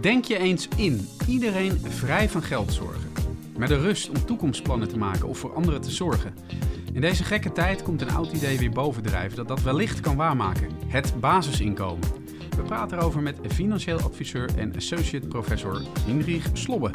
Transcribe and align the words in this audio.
Denk 0.00 0.24
je 0.24 0.38
eens 0.38 0.68
in, 0.76 1.08
iedereen 1.26 1.80
vrij 1.88 2.28
van 2.28 2.42
geldzorgen. 2.42 3.12
Met 3.56 3.68
de 3.68 3.80
rust 3.80 4.08
om 4.08 4.24
toekomstplannen 4.24 4.88
te 4.88 4.98
maken 4.98 5.28
of 5.28 5.38
voor 5.38 5.54
anderen 5.54 5.80
te 5.80 5.90
zorgen. 5.90 6.34
In 6.92 7.00
deze 7.00 7.24
gekke 7.24 7.52
tijd 7.52 7.82
komt 7.82 8.00
een 8.00 8.10
oud 8.10 8.32
idee 8.32 8.58
weer 8.58 8.70
bovendrijven 8.70 9.36
dat 9.36 9.48
dat 9.48 9.62
wellicht 9.62 10.00
kan 10.00 10.16
waarmaken. 10.16 10.68
Het 10.86 11.20
basisinkomen. 11.20 12.08
We 12.56 12.62
praten 12.62 12.98
erover 12.98 13.22
met 13.22 13.38
financieel 13.48 14.00
adviseur 14.00 14.50
en 14.56 14.76
associate 14.76 15.26
professor 15.26 15.82
Hinrich 16.06 16.46
Slobbe. 16.52 16.90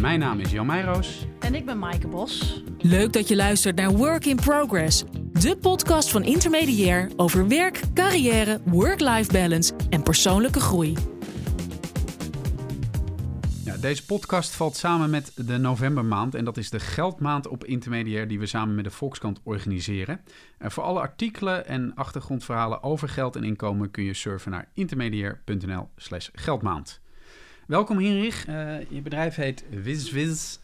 Mijn 0.00 0.18
naam 0.18 0.40
is 0.40 0.50
Jan 0.50 0.66
Meijroos. 0.66 1.26
En 1.38 1.54
ik 1.54 1.64
ben 1.64 1.78
Maaike 1.78 2.08
Bos. 2.08 2.62
Leuk 2.78 3.12
dat 3.12 3.28
je 3.28 3.36
luistert 3.36 3.76
naar 3.76 3.90
Work 3.90 4.24
in 4.24 4.36
Progress, 4.36 5.04
de 5.32 5.56
podcast 5.56 6.10
van 6.10 6.24
Intermediair 6.24 7.10
over 7.16 7.48
werk, 7.48 7.80
carrière, 7.94 8.60
work-life 8.64 9.32
balance 9.32 9.72
en 9.90 10.02
persoonlijke 10.02 10.60
groei. 10.60 11.09
Deze 13.80 14.06
podcast 14.06 14.54
valt 14.54 14.76
samen 14.76 15.10
met 15.10 15.32
de 15.34 15.58
novembermaand 15.58 16.34
en 16.34 16.44
dat 16.44 16.56
is 16.56 16.70
de 16.70 16.80
geldmaand 16.80 17.48
op 17.48 17.64
Intermediair 17.64 18.28
die 18.28 18.38
we 18.38 18.46
samen 18.46 18.74
met 18.74 18.84
de 18.84 18.90
Volkskrant 18.90 19.40
organiseren. 19.42 20.20
En 20.58 20.70
voor 20.70 20.82
alle 20.82 21.00
artikelen 21.00 21.66
en 21.66 21.94
achtergrondverhalen 21.94 22.82
over 22.82 23.08
geld 23.08 23.36
en 23.36 23.44
inkomen 23.44 23.90
kun 23.90 24.04
je 24.04 24.14
surfen 24.14 24.50
naar 24.50 24.68
intermediair.nl 24.74 25.88
slash 25.96 26.28
geldmaand. 26.32 27.00
Welkom 27.66 27.98
Hinrich, 27.98 28.48
Uh, 28.48 28.90
je 28.90 29.00
bedrijf 29.02 29.34
heet 29.34 29.64
WizWiz, 29.82 30.58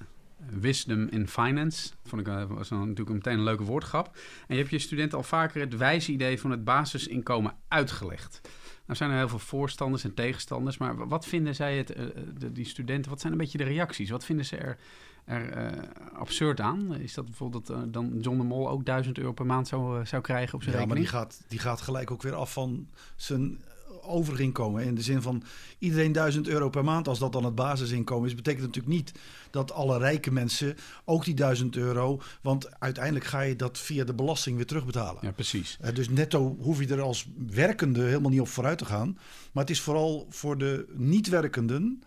Wisdom 0.51 1.09
in 1.09 1.29
Finance. 1.29 1.91
Vond 2.05 2.27
ik 2.27 2.29
uh, 2.29 2.45
was 2.49 2.71
natuurlijk 2.71 3.09
meteen 3.09 3.39
een 3.39 3.45
leuke 3.45 3.65
woordgrap. 3.65 4.17
En 4.49 4.55
je 4.55 4.61
hebt 4.61 4.71
je 4.71 4.79
studenten 4.79 5.19
al 5.19 5.25
vaker 5.25 5.61
het 5.61 5.77
wijze 5.77 6.13
idee 6.13 6.41
van 6.41 6.51
het 6.51 6.65
basisinkomen 6.65 7.55
uitgelegd. 7.69 8.41
Nou 8.87 8.99
zijn 8.99 9.11
er 9.11 9.17
heel 9.17 9.29
veel 9.29 9.39
voorstanders 9.39 10.05
en 10.05 10.15
tegenstanders, 10.15 10.79
maar 10.79 11.09
wat 11.09 11.27
vinden 11.27 11.55
zij 11.55 11.77
het, 11.77 11.97
uh, 11.97 12.05
de, 12.39 12.53
die 12.53 12.65
studenten, 12.65 13.11
wat 13.11 13.21
zijn 13.21 13.33
een 13.33 13.39
beetje 13.39 13.59
de 13.59 13.65
reacties? 13.65 14.11
Wat 14.11 14.25
vinden 14.25 14.45
ze 14.45 14.57
er, 14.57 14.79
er 15.25 15.75
uh, 15.75 15.83
absurd 16.13 16.61
aan? 16.61 16.95
Is 16.95 17.15
dat 17.15 17.25
bijvoorbeeld 17.25 17.71
uh, 17.71 17.79
dan 17.87 18.19
John 18.21 18.39
de 18.39 18.45
Mol 18.45 18.69
ook 18.69 18.85
1000 18.85 19.19
euro 19.19 19.33
per 19.33 19.47
maand 19.47 19.69
zou, 19.69 20.07
zou 20.07 20.23
krijgen 20.23 20.55
op 20.55 20.63
zijn 20.63 20.75
ja, 20.75 20.81
rekening? 20.81 21.11
maar 21.11 21.21
die 21.21 21.21
gaat, 21.21 21.45
die 21.49 21.59
gaat 21.59 21.81
gelijk 21.81 22.11
ook 22.11 22.23
weer 22.23 22.35
af 22.35 22.53
van 22.53 22.89
zijn 23.17 23.61
overinkomen. 24.07 24.85
In 24.85 24.95
de 24.95 25.03
zin 25.03 25.23
van 25.23 25.43
iedereen 25.79 26.13
1000 26.13 26.49
euro 26.49 26.69
per 26.69 26.85
maand, 26.85 27.09
als 27.09 27.19
dat 27.19 27.33
dan 27.33 27.45
het 27.45 27.55
basisinkomen 27.55 28.29
is, 28.29 28.35
betekent 28.35 28.67
natuurlijk 28.67 28.95
niet 28.95 29.13
dat 29.51 29.73
alle 29.73 29.99
rijke 29.99 30.33
mensen 30.33 30.77
ook 31.05 31.25
die 31.25 31.35
1000 31.35 31.77
euro. 31.77 32.21
Want 32.41 32.81
uiteindelijk 32.81 33.25
ga 33.25 33.41
je 33.41 33.57
dat 33.57 33.79
via 33.79 34.05
de 34.05 34.15
belasting 34.15 34.57
weer 34.57 34.67
terugbetalen. 34.67 35.19
Ja, 35.21 35.33
precies. 35.33 35.79
Uh, 35.85 35.95
dus 35.95 36.09
netto 36.09 36.57
hoef 36.61 36.81
je 36.81 36.87
er 36.87 37.01
als 37.01 37.27
werkende 37.47 38.03
helemaal 38.03 38.31
niet 38.31 38.41
op 38.41 38.49
vooruit 38.49 38.79
te 38.79 38.85
gaan. 38.85 39.19
Maar 39.53 39.63
het 39.63 39.73
is 39.73 39.81
vooral 39.81 40.27
voor 40.31 40.59
de 40.59 40.87
niet-werkenden 40.97 42.03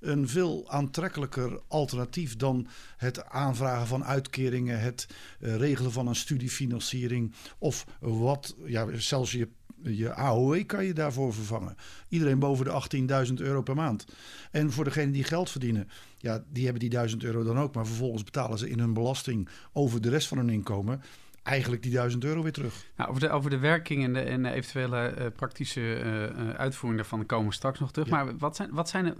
een 0.00 0.28
veel 0.28 0.64
aantrekkelijker 0.68 1.60
alternatief 1.68 2.36
dan 2.36 2.66
het 2.96 3.24
aanvragen 3.24 3.86
van 3.86 4.04
uitkeringen, 4.04 4.80
het 4.80 5.06
uh, 5.40 5.56
regelen 5.56 5.92
van 5.92 6.06
een 6.06 6.16
studiefinanciering 6.16 7.34
of 7.58 7.86
wat, 7.98 8.54
ja, 8.64 8.86
zelfs 8.96 9.32
je 9.32 9.48
je 9.82 10.14
AOW 10.14 10.66
kan 10.66 10.84
je 10.84 10.92
daarvoor 10.92 11.34
vervangen. 11.34 11.76
Iedereen 12.08 12.38
boven 12.38 12.64
de 12.64 13.26
18.000 13.28 13.34
euro 13.34 13.62
per 13.62 13.74
maand. 13.74 14.06
En 14.50 14.72
voor 14.72 14.84
degenen 14.84 15.12
die 15.12 15.24
geld 15.24 15.50
verdienen, 15.50 15.88
ja, 16.18 16.44
die 16.52 16.62
hebben 16.62 16.80
die 16.80 16.90
1000 16.90 17.24
euro 17.24 17.42
dan 17.42 17.58
ook. 17.58 17.74
Maar 17.74 17.86
vervolgens 17.86 18.24
betalen 18.24 18.58
ze 18.58 18.70
in 18.70 18.78
hun 18.78 18.92
belasting 18.92 19.48
over 19.72 20.00
de 20.00 20.08
rest 20.08 20.28
van 20.28 20.38
hun 20.38 20.50
inkomen 20.50 21.02
eigenlijk 21.42 21.82
die 21.82 21.92
1000 21.92 22.24
euro 22.24 22.42
weer 22.42 22.52
terug. 22.52 22.84
Nou, 22.96 23.10
over, 23.10 23.20
de, 23.20 23.30
over 23.30 23.50
de 23.50 23.58
werking 23.58 24.04
en 24.04 24.12
de, 24.12 24.20
en 24.20 24.42
de 24.42 24.50
eventuele 24.50 25.14
uh, 25.18 25.26
praktische 25.36 25.80
uh, 25.80 26.50
uitvoering 26.50 27.00
daarvan 27.00 27.26
komen 27.26 27.48
we 27.48 27.54
straks 27.54 27.78
nog 27.78 27.92
terug. 27.92 28.08
Ja. 28.08 28.24
Maar 28.24 28.36
wat 28.36 28.56
zijn, 28.56 28.70
wat 28.72 28.88
zijn 28.88 29.14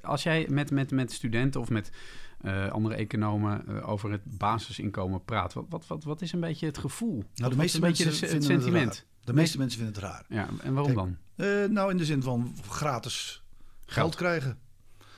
als 0.00 0.22
jij 0.22 0.46
met, 0.50 0.70
met, 0.70 0.90
met 0.90 1.12
studenten 1.12 1.60
of 1.60 1.70
met 1.70 1.90
andere 2.70 2.94
economen 2.94 3.82
over 3.84 4.10
het 4.10 4.22
basisinkomen 4.24 5.24
praat, 5.24 5.52
wat, 5.52 5.66
wat, 5.68 5.86
wat, 5.86 6.04
wat 6.04 6.22
is 6.22 6.32
een 6.32 6.40
beetje 6.40 6.66
het 6.66 6.78
gevoel? 6.78 7.24
Nou, 7.34 7.50
de 7.50 7.56
meeste 7.56 7.80
mensen 7.80 8.06
het, 8.06 8.20
het 8.20 8.44
sentiment. 8.44 9.06
De 9.24 9.32
meeste 9.32 9.58
mensen 9.58 9.80
vinden 9.80 10.02
het 10.02 10.12
raar. 10.12 10.24
Ja, 10.28 10.48
en 10.62 10.74
waarom 10.74 10.94
Kijk, 10.94 11.06
dan? 11.36 11.46
Uh, 11.46 11.68
nou, 11.68 11.90
in 11.90 11.96
de 11.96 12.04
zin 12.04 12.22
van 12.22 12.54
gratis 12.68 13.42
geld, 13.80 13.92
geld 13.92 14.14
krijgen. 14.14 14.58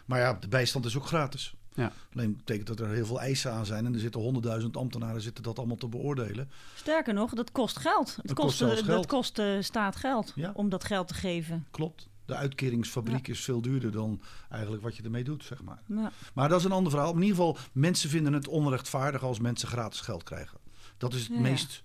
Maar 0.06 0.18
ja, 0.18 0.34
de 0.34 0.48
bijstand 0.48 0.84
is 0.84 0.96
ook 0.96 1.06
gratis. 1.06 1.54
Ja. 1.74 1.92
Alleen 2.14 2.36
betekent 2.36 2.66
dat 2.66 2.80
er 2.80 2.88
heel 2.88 3.06
veel 3.06 3.20
eisen 3.20 3.52
aan 3.52 3.66
zijn. 3.66 3.86
En 3.86 3.94
er 3.94 4.00
zitten 4.00 4.20
honderdduizend 4.20 4.76
ambtenaren 4.76 5.20
zitten 5.20 5.42
dat 5.42 5.58
allemaal 5.58 5.76
te 5.76 5.88
beoordelen. 5.88 6.50
Sterker 6.74 7.14
nog, 7.14 7.34
dat 7.34 7.52
kost 7.52 7.78
geld. 7.78 8.16
Het 8.16 8.26
dat 8.26 8.36
kost, 8.36 8.58
kost, 8.58 8.72
geld. 8.72 8.86
dat 8.86 9.06
kost 9.06 9.38
uh, 9.38 9.60
staat 9.60 9.96
geld 9.96 10.32
ja. 10.34 10.50
om 10.54 10.68
dat 10.68 10.84
geld 10.84 11.08
te 11.08 11.14
geven. 11.14 11.66
Klopt. 11.70 12.08
De 12.24 12.34
uitkeringsfabriek 12.34 13.26
ja. 13.26 13.32
is 13.32 13.41
veel 13.41 13.60
duurder 13.62 13.92
dan 13.92 14.22
eigenlijk 14.50 14.82
wat 14.82 14.96
je 14.96 15.02
ermee 15.02 15.24
doet, 15.24 15.44
zeg 15.44 15.62
maar. 15.62 15.82
Ja. 15.86 16.12
Maar 16.34 16.48
dat 16.48 16.58
is 16.58 16.64
een 16.64 16.72
ander 16.72 16.92
verhaal. 16.92 17.14
In 17.14 17.22
ieder 17.22 17.36
geval, 17.36 17.56
mensen 17.72 18.10
vinden 18.10 18.32
het 18.32 18.48
onrechtvaardig 18.48 19.22
als 19.22 19.38
mensen 19.38 19.68
gratis 19.68 20.00
geld 20.00 20.22
krijgen. 20.22 20.58
Dat 20.96 21.14
is 21.14 21.20
het 21.22 21.32
Ja. 21.32 21.41
meest 21.41 21.82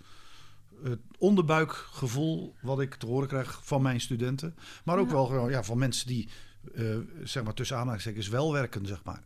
het 0.84 1.00
onderbuikgevoel 1.18 2.56
wat 2.62 2.82
ik 2.82 2.96
te 2.96 3.06
horen 3.06 3.28
krijg 3.28 3.60
van 3.64 3.82
mijn 3.82 4.02
studenten. 4.02 4.56
Maar 4.86 4.98
ook 4.98 5.08
Ja. 5.08 5.14
wel 5.14 5.26
gewoon 5.26 5.50
ja, 5.50 5.64
van 5.64 5.78
mensen 5.78 6.08
die, 6.08 6.30
eh, 6.76 6.84
zeg 7.24 7.44
maar 7.44 7.54
tussen 7.54 7.78
aanhalingstekens, 7.78 8.28
wel 8.28 8.54
werken, 8.54 8.86
zeg 8.86 9.04
maar. 9.04 9.22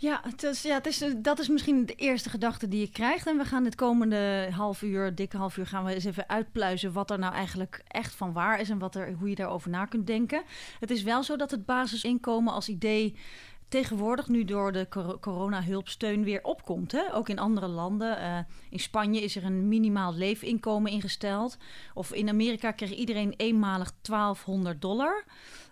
Ja, 0.00 0.20
het 0.22 0.42
is, 0.42 0.62
ja 0.62 0.74
het 0.74 0.86
is, 0.86 1.04
dat 1.16 1.38
is 1.38 1.48
misschien 1.48 1.86
de 1.86 1.94
eerste 1.94 2.30
gedachte 2.30 2.68
die 2.68 2.80
je 2.80 2.90
krijgt. 2.90 3.26
En 3.26 3.36
we 3.36 3.44
gaan 3.44 3.64
dit 3.64 3.74
komende 3.74 4.48
half 4.52 4.82
uur, 4.82 5.14
dikke 5.14 5.36
half 5.36 5.56
uur, 5.56 5.66
gaan 5.66 5.84
we 5.84 5.94
eens 5.94 6.04
even 6.04 6.28
uitpluizen 6.28 6.92
wat 6.92 7.10
er 7.10 7.18
nou 7.18 7.34
eigenlijk 7.34 7.82
echt 7.86 8.14
van 8.14 8.32
waar 8.32 8.60
is 8.60 8.70
en 8.70 8.78
wat 8.78 8.94
er, 8.94 9.12
hoe 9.12 9.28
je 9.28 9.34
daarover 9.34 9.70
na 9.70 9.84
kunt 9.84 10.06
denken. 10.06 10.42
Het 10.80 10.90
is 10.90 11.02
wel 11.02 11.22
zo 11.22 11.36
dat 11.36 11.50
het 11.50 11.64
basisinkomen 11.66 12.52
als 12.52 12.68
idee 12.68 13.16
tegenwoordig 13.68 14.28
nu 14.28 14.44
door 14.44 14.72
de 14.72 14.86
cor 14.88 15.20
corona-hulpsteun 15.20 16.24
weer 16.24 16.42
opkomt. 16.42 16.92
Hè? 16.92 17.14
Ook 17.14 17.28
in 17.28 17.38
andere 17.38 17.66
landen. 17.66 18.18
Uh, 18.18 18.38
in 18.70 18.80
Spanje 18.80 19.20
is 19.20 19.36
er 19.36 19.44
een 19.44 19.68
minimaal 19.68 20.14
leefinkomen 20.14 20.92
ingesteld. 20.92 21.56
Of 21.94 22.12
in 22.12 22.28
Amerika 22.28 22.72
kreeg 22.72 22.94
iedereen 22.94 23.34
eenmalig 23.36 23.92
1200 24.00 24.82
dollar. 24.82 25.24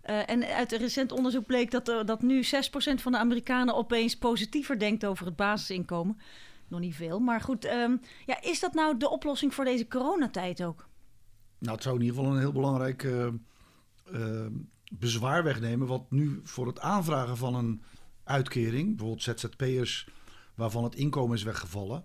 Uh, 0.04 0.30
en 0.30 0.44
uit 0.44 0.72
een 0.72 0.78
recent 0.78 1.12
onderzoek 1.12 1.46
bleek 1.46 1.70
dat, 1.70 1.88
uh, 1.88 2.04
dat 2.04 2.22
nu 2.22 2.42
6% 2.42 2.46
van 2.78 3.12
de 3.12 3.18
Amerikanen 3.18 3.74
opeens 3.74 4.16
positiever 4.16 4.78
denkt 4.78 5.04
over 5.04 5.26
het 5.26 5.36
basisinkomen. 5.36 6.18
Nog 6.68 6.80
niet 6.80 6.94
veel, 6.94 7.20
maar 7.20 7.40
goed. 7.40 7.64
Um, 7.64 8.00
ja, 8.26 8.42
is 8.42 8.60
dat 8.60 8.74
nou 8.74 8.96
de 8.96 9.10
oplossing 9.10 9.54
voor 9.54 9.64
deze 9.64 9.88
coronatijd 9.88 10.64
ook? 10.64 10.88
Nou, 11.58 11.74
het 11.74 11.82
zou 11.82 11.96
in 11.96 12.02
ieder 12.02 12.16
geval 12.16 12.32
een 12.32 12.40
heel 12.40 12.52
belangrijk 12.52 13.06
bezwaar 14.98 15.44
wegnemen. 15.44 15.86
Wat 15.86 16.10
nu 16.10 16.40
voor 16.44 16.66
het 16.66 16.80
aanvragen 16.80 17.36
van 17.36 17.54
een 17.54 17.82
uitkering, 18.24 18.96
bijvoorbeeld 18.96 19.22
ZZP'ers 19.22 20.08
waarvan 20.54 20.84
het 20.84 20.94
inkomen 20.94 21.36
is 21.36 21.42
weggevallen. 21.42 22.04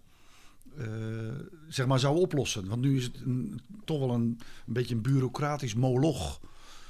Uh, 0.78 0.88
zeg 1.68 1.85
maar 1.85 2.00
zou 2.00 2.18
oplossen. 2.18 2.68
Want 2.68 2.81
nu 2.81 2.97
is 2.97 3.03
het 3.03 3.22
een, 3.25 3.62
toch 3.85 4.00
wel 4.00 4.13
een, 4.13 4.40
een 4.68 4.74
beetje 4.74 4.96
een 4.96 5.01
bureaucratisch 5.01 5.74
moloch. 5.74 6.40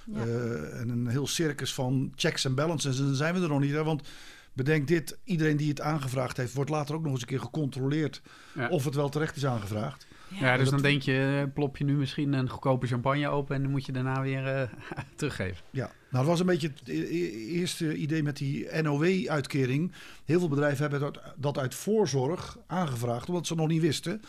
Ja. 0.06 0.26
Uh, 0.26 0.80
en 0.80 0.90
een 0.90 1.08
heel 1.08 1.28
circus 1.28 1.74
van 1.74 2.12
checks 2.16 2.46
en 2.46 2.56
balances. 2.56 3.00
En 3.00 3.06
dan 3.06 3.16
zijn 3.16 3.34
we 3.34 3.42
er 3.42 3.48
nog 3.48 3.60
niet. 3.60 3.72
Hè? 3.72 3.84
Want 3.84 4.08
bedenk 4.54 4.88
dit: 4.88 5.20
iedereen 5.24 5.58
die 5.58 5.70
het 5.70 5.82
aangevraagd 5.82 6.38
heeft, 6.38 6.54
wordt 6.54 6.70
later 6.70 6.96
ook 6.96 7.04
nog 7.04 7.12
eens 7.12 7.22
een 7.22 7.28
keer 7.28 7.40
gecontroleerd 7.40 8.22
ja. 8.56 8.70
of 8.70 8.86
het 8.86 8.96
wel 8.96 9.10
terecht 9.10 9.36
is 9.36 9.46
aangevraagd. 9.46 10.08
Ja, 10.40 10.52
ja 10.52 10.58
dus 10.58 10.70
dan 10.70 10.82
denk 10.82 11.02
je, 11.02 11.50
plop 11.54 11.78
je 11.78 11.84
nu 11.84 11.94
misschien 11.94 12.34
een 12.34 12.50
goedkope 12.50 12.88
champagne 12.88 13.28
open 13.28 13.56
en 13.56 13.62
dan 13.62 13.72
moet 13.72 13.86
je 13.86 13.92
daarna 13.92 14.22
weer 14.22 14.56
uh, 14.56 14.62
teruggeven. 15.16 15.64
Ja, 15.70 15.86
nou 15.86 15.94
dat 16.10 16.26
was 16.26 16.40
een 16.40 16.46
beetje 16.46 16.72
het 16.80 16.88
eerste 16.88 17.96
idee 17.96 18.24
met 18.24 18.38
die 18.38 18.82
NOW-uitkering. 18.82 19.92
Heel 20.26 20.40
veel 20.40 20.50
bedrijven 20.50 20.82
hebben 20.82 21.00
dat, 21.00 21.22
dat 21.38 21.58
uit 21.58 21.76
voorzorg 21.76 22.58
aangevraagd, 22.68 23.28
omdat 23.28 23.48
ze 23.48 23.56
nog 23.56 23.68
niet 23.68 23.82
wisten 23.82 24.22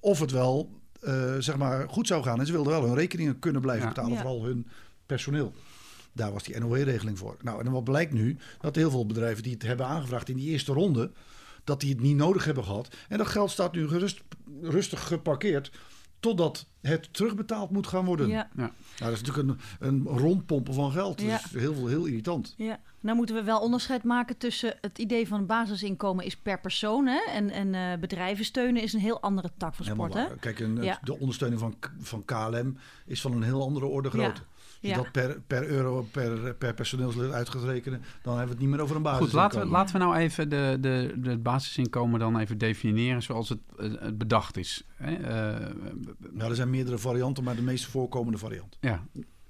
of 0.00 0.20
het 0.20 0.30
wel 0.30 0.70
uh, 1.02 1.34
zeg 1.38 1.56
maar 1.56 1.88
goed 1.88 2.06
zou 2.06 2.22
gaan. 2.22 2.40
En 2.40 2.46
ze 2.46 2.52
wilden 2.52 2.72
wel 2.72 2.84
hun 2.84 2.94
rekeningen 2.94 3.38
kunnen 3.38 3.60
blijven 3.60 3.84
ja. 3.84 3.88
betalen, 3.88 4.12
ja. 4.12 4.20
vooral 4.20 4.44
hun 4.44 4.66
personeel. 5.06 5.52
Daar 6.12 6.32
was 6.32 6.42
die 6.42 6.58
NOW-regeling 6.58 7.18
voor. 7.18 7.36
Nou, 7.42 7.64
en 7.64 7.70
wat 7.70 7.84
blijkt 7.84 8.12
nu? 8.12 8.36
Dat 8.60 8.76
heel 8.76 8.90
veel 8.90 9.06
bedrijven 9.06 9.42
die 9.42 9.52
het 9.52 9.62
hebben 9.62 9.86
aangevraagd 9.86 10.28
in 10.28 10.36
die 10.36 10.50
eerste 10.50 10.72
ronde, 10.72 11.10
dat 11.68 11.80
die 11.80 11.90
het 11.90 12.00
niet 12.00 12.16
nodig 12.16 12.44
hebben 12.44 12.64
gehad. 12.64 12.96
En 13.08 13.18
dat 13.18 13.26
geld 13.26 13.50
staat 13.50 13.72
nu 13.72 13.88
gerust, 13.88 14.20
rustig 14.62 15.06
geparkeerd 15.06 15.70
totdat 16.20 16.66
het 16.80 17.12
terugbetaald 17.12 17.70
moet 17.70 17.86
gaan 17.86 18.04
worden. 18.04 18.28
Ja. 18.28 18.48
Nou, 18.52 18.70
dat 18.96 19.12
is 19.12 19.22
natuurlijk 19.22 19.48
een, 19.48 19.88
een 19.88 20.18
rondpompen 20.18 20.74
van 20.74 20.92
geld. 20.92 21.20
Ja. 21.20 21.28
Dat 21.28 21.44
is 21.44 21.60
heel, 21.60 21.86
heel 21.86 22.04
irritant. 22.04 22.54
Ja. 22.56 22.80
Nou 23.00 23.16
moeten 23.16 23.34
we 23.34 23.42
wel 23.42 23.60
onderscheid 23.60 24.04
maken 24.04 24.36
tussen 24.36 24.74
het 24.80 24.98
idee 24.98 25.28
van 25.28 25.46
basisinkomen 25.46 26.24
is 26.24 26.36
per 26.36 26.60
persoon. 26.60 27.06
Hè? 27.06 27.20
En, 27.30 27.50
en 27.50 27.74
uh, 27.74 28.00
bedrijven 28.00 28.44
steunen 28.44 28.82
is 28.82 28.92
een 28.92 29.00
heel 29.00 29.20
andere 29.20 29.50
tak 29.56 29.74
van 29.74 29.84
sport. 29.84 30.14
Hè? 30.14 30.36
Kijk, 30.40 30.58
een, 30.58 30.82
ja. 30.82 30.98
de 31.02 31.18
ondersteuning 31.18 31.60
van, 31.60 31.74
van 32.00 32.24
KLM 32.24 32.78
is 33.06 33.20
van 33.20 33.32
een 33.32 33.42
heel 33.42 33.62
andere 33.62 33.86
orde 33.86 34.10
grootte. 34.10 34.42
Als 34.82 34.90
je 34.90 34.96
ja. 34.96 35.02
dat 35.02 35.12
per, 35.12 35.40
per 35.46 35.68
euro 35.68 36.08
per, 36.10 36.54
per 36.54 36.74
personeelslid 36.74 37.32
uit 37.32 37.48
gaat 37.48 37.64
rekenen, 37.64 38.02
dan 38.22 38.36
hebben 38.36 38.44
we 38.44 38.50
het 38.50 38.60
niet 38.60 38.68
meer 38.68 38.80
over 38.80 38.96
een 38.96 39.02
basisinkomen. 39.02 39.50
Goed, 39.50 39.56
laten 39.56 39.70
we, 39.70 39.76
laten 39.76 39.98
we 39.98 40.04
nou 40.04 40.16
even 40.16 40.48
de, 40.48 40.76
de, 40.80 41.14
de 41.16 41.38
basisinkomen 41.38 42.20
dan 42.20 42.38
even 42.38 42.58
definiëren 42.58 43.22
zoals 43.22 43.48
het, 43.48 43.58
het 43.76 44.18
bedacht 44.18 44.56
is. 44.56 44.86
Hè? 44.94 45.18
Uh, 45.18 45.74
nou, 46.30 46.50
er 46.50 46.56
zijn 46.56 46.70
meerdere 46.70 46.98
varianten, 46.98 47.44
maar 47.44 47.56
de 47.56 47.62
meest 47.62 47.86
voorkomende 47.86 48.38
variant. 48.38 48.78
Ja, 48.80 49.06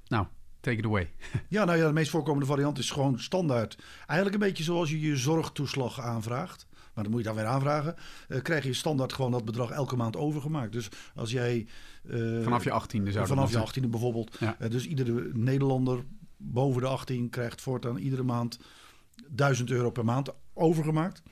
nou, 0.07 0.27
take 0.61 0.77
it 0.77 0.85
away. 0.85 1.11
Ja, 1.49 1.65
nou 1.65 1.79
ja, 1.79 1.87
de 1.87 1.93
meest 1.93 2.11
voorkomende 2.11 2.47
variant 2.47 2.79
is 2.79 2.91
gewoon 2.91 3.19
standaard. 3.21 3.79
Eigenlijk 4.07 4.43
een 4.43 4.49
beetje 4.49 4.65
zoals 4.65 4.91
je 4.91 5.01
je 5.01 5.17
zorgtoeslag 5.17 6.01
aanvraagt. 6.01 6.67
Maar 6.99 7.06
dan 7.06 7.17
moet 7.17 7.27
je 7.27 7.33
dan 7.35 7.39
weer 7.43 7.53
aanvragen. 7.53 7.95
eh, 8.29 8.43
krijg 8.43 8.65
je 8.65 8.73
standaard 8.73 9.12
gewoon 9.12 9.31
dat 9.31 9.45
bedrag 9.45 9.71
elke 9.71 9.97
maand 9.97 10.17
overgemaakt. 10.17 10.73
Dus 10.73 10.89
als 11.15 11.31
jij... 11.31 11.67
eh, 12.09 12.43
Vanaf 12.43 12.65
je 12.65 12.71
18e 12.71 12.89
zou 12.91 13.12
dat 13.12 13.27
Vanaf 13.29 13.50
je 13.50 13.62
zijn. 13.73 13.87
18e 13.87 13.91
bijvoorbeeld. 13.91 14.37
Ja. 14.41 14.56
Eh, 14.59 14.71
dus 14.71 14.87
iedere 14.87 15.31
Nederlander 15.33 16.05
boven 16.37 16.83
de 16.83 16.89
18 16.89 17.31
krijgt 17.31 17.61
voortaan 17.61 17.97
iedere 17.97 18.23
maand 18.23 18.59
1000 19.29 19.71
euro 19.71 19.91
per 19.91 20.05
maand 20.05 20.29
overgemaakt. 20.55 21.23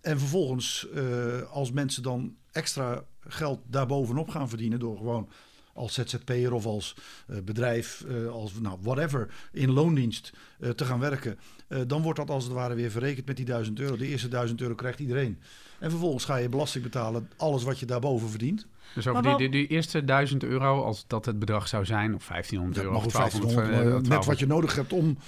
En 0.00 0.18
vervolgens, 0.18 0.86
als 1.50 1.72
mensen 1.72 2.02
dan 2.02 2.36
extra 2.52 3.04
geld 3.20 3.60
daarbovenop 3.66 4.28
gaan 4.28 4.48
verdienen 4.48 4.78
door 4.78 4.96
gewoon 4.96 5.28
als 5.74 5.94
ZZP'er 5.94 6.52
of 6.52 6.66
als 6.66 6.96
eh, 7.26 7.36
bedrijf, 7.44 8.04
eh, 8.08 8.26
als 8.26 8.52
nou, 8.60 8.78
whatever, 8.80 9.28
in 9.52 9.70
loondienst 9.70 10.32
eh, 10.60 10.70
te 10.70 10.84
gaan 10.84 11.00
werken, 11.00 11.38
eh, 11.70 11.78
dan 11.86 12.02
wordt 12.02 12.18
dat 12.18 12.30
als 12.30 12.44
het 12.44 12.52
ware 12.52 12.74
weer 12.74 12.90
verrekend 12.90 13.26
met 13.26 13.36
die 13.36 13.44
1000 13.44 13.80
euro. 13.80 13.96
De 13.96 14.06
eerste 14.06 14.28
1000 14.28 14.60
euro 14.60 14.74
krijgt 14.74 14.98
iedereen. 14.98 15.38
En 15.78 15.90
vervolgens 15.90 16.24
ga 16.24 16.36
je 16.36 16.48
belasting 16.48 16.84
betalen, 16.84 17.30
alles 17.36 17.62
wat 17.62 17.78
je 17.78 17.86
daarboven 17.86 18.28
verdient. 18.28 18.66
Dus 18.94 19.06
over 19.06 19.22
die, 19.22 19.36
die, 19.36 19.48
die 19.48 19.66
eerste 19.66 20.04
1000 20.04 20.44
euro, 20.44 20.82
als 20.82 21.04
dat 21.06 21.24
het 21.24 21.38
bedrag 21.38 21.68
zou 21.68 21.84
zijn, 21.84 22.14
of 22.14 22.26
1500 22.26 22.74
Dat 22.74 22.84
euro, 22.84 22.96
of 22.96 23.04
ook 23.04 23.12
1200, 23.12 23.66
1500, 23.66 24.04
eh, 24.04 24.08
maar 24.08 24.18
net 24.18 24.26
wat 24.26 24.38
je 24.38 24.46
nodig 24.46 24.74
hebt 24.74 24.92
om 24.92 25.18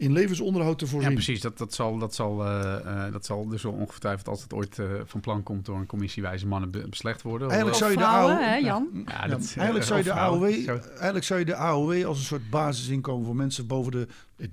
in 0.00 0.12
levensonderhoud 0.12 0.78
te 0.78 0.86
voorzien. 0.86 1.08
Ja, 1.08 1.14
precies. 1.14 1.40
Dat, 1.40 1.58
dat, 1.58 1.74
zal, 1.74 1.98
dat, 1.98 2.14
zal, 2.14 2.44
eh, 2.46 3.04
eh, 3.06 3.12
dat 3.12 3.26
zal 3.26 3.48
dus 3.48 3.64
ongetwijfeld, 3.64 4.28
als 4.28 4.42
het 4.42 4.52
ooit 4.52 4.78
eh, 4.78 4.86
van 5.04 5.20
plan 5.20 5.42
komt 5.42 5.64
door 5.66 5.76
een 5.76 5.86
commissie 5.86 6.22
wijze 6.22 6.46
mannen 6.46 6.70
be- 6.70 6.88
beslecht 6.88 7.22
worden. 7.22 7.48
Eigenlijk 7.50 7.80
Of 7.82 7.86
zou 7.86 7.90
je 7.98 8.04
de 8.06 8.12
AOW 8.12 8.38
hè, 8.40 8.54
Jan? 8.54 8.88
Ja, 8.92 9.00
Ja, 9.06 9.26
dat, 9.26 9.54
eigenlijk, 9.56 9.84
zou 9.84 9.98
je 9.98 10.04
de. 10.04 10.12
AOW, 10.12 10.52
Zo. 10.64 10.76
eigenlijk 10.76 11.24
zou 11.24 11.38
je 11.40 11.46
de 11.46 11.54
AOW 11.54 12.04
als 12.06 12.18
een 12.18 12.24
soort 12.24 12.50
basisinkomen 12.50 13.26
voor 13.26 13.36
mensen 13.36 13.66
boven 13.66 13.92
de 13.92 14.06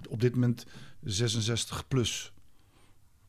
op 0.09 0.21
dit 0.21 0.33
moment 0.33 0.65
66 1.03 1.87
plus 1.87 2.33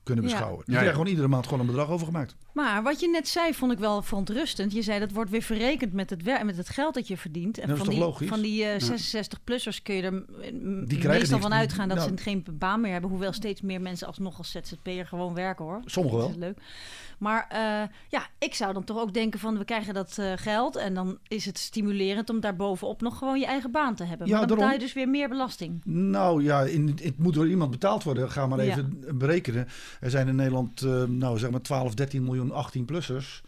kunnen 0.02 0.24
Ja. 0.24 0.30
beschouwen. 0.30 0.64
Die 0.64 0.66
Ja, 0.66 0.72
ja. 0.72 0.78
krijgen 0.78 0.92
gewoon 1.00 1.10
iedere 1.10 1.28
maand 1.28 1.44
gewoon 1.44 1.60
een 1.60 1.66
bedrag 1.66 1.88
overgemaakt. 1.88 2.36
Maar 2.58 2.82
wat 2.82 3.00
je 3.00 3.08
net 3.08 3.28
zei, 3.28 3.54
vond 3.54 3.72
ik 3.72 3.78
wel 3.78 4.02
verontrustend. 4.02 4.72
Je 4.72 4.82
zei 4.82 4.98
dat 4.98 5.12
wordt 5.12 5.30
weer 5.30 5.42
verrekend 5.42 5.92
met 5.92 6.10
het, 6.10 6.44
met 6.44 6.56
het 6.56 6.68
geld 6.68 6.94
dat 6.94 7.08
je 7.08 7.16
verdient. 7.16 7.58
En 7.58 7.68
Dat 7.68 7.78
van, 7.78 7.88
die, 7.88 8.28
van 8.28 8.40
die 8.40 8.64
eh, 8.64 8.80
66-plussers 8.80 9.82
kun 9.82 9.94
je 9.94 10.02
er 10.02 10.24
krijgen 10.86 11.08
meestal 11.08 11.38
van 11.40 11.52
uitgaan 11.52 11.88
dat 11.88 11.96
Nou. 11.96 12.08
ze 12.16 12.22
geen 12.22 12.44
baan 12.52 12.80
meer 12.80 12.92
hebben. 12.92 13.10
Hoewel 13.10 13.32
steeds 13.32 13.60
meer 13.60 13.80
mensen 13.80 14.06
alsnog 14.06 14.38
als 14.38 14.50
ZZP'er 14.50 15.06
gewoon 15.06 15.34
werken 15.34 15.64
hoor. 15.64 15.80
Sommigen 15.84 16.18
wel. 16.18 16.32
leuk. 16.38 16.58
Maar 17.18 17.46
eh, 17.48 17.88
ja, 18.08 18.26
ik 18.38 18.54
zou 18.54 18.72
dan 18.72 18.84
toch 18.84 18.98
ook 18.98 19.14
denken 19.14 19.40
van 19.40 19.58
we 19.58 19.64
krijgen 19.64 19.94
dat 19.94 20.18
eh, 20.18 20.32
geld 20.36 20.76
en 20.76 20.94
dan 20.94 21.18
is 21.28 21.44
het 21.44 21.58
stimulerend 21.58 22.30
om 22.30 22.40
daarbovenop 22.40 23.00
nog 23.00 23.18
gewoon 23.18 23.38
je 23.38 23.46
eigen 23.46 23.70
baan 23.70 23.94
te 23.94 24.04
hebben. 24.04 24.26
Ja, 24.26 24.38
maar 24.38 24.46
dan 24.46 24.56
betaal 24.56 24.72
je 24.72 24.78
dus 24.78 24.92
weer 24.92 25.08
meer 25.08 25.28
belasting. 25.28 25.80
Nou 25.84 26.42
ja, 26.42 26.60
in, 26.62 26.98
het 27.02 27.18
moet 27.18 27.34
door 27.34 27.48
iemand 27.48 27.70
betaald 27.70 28.02
worden. 28.02 28.30
Ga 28.30 28.46
maar 28.46 28.64
Ja. 28.64 28.70
even 28.70 29.04
berekenen. 29.18 29.66
Er 30.00 30.10
zijn 30.10 30.28
in 30.28 30.34
Nederland, 30.36 30.82
eh, 30.82 31.02
nou 31.04 31.38
zeg 31.38 31.50
maar 31.50 31.60
12, 31.62 31.94
13 31.94 32.22
miljoen 32.24 32.47
18-plussers. 32.52 33.42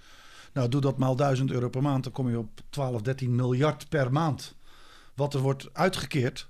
Nou, 0.52 0.68
doe 0.68 0.80
dat 0.80 0.98
maal 0.98 1.16
1000 1.16 1.50
euro 1.50 1.68
per 1.68 1.82
maand. 1.82 2.04
Dan 2.04 2.12
kom 2.12 2.30
je 2.30 2.38
op 2.38 2.60
12, 2.70 3.02
13 3.02 3.34
miljard 3.34 3.88
per 3.88 4.12
maand. 4.12 4.54
Wat 5.14 5.34
er 5.34 5.40
wordt 5.40 5.68
uitgekeerd. 5.72 6.48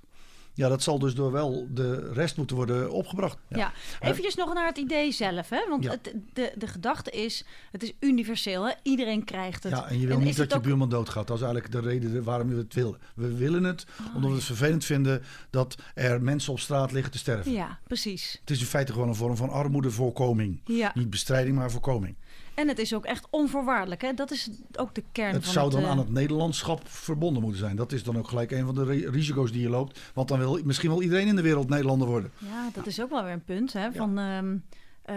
Ja, 0.53 0.67
dat 0.69 0.83
zal 0.83 0.99
dus 0.99 1.13
door 1.15 1.31
wel 1.31 1.67
de 1.69 2.11
rest 2.13 2.37
moeten 2.37 2.55
worden 2.55 2.91
opgebracht. 2.91 3.37
Ja, 3.47 3.71
eventjes 3.99 4.35
nog 4.35 4.53
naar 4.53 4.65
het 4.67 4.77
idee 4.77 5.11
zelf. 5.11 5.49
Hè? 5.49 5.67
Want 5.69 5.83
Ja. 5.83 5.91
het, 5.91 6.13
de, 6.33 6.51
de 6.57 6.67
gedachte 6.67 7.11
is, 7.11 7.45
het 7.71 7.83
is 7.83 7.93
universeel. 7.99 8.63
Hè? 8.67 8.73
Iedereen 8.83 9.23
krijgt 9.23 9.63
het. 9.63 9.71
Ja, 9.73 9.87
en 9.89 9.99
je 9.99 10.07
wil 10.07 10.17
is 10.19 10.23
niet 10.23 10.37
dat 10.37 10.49
je 10.51 10.55
ook- 10.57 10.63
buurman 10.63 10.89
doodgaat. 10.89 11.27
Dat 11.27 11.37
is 11.37 11.43
eigenlijk 11.43 11.73
de 11.73 11.79
reden 11.89 12.23
waarom 12.23 12.47
we 12.49 12.55
het 12.55 12.73
willen. 12.73 12.97
We 13.15 13.35
willen 13.35 13.63
het 13.63 13.85
omdat 14.15 14.29
we 14.29 14.35
het 14.35 14.45
vervelend 14.45 14.85
vinden 14.85 15.23
dat 15.49 15.75
er 15.95 16.21
mensen 16.21 16.51
op 16.53 16.59
straat 16.59 16.91
liggen 16.91 17.11
te 17.11 17.17
sterven. 17.17 17.51
Ja, 17.51 17.79
precies. 17.87 18.37
Het 18.39 18.49
is 18.49 18.59
in 18.59 18.65
feite 18.65 18.93
gewoon 18.93 19.07
een 19.07 19.15
vorm 19.15 19.35
van 19.37 19.49
armoedevoorkoming. 19.49 20.61
Ja. 20.65 20.91
Niet 20.95 21.09
bestrijding, 21.09 21.55
maar 21.55 21.71
voorkoming. 21.71 22.15
En 22.55 22.67
het 22.67 22.79
is 22.79 22.93
ook 22.93 23.05
echt 23.05 23.27
onvoorwaardelijk. 23.29 24.01
Hè? 24.01 24.13
Dat 24.13 24.31
is 24.31 24.49
ook 24.75 24.95
de 24.95 25.03
kern 25.11 25.33
Het 25.33 25.43
van 25.43 25.53
zou 25.53 25.65
het... 25.65 25.73
dan 25.75 25.83
eh, 25.83 25.89
aan 25.89 25.97
het 25.97 26.09
Nederlandschap 26.11 26.81
verbonden 26.87 27.41
moeten 27.41 27.59
zijn. 27.59 27.75
Dat 27.75 27.91
is 27.91 28.03
dan 28.03 28.17
ook 28.17 28.27
gelijk 28.27 28.51
een 28.51 28.65
van 28.65 28.75
de 28.75 28.83
ri- 28.83 29.07
risico's 29.07 29.51
die 29.51 29.61
je 29.61 29.69
loopt. 29.69 29.99
Want 30.13 30.27
dan 30.27 30.39
wil 30.39 30.59
misschien 30.63 30.89
wel 30.89 31.01
iedereen 31.01 31.27
in 31.27 31.35
de 31.35 31.41
wereld 31.41 31.69
Nederlander 31.69 32.07
worden. 32.07 32.31
Ja, 32.37 32.69
dat 32.73 32.87
is 32.87 33.01
ook 33.01 33.09
wel 33.09 33.23
weer 33.23 33.33
een 33.33 33.43
punt. 33.43 33.73
Hè? 33.73 33.91
Van, 33.91 34.17
ehm, 34.17 34.55
eh, 35.01 35.15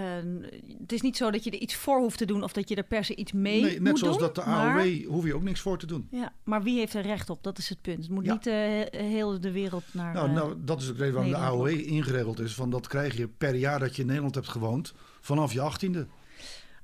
het 0.80 0.92
is 0.92 1.00
niet 1.00 1.16
zo 1.16 1.30
dat 1.30 1.44
je 1.44 1.50
er 1.50 1.58
iets 1.58 1.74
voor 1.74 1.98
hoeft 1.98 2.18
te 2.18 2.24
doen 2.24 2.42
of 2.42 2.52
dat 2.52 2.68
je 2.68 2.74
er 2.74 2.82
per 2.82 3.04
se 3.04 3.14
iets 3.16 3.32
mee 3.32 3.60
nee, 3.62 3.72
net 3.80 3.90
moet 3.90 3.98
zoals 3.98 4.18
doen. 4.18 4.26
dat 4.26 4.34
de 4.34 4.50
maar- 4.50 4.78
AOW 4.80 5.04
hoef 5.06 5.24
je 5.24 5.34
ook 5.34 5.42
niks 5.42 5.60
voor 5.60 5.78
te 5.78 5.86
doen. 5.86 6.06
Ja, 6.10 6.32
maar 6.44 6.62
wie 6.62 6.78
heeft 6.78 6.94
er 6.94 7.02
recht 7.02 7.30
op? 7.30 7.42
Dat 7.42 7.58
is 7.58 7.68
het 7.68 7.80
punt. 7.82 7.98
Het 8.02 8.10
moet 8.10 8.24
Ja. 8.26 8.32
niet 8.32 8.46
eh, 8.46 9.00
heel 9.00 9.40
de 9.40 9.50
wereld 9.52 9.84
naar... 9.92 10.14
Nou, 10.14 10.28
eh, 10.28 10.34
nou, 10.34 10.54
dat 10.64 10.80
is 10.82 10.88
ook 10.90 10.96
de 10.96 11.00
reden 11.04 11.14
waarom 11.14 11.32
de 11.32 11.38
AOW 11.38 11.66
ingeregeld 11.88 12.40
is. 12.40 12.54
Van 12.54 12.70
dat 12.70 12.86
krijg 12.86 13.16
je 13.16 13.28
per 13.28 13.54
jaar 13.54 13.78
dat 13.78 13.94
je 13.96 14.00
in 14.00 14.06
Nederland 14.06 14.34
hebt 14.34 14.48
gewoond 14.48 14.94
vanaf 15.20 15.52
je 15.52 15.60
achttiende. 15.60 16.06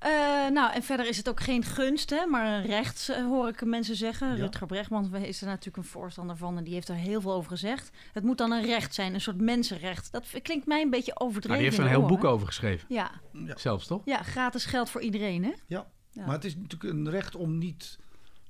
Eh, 0.01 0.11
nou, 0.53 0.73
en 0.73 0.83
verder 0.83 1.09
is 1.09 1.17
het 1.17 1.29
ook 1.29 1.41
geen 1.41 1.65
gunst, 1.65 2.11
hè, 2.11 2.27
maar 2.27 2.47
een 2.47 2.67
recht, 2.67 3.09
eh, 3.09 3.25
hoor 3.25 3.49
ik 3.49 3.65
mensen 3.65 3.97
zeggen. 3.97 4.29
Ja. 4.29 4.35
Rutger 4.35 4.67
Bregman 4.67 5.15
is 5.15 5.41
er 5.41 5.47
natuurlijk 5.47 5.77
een 5.77 5.85
voorstander 5.85 6.37
van 6.37 6.57
en 6.57 6.65
die 6.65 6.75
heeft 6.75 6.89
er 6.89 6.95
heel 6.95 7.21
veel 7.21 7.33
over 7.33 7.51
gezegd. 7.51 7.91
Het 8.13 8.25
moet 8.25 8.39
dan 8.39 8.51
een 8.53 8.65
recht 8.65 8.95
zijn, 8.95 9.15
een 9.15 9.21
soort 9.21 9.41
mensenrecht. 9.41 10.13
Dat 10.13 10.27
klinkt 10.43 10.67
mij 10.67 10.83
een 10.83 10.91
beetje 10.91 11.21
overdreven. 11.21 11.49
Nou, 11.49 11.59
die 11.61 11.69
heeft 11.69 11.79
er 11.79 11.85
een 11.85 12.01
heel 12.01 12.17
boek 12.17 12.25
over 12.25 12.47
geschreven. 12.47 12.87
Ja, 12.89 13.11
Ja. 13.33 13.57
Zelfs, 13.59 13.87
toch? 13.87 14.03
ja, 14.05 14.23
gratis 14.23 14.65
geld 14.65 14.91
voor 14.91 15.01
iedereen, 15.01 15.45
hè? 15.45 15.53
Ja. 15.67 15.87
Ja. 16.13 16.25
maar 16.27 16.35
het 16.35 16.45
is 16.45 16.57
natuurlijk 16.57 16.95
een 16.95 17.11
recht 17.11 17.37
om 17.37 17.59
niet 17.59 17.99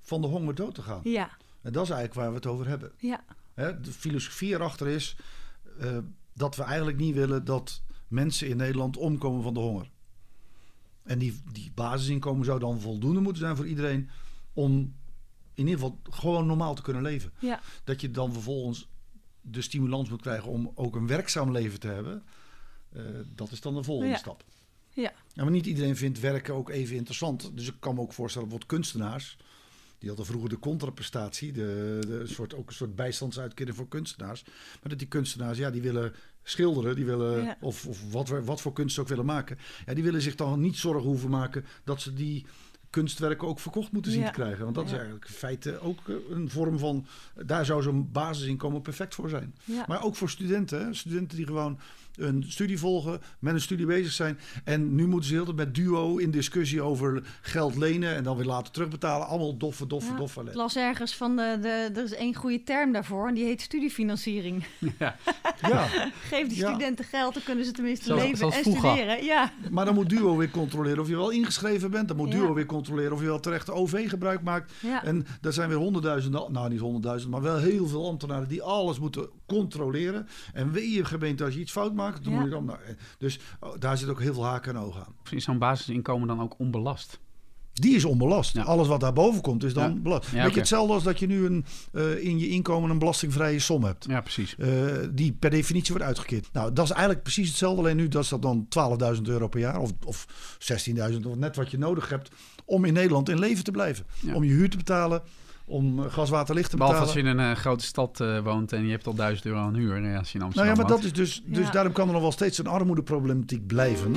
van 0.02 0.20
de 0.20 0.26
honger 0.26 0.55
dood 0.55 0.75
te 0.75 0.82
gaan. 0.82 1.00
Ja, 1.02 1.31
En 1.62 1.73
dat 1.73 1.82
is 1.85 1.91
eigenlijk 1.91 2.20
waar 2.20 2.29
we 2.29 2.35
het 2.35 2.47
over 2.47 2.69
hebben. 2.69 2.93
ja, 2.97 3.25
Hè, 3.55 3.81
de 3.81 3.93
filosofie 3.93 4.55
erachter 4.55 4.88
is 4.88 5.17
eh, 5.81 5.99
dat 6.35 6.56
we 6.56 6.62
eigenlijk 6.62 6.97
niet 6.99 7.14
willen 7.14 7.44
dat 7.44 7.82
mensen 8.08 8.49
in 8.49 8.56
Nederland 8.56 8.97
omkomen 8.97 9.43
van 9.43 9.55
de 9.55 9.61
honger. 9.61 9.91
En 11.02 11.19
die, 11.19 11.41
die 11.52 11.73
basisinkomen 11.75 12.44
zou 12.44 12.58
dan 12.58 12.81
voldoende 12.81 13.20
moeten 13.20 13.43
zijn 13.43 13.56
voor 13.56 13.67
iedereen 13.67 14.11
om 14.52 14.73
in 15.55 15.67
ieder 15.67 15.75
geval 15.81 16.00
gewoon 16.11 16.47
normaal 16.47 16.75
te 16.75 16.82
kunnen 16.82 17.02
leven. 17.02 17.32
ja. 17.38 17.61
Dat 17.85 18.00
je 18.00 18.11
dan 18.11 18.32
vervolgens 18.32 18.88
de 19.41 19.62
stimulans 19.62 20.08
moet 20.11 20.20
krijgen 20.20 20.50
om 20.50 20.73
ook 20.75 20.97
een 20.97 21.06
werkzaam 21.06 21.52
leven 21.52 21.81
te 21.81 21.88
hebben. 21.88 22.23
eh, 22.93 23.02
dat 23.35 23.50
is 23.50 23.61
dan 23.61 23.75
de 23.75 23.82
volgende 23.82 24.12
Ja. 24.12 24.19
stap. 24.19 24.44
Ja. 24.94 25.12
Ja, 25.32 25.43
maar 25.43 25.52
niet 25.52 25.67
iedereen 25.67 25.97
vindt 25.97 26.20
werken 26.20 26.55
ook 26.55 26.70
even 26.70 26.97
interessant. 26.97 27.50
Dus 27.56 27.67
ik 27.67 27.75
kan 27.79 27.94
me 27.94 28.00
ook 28.00 28.12
voorstellen, 28.12 28.49
bijvoorbeeld 28.49 28.81
kunstenaars. 28.82 29.37
Die 30.00 30.08
hadden 30.08 30.26
vroeger 30.26 30.49
de 30.49 30.58
contraprestatie, 30.58 31.52
de, 31.52 31.99
de 32.06 32.26
soort, 32.26 32.55
ook 32.55 32.69
een 32.69 32.75
soort 32.75 32.94
bijstandsuitkering 32.94 33.76
voor 33.76 33.88
kunstenaars. 33.88 34.43
Maar 34.44 34.88
dat 34.88 34.99
die 34.99 35.08
kunstenaars, 35.08 35.58
ja, 35.58 35.70
die 35.70 35.82
willen 35.82 36.12
schilderen, 36.43 36.94
die 36.97 37.05
willen, 37.05 37.43
Ja. 37.44 37.56
of, 37.61 37.87
of 37.87 38.12
wat, 38.12 38.29
wat 38.29 38.61
voor 38.61 38.73
kunst 38.73 38.95
ze 38.95 39.00
ook 39.00 39.09
willen 39.09 39.25
maken. 39.25 39.59
Ja, 39.87 39.95
die 39.95 40.04
willen 40.04 40.23
zich 40.23 40.35
dan 40.35 40.61
niet 40.61 40.76
zorgen 40.76 41.09
hoeven 41.09 41.30
maken 41.30 41.64
dat 41.85 42.00
ze 42.00 42.12
die 42.14 42.47
kunstwerken 42.90 43.49
ook 43.49 43.61
verkocht 43.61 43.92
moeten 43.92 44.12
zien 44.12 44.21
Ja. 44.21 44.26
te 44.26 44.33
krijgen. 44.33 44.62
Want 44.64 44.75
dat 44.75 44.85
is 44.87 44.92
eigenlijk 44.92 45.25
in 45.25 45.35
feite 45.35 45.78
ook 45.80 46.09
eh, 46.09 46.14
een 46.30 46.50
vorm 46.50 46.78
van, 46.78 47.07
daar 47.47 47.64
zou 47.64 47.83
zo'n 47.83 48.11
basisinkomen 48.12 48.83
perfect 48.83 49.14
voor 49.14 49.28
zijn. 49.28 49.54
ja. 49.64 49.85
Maar 49.88 50.04
ook 50.04 50.16
voor 50.16 50.30
studenten. 50.30 50.85
Hè? 50.87 50.95
Studenten 50.95 51.37
die 51.37 51.47
gewoon 51.47 51.78
een 52.17 52.45
studie 52.49 52.79
volgen, 52.79 53.21
met 53.38 53.55
een 53.55 53.61
studie 53.61 53.87
bezig 53.87 54.12
zijn. 54.12 54.38
En 54.64 54.95
nu 54.95 55.07
moeten 55.07 55.29
ze 55.29 55.35
heel 55.35 55.45
de 55.45 55.55
tijd 55.55 55.67
met 55.67 55.75
duo 55.75 56.17
in 56.17 56.31
discussie 56.31 56.83
over 56.83 57.23
geld 57.40 57.76
lenen 57.76 58.14
en 58.14 58.23
dan 58.25 58.37
weer 58.37 58.47
later 58.47 58.73
terugbetalen. 58.73 59.26
Allemaal 59.26 59.57
doffe, 59.57 59.87
doffe, 59.87 60.11
Ja, 60.12 60.17
doffe. 60.19 60.40
Ik 60.40 60.55
las 60.55 60.76
ergens 60.76 61.17
van, 61.17 61.37
de, 61.37 61.59
de, 61.62 61.69
er 61.95 62.05
is 62.05 62.14
één 62.14 62.35
goede 62.35 62.62
term 62.62 62.93
daarvoor 62.93 63.29
en 63.29 63.35
die 63.35 63.45
heet 63.45 63.61
studiefinanciering. 63.61 64.64
Ja. 64.99 65.17
Ja, 65.69 65.87
Geef 66.29 66.49
die 66.49 66.57
Ja. 66.59 66.69
studenten 66.69 67.05
geld, 67.05 67.35
dan 67.35 67.43
kunnen 67.43 67.64
ze 67.64 67.73
tenminste 67.73 68.05
Zoals- 68.05 68.23
leven 68.23 68.37
zoals 68.38 68.55
en 68.57 68.62
vroeger. 68.62 68.90
studeren. 68.90 69.25
Ja, 69.25 69.52
maar 69.71 69.85
dan 69.85 69.95
moet 69.95 70.09
duo 70.09 70.37
weer 70.37 70.50
controleren 70.50 70.99
of 71.00 71.09
je 71.09 71.17
wel 71.17 71.31
ingeschreven 71.31 71.90
bent. 71.90 72.09
Dan 72.09 72.17
moet 72.17 72.33
Ja. 72.33 72.38
duo 72.38 72.55
weer 72.55 72.67
controleren 72.67 73.12
of 73.12 73.21
je 73.21 73.26
wel 73.26 73.40
terecht 73.40 73.71
OV 73.71 74.09
gebruik 74.09 74.43
maakt. 74.43 74.73
ja. 74.83 75.05
En 75.05 75.26
daar 75.40 75.52
zijn 75.52 75.69
weer 75.69 75.79
honderdduizenden, 75.79 76.52
nou 76.52 76.69
niet 76.69 76.81
honderdduizenden, 76.81 77.40
maar 77.40 77.52
wel 77.52 77.61
heel 77.61 77.87
veel 77.87 78.07
ambtenaren 78.09 78.49
die 78.49 78.62
alles 78.62 78.99
moeten 78.99 79.29
controleren. 79.59 80.28
En 80.52 80.73
wee 80.73 80.90
je 80.90 81.04
gemeente 81.04 81.45
als 81.45 81.54
je 81.54 81.61
iets 81.61 81.73
fout 81.73 81.95
maakt, 81.95 82.25
dan 82.25 82.33
Ja. 82.33 82.38
moet 82.38 82.49
je 82.49 82.54
dan. 82.54 82.64
nou, 82.64 82.78
eh, 82.87 82.95
dus 83.19 83.38
oh, 83.61 83.75
daar 83.78 83.99
zit 83.99 84.09
ook 84.09 84.21
heel 84.21 84.35
veel 84.35 84.45
haken 84.45 84.76
en 84.76 84.83
ogen 84.83 85.00
aan. 85.04 85.14
Is 85.30 85.45
zo'n 85.45 85.59
basisinkomen 85.59 86.28
dan 86.28 86.40
ook 86.40 86.54
onbelast? 86.59 87.21
Die 87.73 87.95
is 87.95 88.04
onbelast. 88.04 88.54
Ja. 88.54 88.62
Alles 88.62 88.88
wat 88.88 89.00
daarboven 89.00 89.40
komt 89.42 89.64
is 89.64 89.75
dan 89.75 89.90
Ja. 89.95 89.97
belast. 90.00 90.30
Ja, 90.30 90.42
Weet 90.45 90.52
je 90.54 90.59
hetzelfde 90.59 90.92
als 90.92 91.02
dat 91.02 91.19
je 91.19 91.26
nu 91.26 91.45
een, 91.47 91.64
eh, 91.92 92.25
in 92.25 92.38
je 92.38 92.49
inkomen 92.49 92.90
een 92.90 92.99
belastingvrije 92.99 93.59
som 93.59 93.85
hebt. 93.85 94.04
Ja, 94.09 94.21
precies. 94.21 94.57
eh, 94.57 94.69
die 95.12 95.33
per 95.33 95.50
definitie 95.50 95.90
wordt 95.92 96.07
uitgekeerd. 96.07 96.49
Nou, 96.52 96.73
dat 96.73 96.85
is 96.85 96.90
eigenlijk 96.90 97.23
precies 97.23 97.49
hetzelfde. 97.49 97.80
Alleen 97.80 97.97
nu 97.97 98.09
dat 98.09 98.23
is 98.23 98.28
dat 98.28 98.42
dan 98.42 98.66
12.000 98.69 99.28
euro 99.28 99.49
per 99.49 99.61
jaar. 99.61 99.78
Of, 99.80 99.92
of 100.04 100.26
16.000, 100.59 101.26
of 101.26 101.37
net 101.37 101.57
wat 101.57 101.71
je 101.71 101.78
nodig 101.78 102.09
hebt. 102.09 102.30
Om 102.64 102.85
in 102.85 102.92
Nederland 102.92 103.28
in 103.28 103.38
leven 103.38 103.64
te 103.64 103.71
blijven. 103.71 104.04
Ja. 104.21 104.35
Om 104.35 104.45
je 104.45 104.50
huur 104.52 104.71
te 104.71 104.76
betalen. 104.76 105.23
Om 105.71 106.05
eh, 106.05 106.12
gas, 106.12 106.31
water, 106.31 106.55
licht 106.55 106.71
te 106.71 106.77
Behalve 106.77 107.00
betalen. 107.00 107.17
als 107.23 107.25
je 107.27 107.31
in 107.33 107.39
een 107.39 107.50
eh, 107.57 107.61
grote 107.61 107.85
stad 107.85 108.21
eh, 108.21 108.39
woont 108.43 108.73
en 108.73 108.85
je 108.85 108.91
hebt 108.91 109.07
al 109.07 109.15
1000 109.15 109.47
euro 109.47 109.59
aan 109.59 109.75
huur. 109.75 109.93
Als 110.19 110.33
je 110.33 110.39
in 110.39 110.45
Amsterdam 110.45 110.50
Nou 110.55 110.67
ja, 110.69 110.75
maar 110.75 110.87
dat 110.87 111.05
is 111.05 111.12
dus. 111.12 111.43
Dus 111.45 111.67
Ja. 111.67 111.71
daarom 111.73 111.93
kan 111.93 112.07
er 112.07 112.12
nog 112.12 112.23
wel 112.23 112.33
steeds 112.33 112.59
een 112.59 112.67
armoedeproblematiek 112.67 113.67
blijven. 113.67 114.15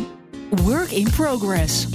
Work 0.49 0.91
in 0.91 1.09
progress. 1.09 1.87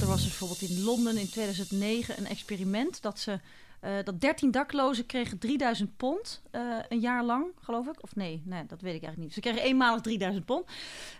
Er 0.00 0.06
was 0.06 0.16
dus 0.22 0.28
bijvoorbeeld 0.38 0.62
in 0.62 0.82
Londen 0.82 1.16
in 1.18 1.28
2009 1.30 2.14
een 2.18 2.26
experiment 2.26 3.02
dat 3.02 3.18
ze 3.18 3.40
eh, 3.84 3.92
dat 4.04 4.20
13 4.20 4.50
daklozen 4.50 5.06
kregen 5.06 5.38
3000 5.38 5.96
pond 5.96 6.42
eh, 6.50 6.62
een 6.88 7.00
jaar 7.00 7.24
lang, 7.24 7.46
geloof 7.60 7.86
ik. 7.86 8.02
Of 8.02 8.16
nee, 8.16 8.42
nee, 8.44 8.66
dat 8.66 8.80
weet 8.80 8.94
ik 8.94 9.02
eigenlijk 9.02 9.18
niet. 9.18 9.32
Ze 9.32 9.40
kregen 9.40 9.62
eenmalig 9.62 10.00
3000 10.00 10.44
pond. 10.44 10.66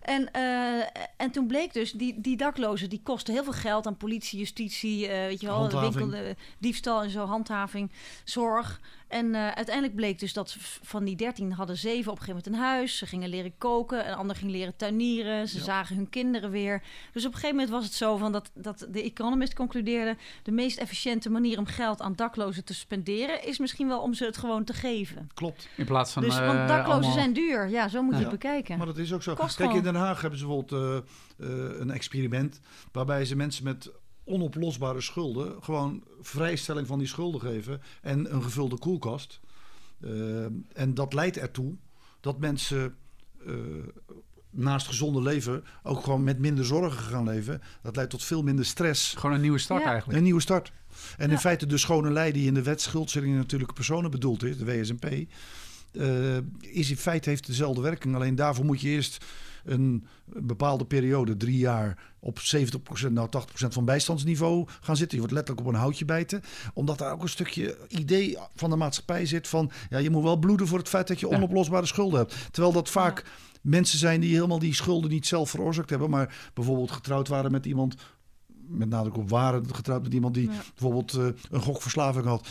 En, 0.03 0.33
eh, 0.33 0.87
en 1.17 1.31
toen 1.31 1.47
bleek 1.47 1.73
dus, 1.73 1.93
die, 1.93 2.21
die 2.21 2.37
daklozen 2.37 2.89
die 2.89 3.01
kosten 3.03 3.35
heel 3.35 3.45
veel 3.45 3.53
geld 3.53 3.87
aan 3.87 3.97
politie, 3.97 4.39
justitie, 4.39 5.09
weet 5.09 5.41
je 5.41 5.47
wel, 5.47 5.81
winkel, 5.81 6.35
diefstal 6.59 7.03
en 7.03 7.11
zo, 7.11 7.25
handhaving, 7.25 7.91
zorg. 8.25 8.81
En 9.15 9.35
eh, 9.35 9.49
uiteindelijk 9.51 9.95
bleek 9.97 10.19
dus 10.19 10.33
dat 10.33 10.57
van 10.83 11.05
die 11.05 11.17
13 11.17 11.53
hadden 11.53 11.77
zeven 11.77 12.13
op 12.13 12.19
een 12.19 12.25
gegeven 12.25 12.43
moment 12.51 12.63
een 12.63 12.69
huis. 12.77 12.99
Ze 12.99 13.07
gingen 13.07 13.29
leren 13.29 13.59
koken, 13.59 14.09
een 14.09 14.15
ander 14.15 14.37
ging 14.37 14.51
leren 14.51 14.77
tuinieren. 14.77 15.49
Ze 15.49 15.59
Ja. 15.59 15.65
zagen 15.65 15.97
hun 15.97 16.09
kinderen 16.09 16.51
weer. 16.51 16.83
Dus 17.13 17.25
op 17.25 17.33
een 17.33 17.39
gegeven 17.39 17.57
moment 17.57 17.75
was 17.75 17.85
het 17.85 17.93
zo 17.95 18.17
van 18.17 18.33
dat, 18.33 18.51
dat 18.55 18.87
de 18.91 19.03
Economist 19.03 19.55
concludeerde... 19.55 20.17
de 20.43 20.53
meest 20.53 20.79
efficiënte 20.79 21.31
manier 21.31 21.59
om 21.59 21.67
geld 21.67 22.01
aan 22.01 22.13
daklozen 22.17 22.65
te 22.65 22.75
spenderen... 22.75 23.45
is 23.47 23.59
misschien 23.59 23.89
wel 23.89 24.01
om 24.01 24.15
ze 24.15 24.25
het 24.25 24.37
gewoon 24.37 24.65
te 24.65 24.73
geven. 24.73 25.29
Klopt. 25.35 25.69
In 25.77 25.85
plaats 25.85 26.13
van. 26.13 26.23
dus, 26.23 26.39
eh, 26.39 26.47
want 26.47 26.69
daklozen 26.69 26.93
allemaal- 26.93 27.13
zijn 27.13 27.33
duur. 27.33 27.69
Ja, 27.69 27.89
zo 27.89 28.03
moet 28.03 28.13
je 28.15 28.21
Ja. 28.21 28.23
het 28.31 28.41
bekijken. 28.41 28.77
Maar 28.77 28.87
dat 28.87 28.99
is 28.99 29.13
ook 29.13 29.23
zo. 29.23 29.35
Kost 29.35 29.57
Kijk, 29.57 29.73
in. 29.73 29.83
Den 29.83 29.95
Haag 29.95 30.21
hebben 30.21 30.39
ze 30.39 30.47
bijvoorbeeld 30.47 31.03
eh, 31.39 31.81
een 31.81 31.91
experiment 31.91 32.61
waarbij 32.93 33.25
ze 33.25 33.37
mensen 33.37 33.65
met 33.65 33.91
onoplosbare 34.25 35.01
schulden 35.01 35.63
gewoon 35.63 36.03
vrijstelling 36.21 36.87
van 36.87 36.99
die 36.99 37.09
schulden 37.09 37.41
geven 37.41 37.81
en 38.03 38.35
een 38.35 38.43
gevulde 38.43 38.79
koelkast. 38.79 39.41
Eh, 40.01 40.45
en 40.73 40.95
dat 40.95 41.13
leidt 41.13 41.37
ertoe 41.37 41.75
dat 42.21 42.39
mensen 42.39 42.95
eh, 43.47 43.55
naast 44.51 44.87
gezonde 44.87 45.23
leven 45.23 45.65
ook 45.83 46.03
gewoon 46.05 46.25
met 46.25 46.39
minder 46.39 46.65
zorgen 46.65 47.03
gaan 47.03 47.25
leven. 47.25 47.63
Dat 47.83 47.97
leidt 47.97 48.11
tot 48.11 48.25
veel 48.25 48.43
minder 48.43 48.65
stress. 48.65 49.15
Gewoon 49.15 49.35
een 49.37 49.43
nieuwe 49.43 49.59
start 49.59 49.83
Ja. 49.83 49.89
eigenlijk. 49.89 50.19
Een 50.19 50.25
nieuwe 50.25 50.41
start. 50.41 50.73
En 51.17 51.31
in 51.31 51.39
feite 51.39 51.67
de 51.67 51.79
schone 51.79 52.11
lei 52.11 52.33
die 52.33 52.47
in 52.47 52.55
de 52.55 52.63
wet 52.63 52.81
schuldstelling 52.81 53.37
natuurlijke 53.37 53.75
personen 53.75 54.11
bedoeld 54.11 54.43
is, 54.43 54.59
de 54.59 54.65
WSNP, 54.65 55.05
eh, 55.05 56.37
is 56.61 56.91
in 56.91 56.97
feite 56.97 57.29
heeft 57.29 57.47
dezelfde 57.47 57.81
werking. 57.81 58.15
Alleen 58.15 58.35
daarvoor 58.35 58.65
moet 58.65 58.81
je 58.81 58.89
eerst 58.89 59.25
een 59.65 60.07
bepaalde 60.25 60.85
periode, 60.85 61.37
drie 61.37 61.59
jaar, 61.59 61.99
op 62.19 62.39
70% 62.39 63.11
nou 63.11 63.29
80% 63.29 63.43
van 63.55 63.85
bijstandsniveau 63.85 64.67
gaan 64.81 64.97
zitten. 64.97 65.19
Je 65.19 65.19
wordt 65.19 65.35
letterlijk 65.35 65.67
op 65.67 65.73
een 65.73 65.81
houtje 65.81 66.05
bijten. 66.05 66.43
Omdat 66.75 66.99
daar 66.99 67.13
ook 67.13 67.23
een 67.23 67.29
stukje 67.29 67.79
idee 67.89 68.39
van 68.55 68.71
de 68.71 68.77
maatschappij 68.77 69.27
zit 69.27 69.49
van... 69.49 69.71
ja, 69.91 69.99
je 69.99 70.11
moet 70.11 70.23
wel 70.23 70.37
bloeden 70.37 70.67
voor 70.67 70.79
het 70.79 70.89
feit 70.89 71.09
dat 71.09 71.21
je 71.21 71.29
Ja. 71.29 71.37
onoplosbare 71.37 71.87
schulden 71.87 72.19
hebt. 72.19 72.35
Terwijl 72.51 72.73
dat 72.75 72.91
vaak 72.91 73.25
mensen 73.63 73.99
zijn 73.99 74.21
die 74.21 74.35
helemaal 74.35 74.59
die 74.59 74.75
schulden 74.75 75.11
niet 75.11 75.27
zelf 75.27 75.51
veroorzaakt 75.51 75.91
hebben... 75.91 76.11
maar 76.11 76.51
bijvoorbeeld 76.55 76.91
getrouwd 76.91 77.29
waren 77.29 77.53
met 77.53 77.67
iemand... 77.67 77.95
met 78.69 78.89
nadruk 78.89 79.17
op 79.17 79.29
waren 79.31 79.75
getrouwd 79.75 80.03
met 80.03 80.15
iemand 80.15 80.35
die 80.35 80.51
Ja. 80.51 80.57
bijvoorbeeld 80.75 81.15
eh, 81.15 81.27
een 81.51 81.61
gokverslaving 81.61 82.25
had. 82.25 82.49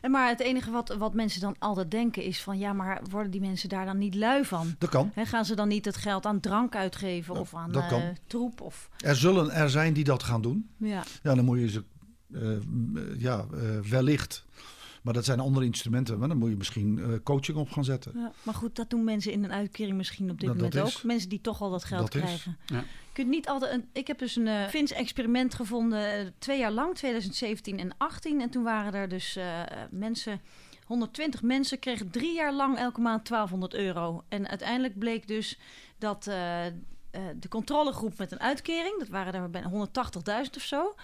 En 0.00 0.10
maar 0.10 0.28
het 0.28 0.40
enige 0.40 0.70
wat, 0.70 0.94
wat 0.98 1.14
mensen 1.14 1.40
dan 1.40 1.54
altijd 1.58 1.90
denken 1.90 2.22
is 2.22 2.42
van... 2.42 2.58
ja, 2.58 2.72
maar 2.72 3.00
worden 3.10 3.30
die 3.30 3.40
mensen 3.40 3.68
daar 3.68 3.84
dan 3.86 3.98
niet 3.98 4.14
lui 4.14 4.44
van? 4.44 4.74
Dat 4.78 4.90
kan. 4.90 5.10
Hè, 5.14 5.24
gaan 5.26 5.44
ze 5.44 5.54
dan 5.54 5.68
niet 5.68 5.84
het 5.84 5.96
geld 5.96 6.26
aan 6.26 6.40
drank 6.40 6.76
uitgeven 6.76 7.34
Ja, 7.34 7.40
of 7.40 7.54
aan 7.54 7.70
kan. 7.70 8.02
troep? 8.26 8.60
Of, 8.60 8.88
Er 8.98 9.16
zullen 9.16 9.50
er 9.50 9.70
zijn 9.70 9.92
die 9.92 10.04
dat 10.04 10.22
gaan 10.22 10.42
doen. 10.42 10.68
ja. 10.76 11.02
Ja, 11.22 11.34
dan 11.34 11.44
moet 11.44 11.58
je 11.58 11.68
ze 11.68 11.84
eh, 12.32 13.20
ja, 13.20 13.44
wellicht. 13.88 14.44
Maar 15.06 15.14
dat 15.14 15.24
zijn 15.24 15.40
andere 15.40 15.64
instrumenten. 15.66 16.18
Maar 16.18 16.28
dan 16.28 16.36
moet 16.36 16.50
je 16.50 16.56
misschien 16.56 16.98
eh, 16.98 17.08
coaching 17.22 17.56
op 17.58 17.70
gaan 17.70 17.84
zetten. 17.84 18.12
Ja, 18.14 18.32
maar 18.42 18.54
goed, 18.54 18.76
dat 18.76 18.90
doen 18.90 19.04
mensen 19.04 19.32
in 19.32 19.44
een 19.44 19.52
uitkering 19.52 19.96
misschien 19.96 20.30
op 20.30 20.40
dit 20.40 20.48
Dat- 20.48 20.58
dat 20.58 20.72
moment 20.72 20.90
is. 20.92 20.96
ook. 20.96 21.02
Mensen 21.04 21.28
die 21.28 21.40
toch 21.40 21.60
al 21.62 21.70
dat 21.70 21.84
geld 21.84 22.00
Dat 22.12 22.14
is. 22.14 22.20
krijgen. 22.20 22.56
Ja. 22.66 22.76
Je 22.78 23.22
kunt 23.22 23.28
niet 23.28 23.48
altijd. 23.48 23.72
Een, 23.72 23.88
ik 23.92 24.06
heb 24.06 24.18
dus 24.18 24.36
een 24.36 24.46
uh, 24.46 24.66
Fins 24.68 24.92
experiment 24.92 25.54
gevonden 25.54 26.12
eh, 26.12 26.26
twee 26.38 26.58
jaar 26.58 26.70
lang, 26.72 26.94
2017 26.94 27.78
en 27.78 27.92
18. 27.96 28.40
En 28.40 28.50
toen 28.50 28.62
waren 28.62 28.92
er 28.94 29.08
dus 29.08 29.36
eh, 29.36 29.60
mensen. 29.90 30.40
120 30.86 31.42
mensen 31.42 31.78
kregen 31.78 32.10
drie 32.10 32.34
jaar 32.34 32.52
lang 32.54 32.78
elke 32.78 33.00
maand 33.00 33.28
1200 33.28 33.74
euro. 33.74 34.24
En 34.28 34.48
uiteindelijk 34.48 34.98
bleek 34.98 35.26
dus 35.28 35.58
dat 35.98 36.26
eh, 36.26 36.66
eh, 36.66 36.72
de 37.40 37.48
controlegroep 37.48 38.18
met 38.18 38.32
een 38.32 38.40
uitkering, 38.40 38.98
dat 38.98 39.08
waren 39.08 39.34
er 39.34 39.50
bijna 39.50 39.70
180.000 39.70 40.56
of 40.56 40.62
zo, 40.62 40.94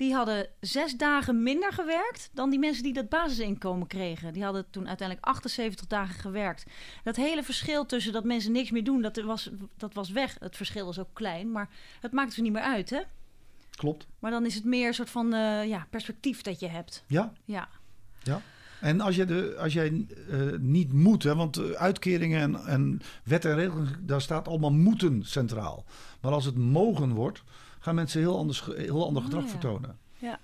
die 0.00 0.14
hadden 0.14 0.46
zes 0.60 0.96
dagen 0.96 1.42
minder 1.42 1.72
gewerkt 1.72 2.30
dan 2.32 2.50
die 2.50 2.58
mensen 2.58 2.82
die 2.82 2.92
dat 2.92 3.08
basisinkomen 3.08 3.86
kregen. 3.86 4.32
Die 4.32 4.44
hadden 4.44 4.70
toen 4.70 4.88
uiteindelijk 4.88 5.26
78 5.26 5.86
dagen 5.86 6.20
gewerkt. 6.20 6.66
Dat 7.04 7.16
hele 7.16 7.42
verschil 7.42 7.86
tussen 7.86 8.12
dat 8.12 8.24
mensen 8.24 8.52
niks 8.52 8.70
meer 8.70 8.84
doen, 8.84 9.02
dat 9.02 9.16
was, 9.16 9.50
dat 9.76 9.94
was 9.94 10.10
weg. 10.10 10.36
Het 10.38 10.56
verschil 10.56 10.88
is 10.88 10.98
ook 10.98 11.08
klein, 11.12 11.52
maar 11.52 11.68
het 12.00 12.12
maakt 12.12 12.28
dus 12.28 12.38
niet 12.38 12.52
meer 12.52 12.62
uit, 12.62 12.90
hè? 12.90 13.00
Klopt. 13.70 14.06
Maar 14.18 14.30
dan 14.30 14.46
is 14.46 14.54
het 14.54 14.64
meer 14.64 14.86
een 14.86 14.94
soort 14.94 15.10
van 15.10 15.34
eh, 15.34 15.68
ja, 15.68 15.86
perspectief 15.90 16.42
dat 16.42 16.60
je 16.60 16.68
hebt. 16.68 17.04
Ja. 17.06 17.32
Ja. 17.44 17.68
En 18.80 19.00
als, 19.00 19.16
je 19.16 19.24
de, 19.24 19.56
als 19.58 19.72
jij 19.72 20.06
eh, 20.30 20.40
niet 20.58 20.92
moet, 20.92 21.22
hè, 21.22 21.34
want 21.34 21.56
eh, 21.56 21.70
uitkeringen 21.70 22.40
en, 22.40 22.66
en 22.66 23.00
wet 23.24 23.44
en 23.44 23.54
regelgeving, 23.54 24.06
daar 24.06 24.20
staat 24.20 24.48
allemaal 24.48 24.72
moeten 24.72 25.24
centraal. 25.24 25.84
Maar 26.20 26.32
als 26.32 26.44
het 26.44 26.56
mogen 26.56 27.12
wordt, 27.12 27.42
gaan 27.80 27.94
mensen 27.94 28.20
heel, 28.20 28.38
anders, 28.38 28.64
heel 28.64 29.06
ander 29.06 29.22
Oh, 29.22 29.24
gedrag 29.28 29.44
ja. 29.44 29.50
vertonen. 29.50 29.98
Ja. 30.18 30.40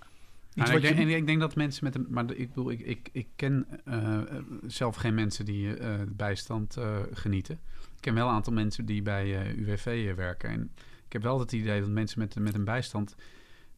Nou, 0.55 0.73
ik, 0.77 0.83
denk, 0.83 0.99
je- 0.99 1.17
ik 1.17 1.27
denk 1.27 1.41
dat 1.41 1.55
mensen 1.57 1.85
met 1.85 1.95
een. 1.95 2.07
Maar 2.11 2.31
ik 2.35 2.49
bedoel, 2.49 2.71
ik, 2.71 2.81
ik, 2.81 3.09
ik 3.13 3.27
ken 3.37 3.67
eh, 3.85 4.19
zelf 4.67 4.97
geen 4.97 5.15
mensen 5.15 5.45
die 5.45 5.77
eh, 5.77 5.95
bijstand 6.09 6.77
eh, 6.77 6.97
genieten. 7.13 7.55
Ik 7.81 8.01
ken 8.01 8.15
wel 8.15 8.29
een 8.29 8.35
aantal 8.35 8.53
mensen 8.53 8.85
die 8.87 9.03
bij 9.03 9.41
eh, 9.41 9.57
UWV 9.57 10.15
werken. 10.15 10.51
En 10.51 10.71
ik 11.07 11.13
heb 11.13 11.23
wel 11.23 11.39
het 11.41 11.53
idee 11.53 11.81
dat 11.81 11.89
mensen 11.91 12.19
met, 12.19 12.39
met 12.39 12.55
een 12.55 12.65
bijstand. 12.65 13.15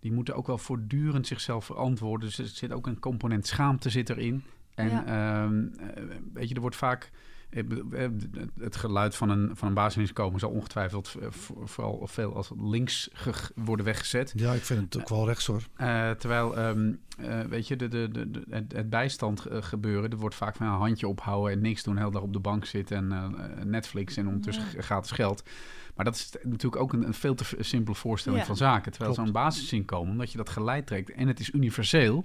die 0.00 0.12
moeten 0.12 0.34
ook 0.34 0.46
wel 0.46 0.58
voortdurend 0.58 1.26
zichzelf 1.26 1.64
verantwoorden. 1.64 2.28
Dus 2.28 2.38
er 2.38 2.46
zit 2.46 2.72
ook 2.72 2.86
een 2.86 2.98
component 2.98 3.46
schaamte 3.46 3.90
zit 3.90 4.10
erin. 4.10 4.42
En 4.74 4.88
Ja. 4.88 5.06
ehm, 5.06 5.66
eh, 5.80 6.02
weet 6.32 6.48
je, 6.48 6.54
er 6.54 6.60
wordt 6.60 6.76
vaak. 6.76 7.10
Eh, 7.50 8.08
Het 8.60 8.76
geluid 8.76 9.16
van 9.16 9.30
een, 9.30 9.50
van 9.56 9.68
een 9.68 9.74
basisinkomen 9.74 10.40
zal 10.40 10.50
ongetwijfeld 10.50 11.14
eh, 11.20 11.26
voor- 11.30 11.68
vooral 11.68 12.06
veel 12.06 12.34
als 12.36 12.50
links 12.58 13.08
ge- 13.12 13.52
worden 13.54 13.84
weggezet. 13.84 14.32
Ja, 14.36 14.52
ik 14.52 14.62
vind 14.62 14.80
het 14.94 15.02
ook 15.02 15.08
wel 15.08 15.26
rechts 15.26 15.46
hoor. 15.46 15.62
Eh, 15.76 16.10
terwijl, 16.10 16.56
ehm, 16.56 16.92
eh, 17.18 17.40
weet 17.40 17.68
je, 17.68 17.76
de, 17.76 17.88
de, 17.88 18.08
de, 18.10 18.30
de- 18.30 18.44
het, 18.50 18.72
het 18.72 18.90
bijstand 18.90 19.46
eh, 19.46 19.62
gebeuren, 19.62 20.10
er 20.10 20.16
wordt 20.16 20.34
vaak 20.34 20.56
van 20.56 20.66
een 20.66 20.72
handje 20.72 21.08
ophouden 21.08 21.52
en 21.52 21.60
niks 21.60 21.82
doen, 21.82 21.94
de 21.94 22.00
hele 22.00 22.12
dag 22.12 22.22
op 22.22 22.32
de 22.32 22.40
bank 22.40 22.64
zitten 22.64 22.96
en 22.96 23.12
eh, 23.12 23.64
Netflix 23.64 24.16
en 24.16 24.26
ondertussen 24.26 24.64
Ja. 24.74 24.82
gratis 24.82 25.10
geld. 25.10 25.42
Maar 25.96 26.04
dat 26.04 26.14
is 26.14 26.30
natuurlijk 26.42 26.82
ook 26.82 26.92
een, 26.92 27.06
een 27.06 27.14
veel 27.14 27.34
te 27.34 27.44
simpele 27.58 27.96
voorstelling 27.96 28.40
Ja. 28.40 28.46
van 28.46 28.56
zaken. 28.56 28.92
Terwijl 28.92 29.14
zo'n 29.14 29.32
basisinkomen, 29.32 30.12
omdat 30.12 30.30
je 30.32 30.36
dat 30.38 30.48
geleid 30.48 30.86
trekt 30.86 31.10
en 31.10 31.28
het 31.28 31.40
is 31.40 31.52
universeel, 31.52 32.24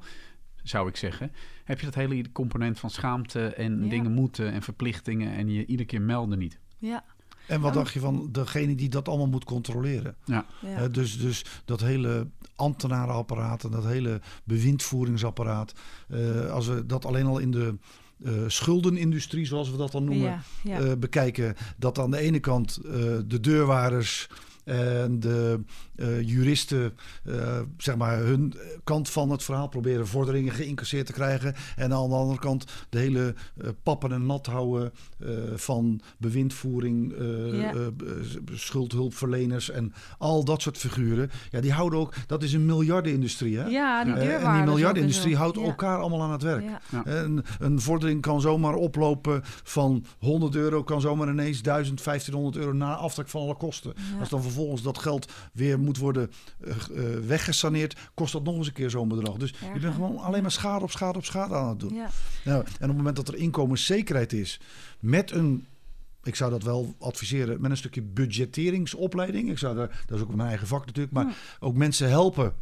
zou 0.63 0.87
ik 0.87 0.95
zeggen, 0.95 1.31
heb 1.63 1.79
je 1.79 1.85
dat 1.85 1.95
hele 1.95 2.31
component 2.31 2.79
van 2.79 2.89
schaamte 2.89 3.47
en 3.47 3.83
Ja. 3.83 3.89
dingen 3.89 4.11
moeten 4.11 4.51
en 4.51 4.61
verplichtingen 4.61 5.33
en 5.35 5.49
je 5.49 5.65
iedere 5.65 5.87
keer 5.87 6.01
melden 6.01 6.39
niet. 6.39 6.59
Ja. 6.77 7.03
En 7.47 7.61
wat 7.61 7.73
Ja. 7.73 7.79
dacht 7.79 7.93
je 7.93 7.99
van 7.99 8.29
degene 8.31 8.75
die 8.75 8.89
dat 8.89 9.07
allemaal 9.07 9.27
moet 9.27 9.43
controleren? 9.43 10.15
ja. 10.25 10.45
Eh, 10.61 10.83
dus, 10.91 11.19
dus 11.19 11.45
dat 11.65 11.81
hele 11.81 12.27
ambtenarenapparaat 12.55 13.63
en 13.63 13.71
dat 13.71 13.85
hele 13.85 14.21
bewindvoeringsapparaat. 14.43 15.73
eh, 16.09 16.49
als 16.51 16.67
we 16.67 16.85
dat 16.85 17.05
alleen 17.05 17.25
al 17.25 17.37
in 17.39 17.51
de 17.51 17.75
eh, 18.23 18.31
schuldenindustrie, 18.47 19.45
zoals 19.45 19.71
we 19.71 19.77
dat 19.77 19.91
dan 19.91 20.03
noemen, 20.03 20.23
ja. 20.25 20.41
ja. 20.63 20.79
eh, 20.79 20.91
bekijken. 20.99 21.55
Dat 21.77 21.99
aan 21.99 22.11
de 22.11 22.17
ene 22.19 22.39
kant 22.39 22.77
eh, 22.85 22.91
de 23.25 23.39
deurwaarders 23.39 24.29
en 24.63 25.19
de 25.19 25.59
eh, 25.95 26.21
juristen, 26.21 26.93
eh, 27.25 27.59
zeg 27.77 27.95
maar, 27.95 28.17
hun 28.17 28.53
kant 28.83 29.09
van 29.09 29.29
het 29.29 29.43
verhaal 29.43 29.67
proberen 29.67 30.07
vorderingen 30.07 30.53
geïncasseerd 30.53 31.05
te 31.05 31.13
krijgen. 31.13 31.55
En 31.75 31.93
aan 31.93 32.09
de 32.09 32.15
andere 32.15 32.39
kant 32.39 32.65
de 32.89 32.99
hele 32.99 33.33
eh, 33.61 33.67
pappen 33.83 34.11
en 34.11 34.25
nat 34.25 34.45
houden 34.45 34.91
eh, 35.19 35.29
van 35.55 36.01
bewindvoering, 36.17 37.13
eh, 37.13 37.61
Ja. 37.61 37.73
eh, 37.73 37.87
schuldhulpverleners 38.53 39.69
en 39.69 39.93
al 40.17 40.43
dat 40.43 40.61
soort 40.61 40.77
figuren. 40.77 41.31
Ja, 41.51 41.61
die 41.61 41.71
houden 41.71 41.99
ook, 41.99 42.13
dat 42.27 42.43
is 42.43 42.53
een 42.53 42.65
miljardenindustrie. 42.65 43.57
Hè? 43.57 43.65
ja, 43.67 44.03
die 44.03 44.13
deurwaarders 44.13 44.43
en 44.47 44.55
die 44.55 44.63
miljardenindustrie 44.73 45.35
houdt 45.35 45.57
Ja. 45.57 45.63
elkaar 45.63 45.99
allemaal 45.99 46.21
aan 46.21 46.31
het 46.31 46.41
werk. 46.43 46.63
Ja. 46.91 47.05
En 47.05 47.43
een 47.59 47.81
vordering 47.81 48.21
kan 48.21 48.41
zomaar 48.41 48.73
oplopen 48.75 49.41
van 49.63 50.05
100 50.19 50.55
euro, 50.55 50.83
kan 50.83 51.01
zomaar 51.01 51.29
ineens 51.29 51.61
1000, 51.61 52.03
1500 52.03 52.55
euro 52.57 52.73
na 52.73 52.95
aftrek 52.95 53.27
van 53.29 53.41
alle 53.41 53.55
kosten. 53.55 53.93
Ja. 54.13 54.19
Als 54.19 54.29
dan 54.29 54.41
vervolgens 54.53 54.81
dat 54.81 54.97
geld 54.97 55.31
weer 55.53 55.79
moet 55.79 55.97
worden 55.97 56.31
eh, 56.59 56.73
weggesaneerd, 57.25 57.95
kost 58.13 58.33
dat 58.33 58.43
nog 58.43 58.55
eens 58.55 58.67
een 58.67 58.73
keer 58.73 58.89
zo'n 58.89 59.07
bedrag. 59.07 59.37
Dus 59.37 59.53
je 59.73 59.79
bent 59.79 59.93
gewoon 59.93 60.17
alleen 60.17 60.41
maar 60.41 60.51
schade 60.51 60.83
op 60.83 60.91
schade 60.91 61.17
op 61.17 61.25
schade 61.25 61.55
aan 61.55 61.69
het 61.69 61.79
doen. 61.79 61.93
Ja. 61.93 62.09
Nou, 62.45 62.59
en 62.63 62.71
op 62.73 62.79
het 62.87 62.97
moment 62.97 63.15
dat 63.15 63.27
er 63.27 63.35
inkomenszekerheid 63.35 64.33
is 64.33 64.59
met 64.99 65.31
een. 65.31 65.65
Ik 66.23 66.35
zou 66.35 66.51
dat 66.51 66.63
wel 66.63 66.95
adviseren 66.99 67.61
met 67.61 67.71
een 67.71 67.77
stukje 67.77 68.01
budgetteringsopleiding. 68.01 69.49
Ik 69.49 69.57
zou 69.57 69.75
daar, 69.75 70.03
dat 70.07 70.17
is 70.17 70.23
ook 70.23 70.35
mijn 70.35 70.49
eigen 70.49 70.67
vak 70.67 70.85
natuurlijk, 70.85 71.13
maar 71.13 71.25
Ja. 71.25 71.33
ook 71.59 71.75
mensen 71.75 72.09
helpen 72.09 72.53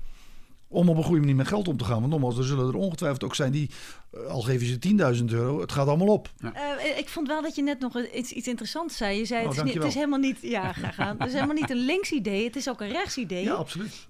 om 0.71 0.89
op 0.89 0.97
een 0.97 1.03
goede 1.03 1.19
manier 1.19 1.35
met 1.35 1.47
geld 1.47 1.67
om 1.67 1.77
te 1.77 1.83
gaan. 1.83 1.99
Want 1.99 2.11
nogmaals, 2.11 2.37
er 2.37 2.43
zullen 2.43 2.67
er 2.67 2.75
ongetwijfeld 2.75 3.23
ook 3.23 3.35
zijn 3.35 3.51
die, 3.51 3.69
eh, 4.11 4.25
al 4.25 4.41
geven 4.41 4.67
ze 4.67 4.79
10.000 4.79 5.31
euro, 5.31 5.61
het 5.61 5.71
gaat 5.71 5.87
allemaal 5.87 6.07
op. 6.07 6.29
Eh, 6.53 6.97
ik 6.97 7.09
vond 7.09 7.27
wel 7.27 7.41
dat 7.41 7.55
je 7.55 7.63
net 7.63 7.79
nog 7.79 7.99
iets, 8.13 8.31
iets 8.31 8.47
interessants 8.47 8.97
zei. 8.97 9.17
Je 9.17 9.25
zei, 9.25 9.41
Oh, 9.41 9.47
het, 9.49 9.57
is 9.57 9.63
niet, 9.63 9.73
het 9.73 9.83
is 9.83 9.93
helemaal 9.93 10.19
niet... 10.19 10.37
Ja, 10.41 10.73
graag 10.73 10.95
gedaan. 10.95 11.17
Het 11.17 11.27
is 11.27 11.33
helemaal 11.33 11.55
niet 11.55 11.69
een 11.69 11.85
links 11.85 12.11
idee. 12.11 12.43
Het 12.45 12.55
is 12.55 12.69
ook 12.69 12.81
een 12.81 12.91
rechts 12.91 13.17
idee. 13.17 13.43
Ja, 13.43 13.53
absoluut. 13.53 14.09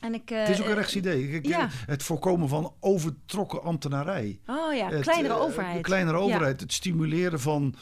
En 0.00 0.14
ik, 0.14 0.28
Het 0.28 0.48
is 0.48 0.58
ook 0.58 0.64
eh, 0.64 0.70
een 0.70 0.76
rechtsidee. 0.76 1.28
Kijk, 1.30 1.46
ja. 1.46 1.68
Het 1.86 2.02
voorkomen 2.02 2.48
van 2.48 2.72
overtrokken 2.80 3.62
ambtenarij. 3.62 4.40
Oh 4.46 4.74
ja, 4.74 4.88
Het, 4.88 5.00
kleinere 5.02 5.34
eh, 5.34 5.40
overheid. 5.40 5.82
kleinere 5.82 6.18
Ja. 6.18 6.22
overheid. 6.24 6.60
Het 6.60 6.72
stimuleren 6.72 7.40
van 7.40 7.74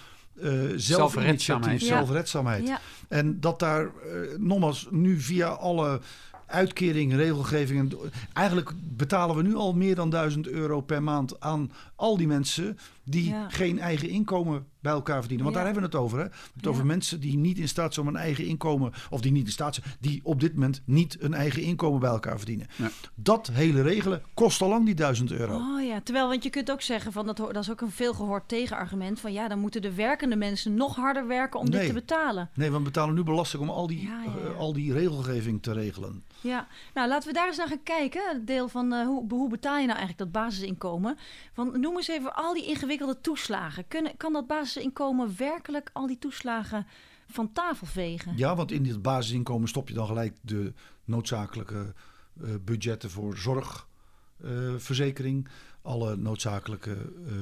eh 0.42 0.44
Zelfredzaamheid. 0.44 1.42
zelfinitiatief, 1.42 1.80
Ja. 1.80 1.96
zelfredzaamheid. 1.96 2.66
Ja. 2.66 2.80
En 3.08 3.40
dat 3.40 3.58
daar 3.58 3.84
eh, 3.84 3.90
nogmaals 4.38 4.86
nu 4.90 5.20
via 5.20 5.48
alle 5.48 6.00
uitkeringen, 6.48 7.16
regelgevingen. 7.16 7.92
Eigenlijk 8.32 8.72
betalen 8.96 9.36
we 9.36 9.42
nu 9.42 9.54
al 9.54 9.72
meer 9.72 9.94
dan 9.94 10.10
1000 10.10 10.48
euro 10.48 10.80
per 10.80 11.02
maand 11.02 11.40
aan 11.40 11.72
al 11.96 12.16
die 12.16 12.26
mensen 12.26 12.78
die 13.10 13.28
Ja. 13.28 13.48
geen 13.48 13.78
eigen 13.78 14.08
inkomen 14.08 14.66
bij 14.80 14.92
elkaar 14.92 15.18
verdienen. 15.18 15.44
Want 15.44 15.56
Ja. 15.56 15.62
daar 15.62 15.72
hebben 15.74 15.90
we 15.90 15.96
het 15.96 16.04
over. 16.06 16.18
Hè? 16.18 16.24
We 16.24 16.30
hebben 16.30 16.52
het 16.54 16.64
Ja. 16.64 16.70
over 16.70 16.86
mensen 16.86 17.20
die 17.20 17.36
niet 17.36 17.58
in 17.58 17.68
staat 17.68 17.94
zijn 17.94 18.06
om 18.08 18.14
een 18.14 18.20
eigen 18.20 18.46
inkomen, 18.46 18.92
of 19.10 19.20
die 19.20 19.32
niet 19.32 19.46
in 19.46 19.52
staat 19.52 19.74
zijn, 19.74 19.86
die 20.00 20.20
op 20.22 20.40
dit 20.40 20.52
moment 20.54 20.82
niet 20.84 21.16
een 21.20 21.34
eigen 21.34 21.62
inkomen 21.62 22.00
bij 22.00 22.10
elkaar 22.10 22.36
verdienen. 22.36 22.66
Ja. 22.76 22.88
Dat 23.14 23.46
hele 23.52 23.82
regelen 23.82 24.22
kost 24.34 24.62
al 24.62 24.68
lang 24.68 24.84
die 24.84 24.94
1000 24.94 25.30
euro. 25.32 25.54
Oh 25.56 25.84
ja, 25.84 26.00
terwijl, 26.00 26.28
want 26.28 26.42
je 26.42 26.50
kunt 26.50 26.70
ook 26.70 26.82
zeggen 26.82 27.12
van 27.12 27.26
dat, 27.26 27.36
dat 27.36 27.56
is 27.56 27.70
ook 27.70 27.80
een 27.80 27.90
veel 27.90 28.14
gehoord 28.14 28.48
tegenargument 28.48 29.20
van 29.20 29.32
ja, 29.32 29.48
dan 29.48 29.58
moeten 29.58 29.82
de 29.82 29.94
werkende 29.94 30.36
mensen 30.36 30.74
nog 30.74 30.96
harder 30.96 31.26
werken 31.26 31.60
om 31.60 31.70
dit 31.70 31.86
te 31.86 31.92
betalen. 31.92 32.50
Nee, 32.54 32.70
we 32.70 32.80
betalen 32.80 33.14
nu 33.14 33.22
belasting 33.22 33.62
om 33.62 33.70
al 33.70 33.86
die, 33.86 34.02
Ja, 34.02 34.22
ja, 34.24 34.30
ja. 34.30 34.48
eh, 34.50 34.58
al 34.58 34.72
die 34.72 34.92
regelgeving 34.92 35.62
te 35.62 35.72
regelen. 35.72 36.22
Ja, 36.40 36.66
nou 36.94 37.08
laten 37.08 37.28
we 37.28 37.34
daar 37.34 37.46
eens 37.46 37.56
naar 37.56 37.68
gaan 37.68 37.82
kijken. 37.82 38.22
Het 38.32 38.46
deel 38.46 38.68
van 38.68 38.92
eh, 38.92 39.06
hoe, 39.06 39.24
hoe 39.28 39.48
betaal 39.48 39.78
je 39.78 39.86
nou 39.86 39.98
eigenlijk 39.98 40.18
dat 40.32 40.42
basisinkomen? 40.42 41.16
Want 41.54 41.76
noem 41.76 41.96
eens 41.96 42.08
even 42.08 42.34
al 42.34 42.54
die 42.54 42.64
ingewikkelde 42.66 42.96
toeslagen. 43.20 43.88
Kunnen, 43.88 44.16
kan 44.16 44.32
dat 44.32 44.46
basisinkomen 44.46 45.34
werkelijk 45.36 45.90
al 45.92 46.06
die 46.06 46.18
toeslagen 46.18 46.86
van 47.28 47.52
tafel 47.52 47.86
vegen? 47.86 48.32
Ja, 48.36 48.56
want 48.56 48.72
in 48.72 48.82
dit 48.82 49.02
basisinkomen 49.02 49.68
stop 49.68 49.88
je 49.88 49.94
dan 49.94 50.06
gelijk 50.06 50.36
de 50.40 50.72
noodzakelijke 51.04 51.94
eh, 52.42 52.48
budgetten 52.64 53.10
voor 53.10 53.36
zorgverzekering. 53.36 55.48
alle 55.82 56.16
noodzakelijke 56.16 56.96
eh, 57.26 57.32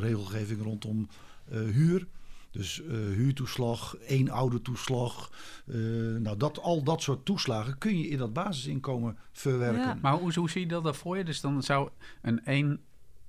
regelgeving 0.00 0.62
rondom 0.62 1.08
eh, 1.50 1.58
huur. 1.60 2.06
Dus 2.50 2.82
eh, 2.82 2.88
huurtoeslag, 2.96 3.96
één 3.96 4.28
oude 4.30 4.62
toeslag. 4.62 5.30
eh, 5.66 5.74
nou, 6.18 6.36
dat, 6.36 6.60
al 6.60 6.82
dat 6.82 7.02
soort 7.02 7.24
toeslagen 7.24 7.78
kun 7.78 7.98
je 7.98 8.08
in 8.08 8.18
dat 8.18 8.32
basisinkomen 8.32 9.18
verwerken. 9.32 9.80
Ja. 9.80 9.98
Maar 10.02 10.12
hoe, 10.12 10.32
hoe 10.34 10.50
zie 10.50 10.60
je 10.60 10.66
dat 10.68 10.84
dan 10.84 10.94
voor 10.94 11.16
je? 11.16 11.24
Dus 11.24 11.40
dan 11.40 11.62
zou 11.62 11.90
een 12.22 12.44
één, 12.44 12.80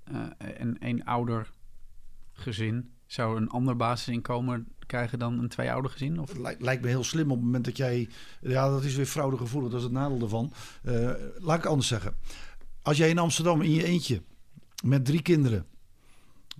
eh, 0.03 0.21
een 0.57 0.79
één 0.79 1.03
ouder 1.03 1.51
gezin 2.37 2.91
zou 3.05 3.37
een 3.37 3.49
ander 3.49 3.75
basisinkomen 3.75 4.67
krijgen 4.85 5.19
dan 5.19 5.39
een 5.39 5.47
twee 5.47 5.71
ouder 5.71 5.91
gezin? 5.91 6.19
Of? 6.19 6.37
Lijkt, 6.37 6.61
lijkt 6.61 6.81
me 6.81 6.87
heel 6.87 7.03
slim 7.03 7.31
op 7.31 7.37
het 7.37 7.45
moment 7.45 7.65
dat 7.65 7.77
jij... 7.77 8.09
Ja, 8.41 8.69
dat 8.69 8.83
is 8.83 8.95
weer 8.95 9.05
fraudegevoelig, 9.05 9.69
dat 9.69 9.79
is 9.79 9.85
het 9.85 9.93
nadeel 9.93 10.21
ervan. 10.21 10.53
Eh, 10.83 11.11
laat 11.37 11.57
ik 11.57 11.65
anders 11.65 11.87
zeggen. 11.87 12.15
Als 12.81 12.97
jij 12.97 13.09
in 13.09 13.17
Amsterdam 13.17 13.61
in 13.61 13.71
je 13.71 13.83
eentje 13.83 14.21
met 14.83 15.05
drie 15.05 15.21
kinderen 15.21 15.65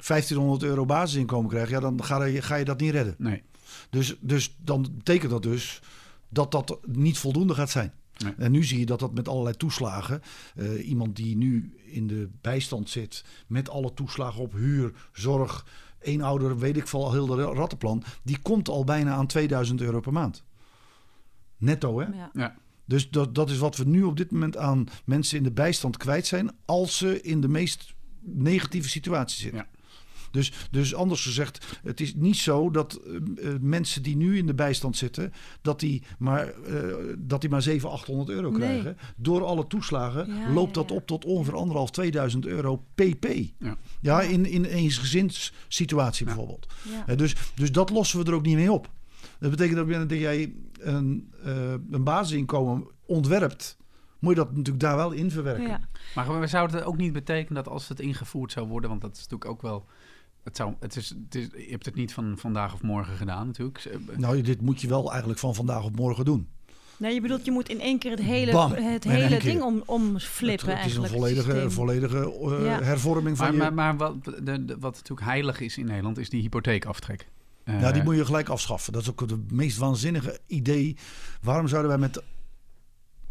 1500 0.07 0.63
euro 0.63 0.85
basisinkomen 0.85 1.49
krijgt... 1.49 1.69
Ja, 1.69 1.79
dan 1.79 2.03
ga 2.03 2.23
je, 2.23 2.41
ga 2.41 2.55
je 2.55 2.65
dat 2.65 2.79
niet 2.79 2.91
redden. 2.91 3.15
Nee. 3.17 3.43
Dus, 3.89 4.15
dus 4.19 4.55
dan 4.59 4.87
betekent 4.97 5.31
dat 5.31 5.43
dus 5.43 5.81
dat 6.29 6.51
dat 6.51 6.79
niet 6.85 7.17
voldoende 7.17 7.53
gaat 7.53 7.69
zijn. 7.69 7.93
Nee. 8.23 8.33
En 8.37 8.51
nu 8.51 8.63
zie 8.63 8.79
je 8.79 8.85
dat 8.85 8.99
dat 8.99 9.13
met 9.13 9.27
allerlei 9.27 9.55
toeslagen... 9.55 10.21
eh, 10.55 10.87
iemand 10.89 11.15
die 11.15 11.37
nu 11.37 11.73
in 11.85 12.07
de 12.07 12.29
bijstand 12.41 12.89
zit 12.89 13.23
met 13.47 13.69
alle 13.69 13.93
toeslagen 13.93 14.41
op 14.41 14.53
huur, 14.53 14.93
zorg... 15.11 15.65
één 15.99 16.21
ouder, 16.21 16.57
weet 16.57 16.77
ik 16.77 16.87
veel, 16.87 17.11
heel 17.11 17.25
de 17.25 17.43
rattenplan... 17.43 18.03
die 18.23 18.39
komt 18.41 18.69
al 18.69 18.83
bijna 18.83 19.13
aan 19.13 19.27
2000 19.27 19.81
euro 19.81 19.99
per 19.99 20.13
maand. 20.13 20.43
Netto, 21.57 21.99
hè? 21.99 22.05
Ja. 22.05 22.29
Ja. 22.33 22.55
Dus 22.85 23.09
dat, 23.09 23.35
dat 23.35 23.49
is 23.49 23.57
wat 23.57 23.77
we 23.77 23.83
nu 23.83 24.03
op 24.03 24.17
dit 24.17 24.31
moment 24.31 24.57
aan 24.57 24.87
mensen 25.05 25.37
in 25.37 25.43
de 25.43 25.51
bijstand 25.51 25.97
kwijt 25.97 26.27
zijn... 26.27 26.51
als 26.65 26.97
ze 26.97 27.21
in 27.21 27.41
de 27.41 27.47
meest 27.47 27.93
negatieve 28.21 28.89
situatie 28.89 29.41
zitten. 29.41 29.59
Ja. 29.59 29.76
Dus, 30.31 30.51
dus 30.71 30.95
anders 30.95 31.23
gezegd, 31.23 31.79
het 31.83 32.01
is 32.01 32.15
niet 32.15 32.37
zo 32.37 32.71
dat 32.71 32.95
eh, 32.95 33.15
eh, 33.15 33.59
mensen 33.61 34.03
die 34.03 34.17
nu 34.17 34.37
in 34.37 34.45
de 34.45 34.53
bijstand 34.53 34.97
zitten... 34.97 35.33
dat 35.61 35.79
die 35.79 36.03
maar, 36.19 36.47
eh, 36.47 36.95
dat 37.17 37.41
die 37.41 37.49
maar 37.49 37.61
700, 37.61 38.01
800 38.01 38.29
euro 38.29 38.49
Nee. 38.49 38.59
krijgen. 38.59 38.97
Door 39.15 39.45
alle 39.45 39.67
toeslagen 39.67 40.27
Ja, 40.27 40.53
loopt 40.53 40.75
ja, 40.75 40.81
dat 40.81 40.89
ja. 40.89 40.95
op 40.95 41.07
tot 41.07 41.25
ongeveer 41.25 41.55
anderhalf, 41.55 41.91
2000 41.91 42.45
euro 42.45 42.83
pp. 42.95 43.25
Ja. 43.59 43.77
Ja, 44.01 44.21
in, 44.21 44.45
in 44.45 44.63
een 44.63 44.69
eensgezinssituatie 44.69 46.25
bijvoorbeeld. 46.25 46.67
Ja. 47.07 47.15
Dus, 47.15 47.35
dus 47.55 47.71
dat 47.71 47.89
lossen 47.89 48.19
we 48.19 48.25
er 48.25 48.33
ook 48.33 48.45
niet 48.45 48.55
mee 48.55 48.71
op. 48.71 48.89
Dat 49.39 49.49
betekent 49.51 49.87
dat 49.87 50.09
dat 50.09 50.19
jij 50.19 50.53
een, 50.79 51.33
eh, 51.43 51.71
een 51.91 52.03
basisinkomen 52.03 52.87
ontwerpt, 53.05 53.77
moet 54.19 54.35
je 54.35 54.39
dat 54.39 54.49
natuurlijk 54.49 54.79
daar 54.79 54.95
wel 54.95 55.11
in 55.11 55.31
verwerken. 55.31 55.67
Ja. 55.67 55.79
Maar 56.15 56.39
we 56.39 56.47
zouden 56.47 56.75
het 56.75 56.85
ook 56.85 56.97
niet 56.97 57.13
betekenen 57.13 57.63
dat 57.63 57.73
als 57.73 57.87
het 57.87 57.99
ingevoerd 57.99 58.51
zou 58.51 58.67
worden, 58.67 58.89
want 58.89 59.01
dat 59.01 59.11
is 59.11 59.17
natuurlijk 59.17 59.51
ook 59.51 59.61
wel. 59.61 59.85
Het 60.47 60.55
zou, 60.57 60.73
het 60.79 60.95
is, 60.95 61.09
het 61.09 61.35
is, 61.35 61.47
je 61.65 61.69
hebt 61.69 61.85
het 61.85 61.95
niet 61.95 62.13
van 62.13 62.33
vandaag 62.37 62.73
of 62.73 62.81
morgen 62.81 63.15
gedaan 63.17 63.47
natuurlijk. 63.47 63.79
Ze- 63.79 63.99
Nou, 64.17 64.41
dit 64.41 64.61
moet 64.61 64.81
je 64.81 64.87
wel 64.87 65.09
eigenlijk 65.09 65.39
van 65.39 65.55
vandaag 65.55 65.83
op 65.83 65.95
morgen 65.95 66.25
doen. 66.25 66.47
Nee, 66.97 67.13
je 67.13 67.21
bedoelt 67.21 67.45
je 67.45 67.51
moet 67.51 67.69
in 67.69 67.79
één 67.81 67.99
keer 67.99 68.11
het 68.11 68.19
hele, 68.21 68.51
Bam, 68.51 68.71
het 68.71 69.03
hele 69.03 69.39
ding 69.39 69.61
om, 69.61 69.83
omflippen 69.85 70.69
het, 70.69 70.77
het 70.77 70.85
is 70.91 70.95
een 70.97 71.07
volledige, 71.07 71.49
systeem. 71.51 71.71
volledige 71.71 72.17
eh, 72.41 72.65
Ja. 72.65 72.81
hervorming 72.83 73.37
van 73.37 73.45
Maar, 73.57 73.67
je... 73.67 73.71
maar, 73.71 73.73
maar 73.73 73.97
wat, 73.97 74.23
de, 74.45 74.65
de- 74.65 74.77
wat 74.79 74.95
natuurlijk 74.95 75.27
heilig 75.27 75.59
is 75.59 75.77
in 75.77 75.85
Nederland, 75.85 76.17
is 76.17 76.29
die 76.29 76.41
hypotheekaftrek. 76.41 77.27
Eh, 77.63 77.81
ja, 77.81 77.91
die 77.91 78.03
moet 78.03 78.15
je 78.15 78.25
gelijk 78.25 78.49
afschaffen. 78.49 78.93
Dat 78.93 79.01
is 79.01 79.09
ook 79.09 79.19
het 79.19 79.51
meest 79.51 79.77
waanzinnige 79.77 80.39
idee. 80.47 80.95
Waarom 81.41 81.67
zouden 81.67 81.89
wij 81.91 81.99
met... 81.99 82.21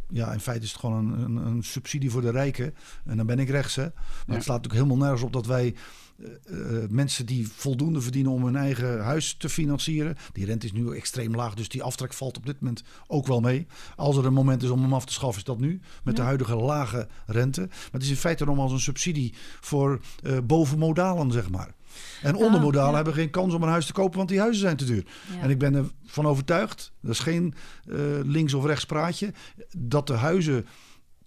Ja, 0.09 0.33
in 0.33 0.41
feite 0.41 0.65
is 0.65 0.71
het 0.71 0.81
gewoon 0.81 1.13
een, 1.13 1.23
een, 1.23 1.47
een 1.47 1.63
subsidie 1.63 2.11
voor 2.11 2.21
de 2.21 2.31
rijken. 2.31 2.75
En 3.05 3.17
dan 3.17 3.27
ben 3.27 3.39
ik 3.39 3.49
rechts, 3.49 3.75
hè. 3.75 3.83
Maar 3.83 3.93
Ja. 4.27 4.35
het 4.35 4.43
slaat 4.45 4.57
natuurlijk 4.63 4.75
helemaal 4.85 4.97
nergens 5.07 5.23
op 5.23 5.33
dat 5.33 5.47
wij... 5.47 5.75
eh, 6.19 6.83
eh, 6.83 6.91
mensen 6.91 7.27
die 7.27 7.49
voldoende 7.49 8.01
verdienen 8.01 8.33
om 8.33 8.45
hun 8.45 8.57
eigen 8.57 9.03
huis 9.03 9.35
te 9.39 9.49
financieren. 9.49 10.17
Die 10.33 10.45
rente 10.45 10.67
is 10.67 10.73
nu 10.73 10.97
extreem 10.97 11.35
laag, 11.35 11.55
dus 11.55 11.69
die 11.69 11.83
aftrek 11.83 12.13
valt 12.13 12.37
op 12.37 12.47
dit 12.47 12.61
moment 12.61 12.83
ook 13.07 13.27
wel 13.27 13.41
mee. 13.41 13.67
Als 13.97 14.17
er 14.17 14.27
een 14.27 14.33
moment 14.33 14.63
is 14.63 14.69
om 14.71 14.83
hem 14.83 14.95
af 14.95 15.05
te 15.07 15.13
schaffen, 15.13 15.39
is 15.39 15.45
dat 15.45 15.59
nu. 15.61 15.81
Met 16.05 16.17
de 16.17 16.23
huidige 16.23 16.57
lage 16.57 17.09
rente. 17.27 17.61
Maar 17.61 17.89
het 17.93 18.03
is 18.03 18.09
in 18.11 18.17
feite 18.17 18.45
nogmaals 18.45 18.73
een 18.73 18.81
subsidie 18.81 19.35
voor 19.61 20.01
eh 20.23 20.39
bovenmodalen, 20.45 21.33
zeg 21.33 21.51
maar. 21.51 21.75
En 22.23 22.35
ondermodalen 22.35 22.95
hebben 22.95 23.15
geen 23.15 23.31
kans 23.31 23.55
om 23.55 23.63
een 23.63 23.69
huis 23.69 23.87
te 23.87 23.93
kopen, 23.93 24.17
want 24.17 24.29
die 24.29 24.41
huizen 24.41 24.61
zijn 24.61 24.77
te 24.77 24.85
duur. 24.85 25.05
En 25.41 25.51
ik 25.51 25.59
ben 25.59 25.93
ervan 26.05 26.27
overtuigd, 26.27 26.93
dat 27.01 27.13
is 27.13 27.19
geen 27.19 27.55
eh, 27.89 27.97
links 28.23 28.55
of 28.55 28.65
rechts 28.65 28.87
praatje, 28.87 29.33
dat 29.77 30.07
de 30.07 30.13
huizen 30.13 30.67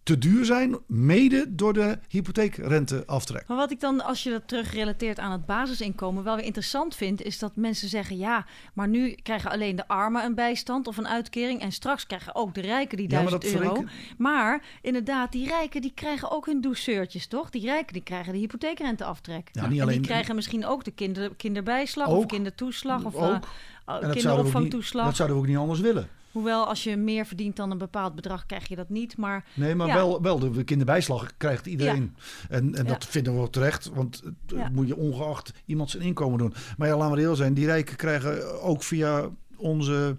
te 0.09 0.17
duur 0.17 0.45
zijn, 0.45 0.77
mede 0.87 1.45
door 1.55 1.73
de 1.73 1.97
hypotheekrenteaftrek. 2.07 3.47
Maar 3.47 3.57
wat 3.57 3.71
ik 3.71 3.79
dan, 3.79 4.03
als 4.03 4.23
je 4.23 4.29
dat 4.29 4.47
terugrelateert 4.47 5.19
aan 5.19 5.31
het 5.31 5.45
basisinkomen, 5.45 6.23
wel 6.23 6.35
weer 6.35 6.45
interessant 6.45 6.95
vind, 6.95 7.21
is 7.21 7.39
dat 7.39 7.55
mensen 7.55 7.89
zeggen: 7.89 8.17
ja, 8.17 8.45
maar 8.73 8.87
nu 8.87 9.11
krijgen 9.11 9.51
alleen 9.51 9.75
de 9.75 9.87
armen 9.87 10.23
een 10.23 10.35
bijstand 10.35 10.87
of 10.87 10.97
een 10.97 11.07
uitkering. 11.07 11.61
En 11.61 11.71
straks 11.71 12.05
krijgen 12.07 12.35
ook 12.35 12.53
de 12.53 12.61
rijken 12.61 12.97
die 12.97 13.09
Ja, 13.11 13.21
maar 13.21 13.29
1000 13.39 13.53
euro. 13.61 13.73
verreken- 13.75 13.89
Maar 14.17 14.63
inderdaad, 14.81 15.31
die 15.31 15.47
rijken 15.47 15.81
die 15.81 15.91
krijgen 15.95 16.31
ook 16.31 16.45
hun 16.45 16.61
douceurtjes, 16.61 17.27
toch? 17.27 17.49
Die 17.49 17.61
rijken 17.65 17.93
die 17.93 18.03
krijgen 18.03 18.33
de 18.33 18.39
hypotheekrenteaftrek. 18.39 19.49
Ja, 19.51 19.67
niet 19.67 19.77
en 19.77 19.83
alleen- 19.83 19.97
die 19.97 20.07
krijgen 20.07 20.35
misschien 20.35 20.65
ook 20.65 20.83
de 20.83 20.91
kinder, 20.91 21.35
kinderbijslag 21.35 22.07
of 22.07 22.25
kindertoeslag 22.25 23.03
of 23.05 23.15
Ook. 23.15 23.21
eh, 23.21 23.95
En 23.95 24.03
uh, 24.03 24.09
kinderopvangtoeslag. 24.11 25.05
dat 25.05 25.15
zouden 25.15 25.37
we 25.37 25.43
ook 25.43 25.49
niet 25.49 25.57
anders 25.57 25.79
willen. 25.79 26.07
Hoewel 26.31 26.65
als 26.65 26.83
je 26.83 26.97
meer 26.97 27.25
verdient 27.25 27.55
dan 27.55 27.71
een 27.71 27.77
bepaald 27.77 28.15
bedrag, 28.15 28.45
krijg 28.45 28.67
je 28.67 28.75
dat 28.75 28.89
niet. 28.89 29.17
Maar 29.17 29.45
Nee, 29.53 29.75
maar 29.75 29.87
Ja. 29.87 29.93
wel, 29.93 30.21
wel 30.21 30.39
de 30.39 30.63
kinderbijslag 30.63 31.31
krijgt 31.37 31.65
iedereen. 31.65 32.15
En, 32.49 32.75
en 32.75 32.83
Ja. 32.83 32.89
dat 32.89 33.05
vinden 33.05 33.33
we 33.35 33.39
ook 33.39 33.51
terecht, 33.51 33.89
want 33.93 34.23
Ja. 34.47 34.69
moet 34.73 34.87
je 34.87 34.95
ongeacht 34.95 35.53
iemand 35.65 35.89
zijn 35.89 36.03
inkomen 36.03 36.37
doen. 36.37 36.53
Maar 36.77 36.87
ja, 36.87 36.97
laten 36.97 37.15
we 37.15 37.21
reëel 37.21 37.35
zijn, 37.35 37.53
die 37.53 37.65
rijken 37.65 37.95
krijgen 37.95 38.61
ook 38.61 38.83
via 38.83 39.29
onze 39.55 40.17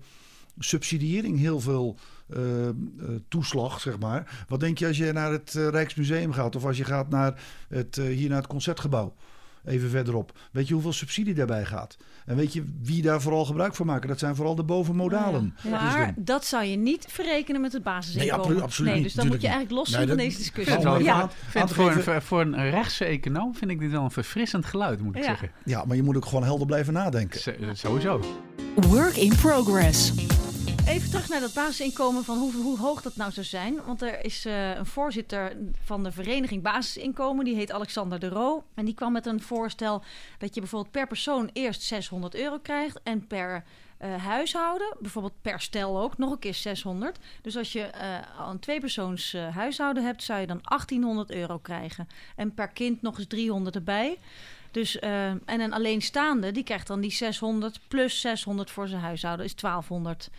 subsidiëring 0.59 1.39
heel 1.39 1.61
veel 1.61 1.97
eh, 2.29 2.69
eh, 2.69 2.75
toeslag, 3.29 3.81
zeg 3.81 3.99
maar. 3.99 4.45
Wat 4.49 4.61
denk 4.61 4.79
je 4.79 4.87
als 4.87 4.97
je 4.97 5.13
naar 5.13 5.33
het 5.33 5.55
eh, 5.55 5.69
Rijksmuseum 5.69 6.33
gaat 6.33 6.57
of 6.57 6.65
als 6.65 6.77
je 6.77 6.85
gaat 6.85 7.09
naar 7.09 7.43
het, 7.69 7.97
hier 7.97 8.29
naar 8.29 8.39
het 8.39 8.47
Concertgebouw? 8.47 9.15
Even 9.65 9.91
verderop. 9.91 10.39
Weet 10.53 10.69
je 10.69 10.75
hoeveel 10.75 10.93
subsidie 10.93 11.35
daarbij 11.35 11.65
gaat? 11.65 11.97
En 12.27 12.37
weet 12.37 12.53
je 12.53 12.65
wie 12.83 13.03
daar 13.03 13.21
vooral 13.21 13.45
gebruik 13.45 13.75
van 13.75 13.87
maken? 13.87 14.09
Dat 14.09 14.19
zijn 14.19 14.35
vooral 14.37 14.55
de 14.55 14.63
bovenmodalen. 14.63 15.55
Ja. 15.63 15.71
Dus 15.71 15.95
Maar 15.95 16.15
dat 16.17 16.45
zou 16.45 16.65
je 16.65 16.77
niet 16.77 17.07
verrekenen 17.09 17.61
met 17.61 17.73
het 17.73 17.83
basisinkomen. 17.83 18.37
Nee, 18.37 18.39
absolu- 18.45 18.61
absoluut 18.61 18.91
nee, 18.91 19.01
niet. 19.01 19.09
Dus 19.09 19.17
dan 19.17 19.27
moet 19.27 19.41
je 19.41 19.47
eigenlijk 19.49 19.77
los 19.77 19.87
niet. 19.87 19.95
zijn 19.97 20.07
Nee, 20.07 20.17
van 20.17 20.25
deze 20.25 20.39
discussie. 20.39 20.73
vind 20.73 20.85
wel 20.85 20.99
Ja. 21.01 21.31
vind 21.49 21.73
voor, 21.73 21.91
een, 22.15 22.23
voor 22.23 22.41
een 22.41 22.71
rechtse 22.71 23.05
econoom 23.05 23.55
vind 23.55 23.71
ik 23.71 23.79
dit 23.81 23.91
wel 23.91 24.05
een 24.05 24.11
verfrissend 24.11 24.65
geluid, 24.67 25.01
moet 25.01 25.15
ik 25.17 25.21
Ja. 25.23 25.27
zeggen. 25.29 25.51
Ja, 25.65 25.85
maar 25.85 25.97
je 25.97 26.03
moet 26.03 26.17
ook 26.17 26.25
gewoon 26.27 26.45
helder 26.45 26.67
blijven 26.67 26.93
nadenken. 26.93 27.41
Z- 27.41 27.49
Sowieso. 27.73 28.21
Work 28.75 29.17
in 29.17 29.37
progress. 29.37 30.13
Even 30.87 31.11
terug 31.11 31.29
naar 31.29 31.41
dat 31.41 31.55
basisinkomen 31.55 32.25
van 32.25 32.39
hoe, 32.39 32.53
hoe 32.53 32.79
hoog 32.79 33.03
dat 33.03 33.17
nou 33.17 33.33
zou 33.33 33.47
zijn. 33.47 33.79
Want 33.87 34.03
er 34.03 34.25
is 34.25 34.45
eh, 34.45 34.77
een 34.77 34.87
voorzitter 34.87 35.57
van 35.85 36.03
de 36.03 36.13
vereniging 36.13 36.63
Basisinkomen, 36.63 37.45
die 37.45 37.55
heet 37.55 37.73
Alexander 37.73 38.19
de 38.19 38.29
Roo. 38.29 38.65
En 38.75 38.85
die 38.85 38.95
kwam 38.95 39.13
met 39.13 39.27
een 39.27 39.43
voorstel 39.43 40.03
dat 40.39 40.55
je 40.55 40.61
bijvoorbeeld 40.61 40.93
per 40.93 41.07
persoon 41.07 41.51
eerst 41.53 41.83
600 41.83 42.35
euro 42.35 42.59
krijgt 42.59 43.01
en 43.03 43.27
per 43.27 43.65
eh, 44.01 44.25
huishouden, 44.25 44.97
bijvoorbeeld 45.01 45.43
per 45.43 45.61
stel 45.61 46.01
ook, 46.01 46.19
nog 46.19 46.31
een 46.31 46.39
keer 46.39 46.55
600. 46.55 47.19
Dus 47.43 47.57
als 47.57 47.73
je 47.73 47.83
eh, 47.83 48.19
een 48.49 48.59
tweepersoons 48.59 49.35
eh, 49.35 49.57
huishouden 49.57 50.05
hebt, 50.05 50.23
zou 50.23 50.41
je 50.41 50.47
dan 50.47 50.61
1800 50.63 51.31
euro 51.31 51.59
krijgen. 51.59 52.09
En 52.37 52.55
per 52.55 52.69
kind 52.69 53.03
nog 53.03 53.19
eens 53.19 53.27
300 53.27 53.75
erbij. 53.75 54.19
Dus, 54.71 54.99
en 54.99 55.43
een 55.47 55.73
alleenstaande, 55.73 56.53
die 56.53 56.65
krijgt 56.65 56.87
dan 56.87 57.01
die 57.01 57.11
600 57.11 57.81
plus 57.89 58.21
600 58.21 58.71
voor 58.71 58.89
zijn 58.89 59.01
huishouden, 59.01 59.45
is 59.45 59.55
1200. 59.55 60.31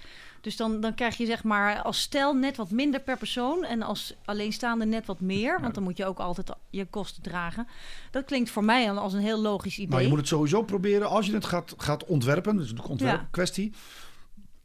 Dus 0.42 0.56
dan, 0.56 0.82
dan 0.82 0.96
krijg 0.96 1.18
je 1.18 1.26
zeg 1.26 1.44
maar 1.44 1.82
als 1.82 2.02
stel 2.02 2.34
net 2.34 2.58
wat 2.58 2.72
minder 2.72 3.00
per 3.02 3.18
persoon 3.18 3.64
en 3.64 3.82
als 3.82 4.14
alleenstaande 4.26 4.86
net 4.86 5.06
wat 5.06 5.20
meer. 5.20 5.62
Want 5.62 5.74
dan 5.74 5.84
moet 5.84 5.98
je 5.98 6.06
ook 6.06 6.20
altijd 6.20 6.52
je 6.70 6.86
kosten 6.86 7.24
dragen. 7.24 7.68
Dat 8.12 8.26
klinkt 8.26 8.50
voor 8.50 8.64
mij 8.64 8.86
dan 8.86 8.98
als 8.98 9.14
een 9.14 9.20
heel 9.20 9.42
logisch 9.42 9.78
idee. 9.78 9.90
Maar 9.90 10.02
je 10.02 10.08
moet 10.08 10.18
het 10.18 10.28
sowieso 10.28 10.64
proberen 10.64 11.10
als 11.10 11.26
je 11.26 11.34
het 11.34 11.46
gaat, 11.46 11.74
gaat 11.78 12.06
ontwerpen. 12.06 12.58
Dus 12.58 12.72
een 12.72 12.82
ontwerpkwestie. 12.82 13.74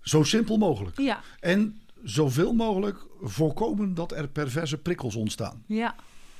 Zo 0.01 0.23
simpel 0.23 0.57
mogelijk. 0.57 0.99
Ja, 1.01 1.21
En 1.41 1.81
zoveel 2.03 2.53
mogelijk 2.53 3.07
voorkomen 3.21 3.95
dat 3.95 4.13
er 4.13 4.29
perverse 4.29 4.79
prikkels 4.79 5.15
ontstaan. 5.17 5.63
ja. 5.67 5.95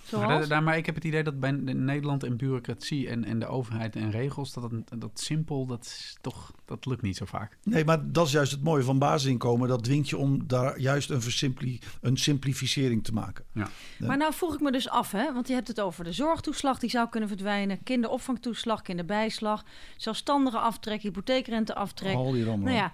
Zoals? 0.05 0.49
daar- 0.49 0.63
maar 0.63 0.77
ik 0.77 0.87
heb 0.87 0.95
het 0.95 1.05
idee 1.05 1.23
dat 1.23 1.41
bij 1.41 1.51
de- 1.65 1.73
Nederland 1.75 2.23
en 2.25 2.37
bureaucratie 2.37 3.09
en, 3.09 3.25
en 3.25 3.39
de 3.39 3.47
overheid 3.47 3.97
en 3.97 4.11
regels, 4.11 4.53
dat, 4.53 4.71
het- 4.71 5.01
dat 5.01 5.21
simpel, 5.21 5.67
dat, 5.67 5.85
is 5.85 6.17
toch, 6.21 6.53
dat 6.67 6.87
lukt 6.87 7.03
niet 7.03 7.17
zo 7.17 7.25
vaak. 7.25 7.59
Nee, 7.63 7.85
maar 7.85 8.13
dat 8.13 8.27
is 8.27 8.33
juist 8.33 8.53
het 8.53 8.63
mooie 8.63 8.83
van 8.83 8.99
basisinkomen. 8.99 9.69
Dat 9.69 9.85
dwingt 9.85 10.09
je 10.09 10.17
om 10.17 10.47
daar 10.47 10.79
juist 10.81 11.11
een, 11.11 11.23
versimpli 11.23 11.81
een 12.01 12.17
simplificering 12.17 13.05
te 13.05 13.13
maken. 13.13 13.45
Ja. 13.53 13.69
Maar 13.99 14.17
nou 14.17 14.33
vroeg 14.35 14.55
ik 14.55 14.61
me 14.61 14.73
dus 14.73 14.89
af, 14.89 15.13
hè, 15.13 15.33
want 15.33 15.49
je 15.49 15.55
hebt 15.55 15.69
het 15.69 15.81
over 15.81 16.05
de 16.05 16.13
zorgtoeslag 16.13 16.79
die 16.79 16.91
zou 16.91 17.09
kunnen 17.09 17.29
verdwijnen, 17.29 17.83
kinderopvangtoeslag, 17.83 18.83
kinderbijslag, 18.83 19.65
zelfstandige 19.97 20.59
aftrek, 20.59 21.03
hypotheekrenteaftrek. 21.03 22.15
Al 22.15 22.33
die 22.33 22.45
rommel. 22.45 22.65
Nou 22.73 22.77
ja, 22.77 22.93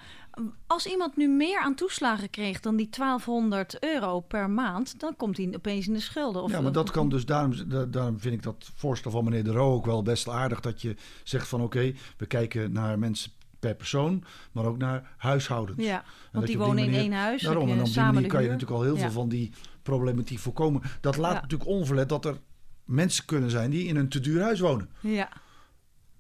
als 0.67 0.87
iemand 0.87 1.17
nu 1.17 1.29
meer 1.29 1.61
aan 1.61 1.75
toeslagen 1.75 2.31
kreeg 2.31 2.61
dan 2.61 2.77
die 2.77 2.89
1200 2.91 3.77
euro 3.85 4.21
per 4.21 4.51
maand, 4.51 5.01
dan 5.01 5.17
komt 5.17 5.37
hij 5.37 5.51
opeens 5.55 5.87
in 5.87 5.93
de 5.93 6.01
schulden. 6.01 6.43
Of, 6.43 6.51
ja, 6.51 6.61
maar 6.61 6.73
dat 6.73 6.91
kan 6.91 7.09
dus, 7.09 7.27
daarom, 7.27 7.69
da- 7.69 7.85
daarom 7.85 8.21
vind 8.21 8.35
ik 8.35 8.43
dat 8.43 8.71
voorstel 8.75 9.11
van 9.11 9.25
meneer 9.25 9.45
De 9.45 9.53
Roo 9.53 9.75
ook 9.75 9.87
wel 9.87 10.03
best 10.03 10.29
aardig. 10.29 10.61
Dat 10.61 10.83
je 10.83 10.97
zegt 11.25 11.49
van 11.49 11.61
oké, 11.63 11.93
we 12.17 12.27
kijken 12.27 12.73
naar 12.73 12.99
mensen 12.99 13.33
per 13.62 13.75
persoon, 13.75 14.25
maar 14.53 14.64
ook 14.64 14.79
naar 14.79 15.14
huishoudens. 15.16 15.85
Ja, 15.85 15.96
En 15.98 16.05
want 16.33 16.46
die 16.46 16.59
wonen 16.59 16.85
in 16.85 16.94
één 16.94 17.12
huis. 17.12 17.42
Daarom, 17.42 17.68
en 17.70 17.79
op 17.79 17.85
die 17.85 17.92
samen 17.92 18.14
manier 18.14 18.29
kan 18.29 18.42
je 18.42 18.48
natuurlijk 18.48 18.77
al 18.79 18.83
heel 18.85 18.94
Ja. 18.94 19.01
veel 19.01 19.11
van 19.11 19.29
die 19.29 19.53
problematiek 19.83 20.38
voorkomen. 20.38 20.83
Dat 21.01 21.16
laat 21.16 21.35
Ja. 21.35 21.40
natuurlijk 21.40 21.70
onverlet 21.70 22.09
dat 22.09 22.25
er 22.25 22.37
mensen 22.85 23.25
kunnen 23.25 23.51
zijn 23.51 23.70
die 23.70 23.87
in 23.87 23.96
een 23.96 24.09
te 24.09 24.20
duur 24.20 24.42
huis 24.42 24.61
wonen. 24.61 24.90
Ja, 25.01 25.29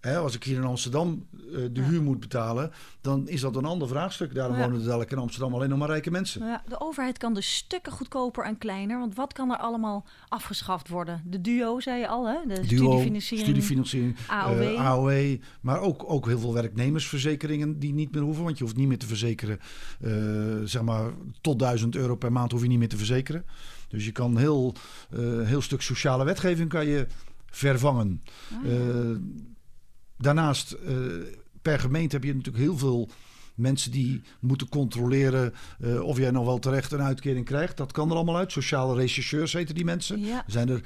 Hè, 0.02 0.16
als 0.18 0.34
ik 0.34 0.44
hier 0.44 0.56
in 0.56 0.64
Amsterdam 0.64 1.26
eh, 1.32 1.38
de 1.72 1.80
Ja. 1.80 1.82
huur 1.82 2.02
moet 2.02 2.20
betalen, 2.20 2.70
dan 3.00 3.28
is 3.28 3.40
dat 3.40 3.56
een 3.56 3.64
ander 3.64 3.88
vraagstuk. 3.88 4.34
Daarom 4.34 4.56
Ja. 4.56 4.62
wonen 4.62 4.78
er 4.80 4.84
dadelijk 4.86 5.10
in 5.10 5.18
Amsterdam 5.18 5.54
alleen 5.54 5.68
nog 5.68 5.78
maar 5.78 5.88
rijke 5.88 6.10
mensen. 6.10 6.46
Ja, 6.46 6.62
de 6.68 6.80
overheid 6.80 7.18
kan 7.18 7.34
dus 7.34 7.54
stukken 7.54 7.92
goedkoper 7.92 8.44
en 8.44 8.58
kleiner. 8.58 8.98
Want 8.98 9.14
wat 9.14 9.32
kan 9.32 9.50
er 9.50 9.56
allemaal 9.56 10.06
afgeschaft 10.28 10.88
worden? 10.88 11.22
De 11.26 11.40
duo, 11.40 11.80
zei 11.80 12.00
je 12.00 12.08
al, 12.08 12.26
hè? 12.28 12.36
De 12.46 12.54
Duo, 12.54 12.64
studiefinanciering. 12.64 13.48
studiefinanciering, 13.48 14.16
AOW. 14.28 14.60
eh, 14.62 14.86
AOW, 14.86 15.36
maar 15.60 15.80
ook, 15.80 16.04
ook 16.10 16.26
heel 16.26 16.38
veel 16.38 16.52
werknemersverzekeringen 16.54 17.78
die 17.78 17.92
niet 17.92 18.12
meer 18.12 18.22
hoeven. 18.22 18.44
Want 18.44 18.58
je 18.58 18.64
hoeft 18.64 18.76
niet 18.76 18.88
meer 18.88 18.98
te 18.98 19.06
verzekeren, 19.06 19.58
eh, 20.00 20.12
zeg 20.64 20.82
maar, 20.82 21.10
tot 21.40 21.58
1000 21.58 21.96
euro 21.96 22.14
per 22.16 22.32
maand 22.32 22.52
hoef 22.52 22.62
je 22.62 22.68
niet 22.68 22.78
meer 22.78 22.88
te 22.88 22.96
verzekeren. 22.96 23.44
Dus 23.88 24.04
je 24.04 24.12
kan 24.12 24.36
heel, 24.36 24.74
heel 25.44 25.60
stuk 25.62 25.82
sociale 25.82 26.24
wetgeving 26.24 26.68
kan 26.68 26.86
je 26.86 27.06
vervangen. 27.50 28.22
Ah. 28.52 29.16
Daarnaast, 30.22 30.72
eh, 30.72 30.94
per 31.62 31.78
gemeente 31.80 32.14
heb 32.16 32.24
je 32.24 32.34
natuurlijk 32.34 32.64
heel 32.64 32.78
veel 32.78 33.08
mensen 33.54 33.90
die 33.90 34.22
moeten 34.40 34.68
controleren 34.68 35.54
eh, 35.80 36.00
of 36.02 36.18
jij 36.18 36.30
nog 36.30 36.44
wel 36.44 36.58
terecht 36.58 36.92
een 36.92 37.02
uitkering 37.02 37.44
krijgt. 37.44 37.76
Dat 37.76 37.92
kan 37.92 38.10
er 38.10 38.14
allemaal 38.16 38.36
uit. 38.36 38.52
Sociale 38.52 38.94
rechercheurs 38.94 39.52
heten 39.52 39.74
die 39.74 39.84
mensen. 39.84 40.20
Ja. 40.20 40.36
Er 40.46 40.52
zijn 40.52 40.68
er 40.68 40.80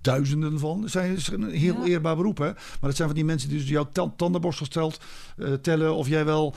duizenden 0.00 0.58
van. 0.58 0.80
Dat 0.80 0.90
zijn- 0.90 1.16
is 1.16 1.28
een 1.30 1.50
heel 1.50 1.74
Ja. 1.74 1.84
eerbaar 1.84 2.16
beroep. 2.16 2.38
Hè? 2.38 2.44
Maar 2.44 2.76
dat 2.80 2.96
zijn 2.96 3.08
van 3.08 3.16
die 3.16 3.26
mensen 3.26 3.48
die 3.48 3.58
dus 3.58 3.68
jouw 3.68 3.88
tan- 3.92 4.16
tandenborstel 4.16 4.66
stelt, 4.66 5.00
eh, 5.36 5.52
tellen 5.52 5.94
of 5.94 6.08
jij 6.08 6.24
wel 6.24 6.54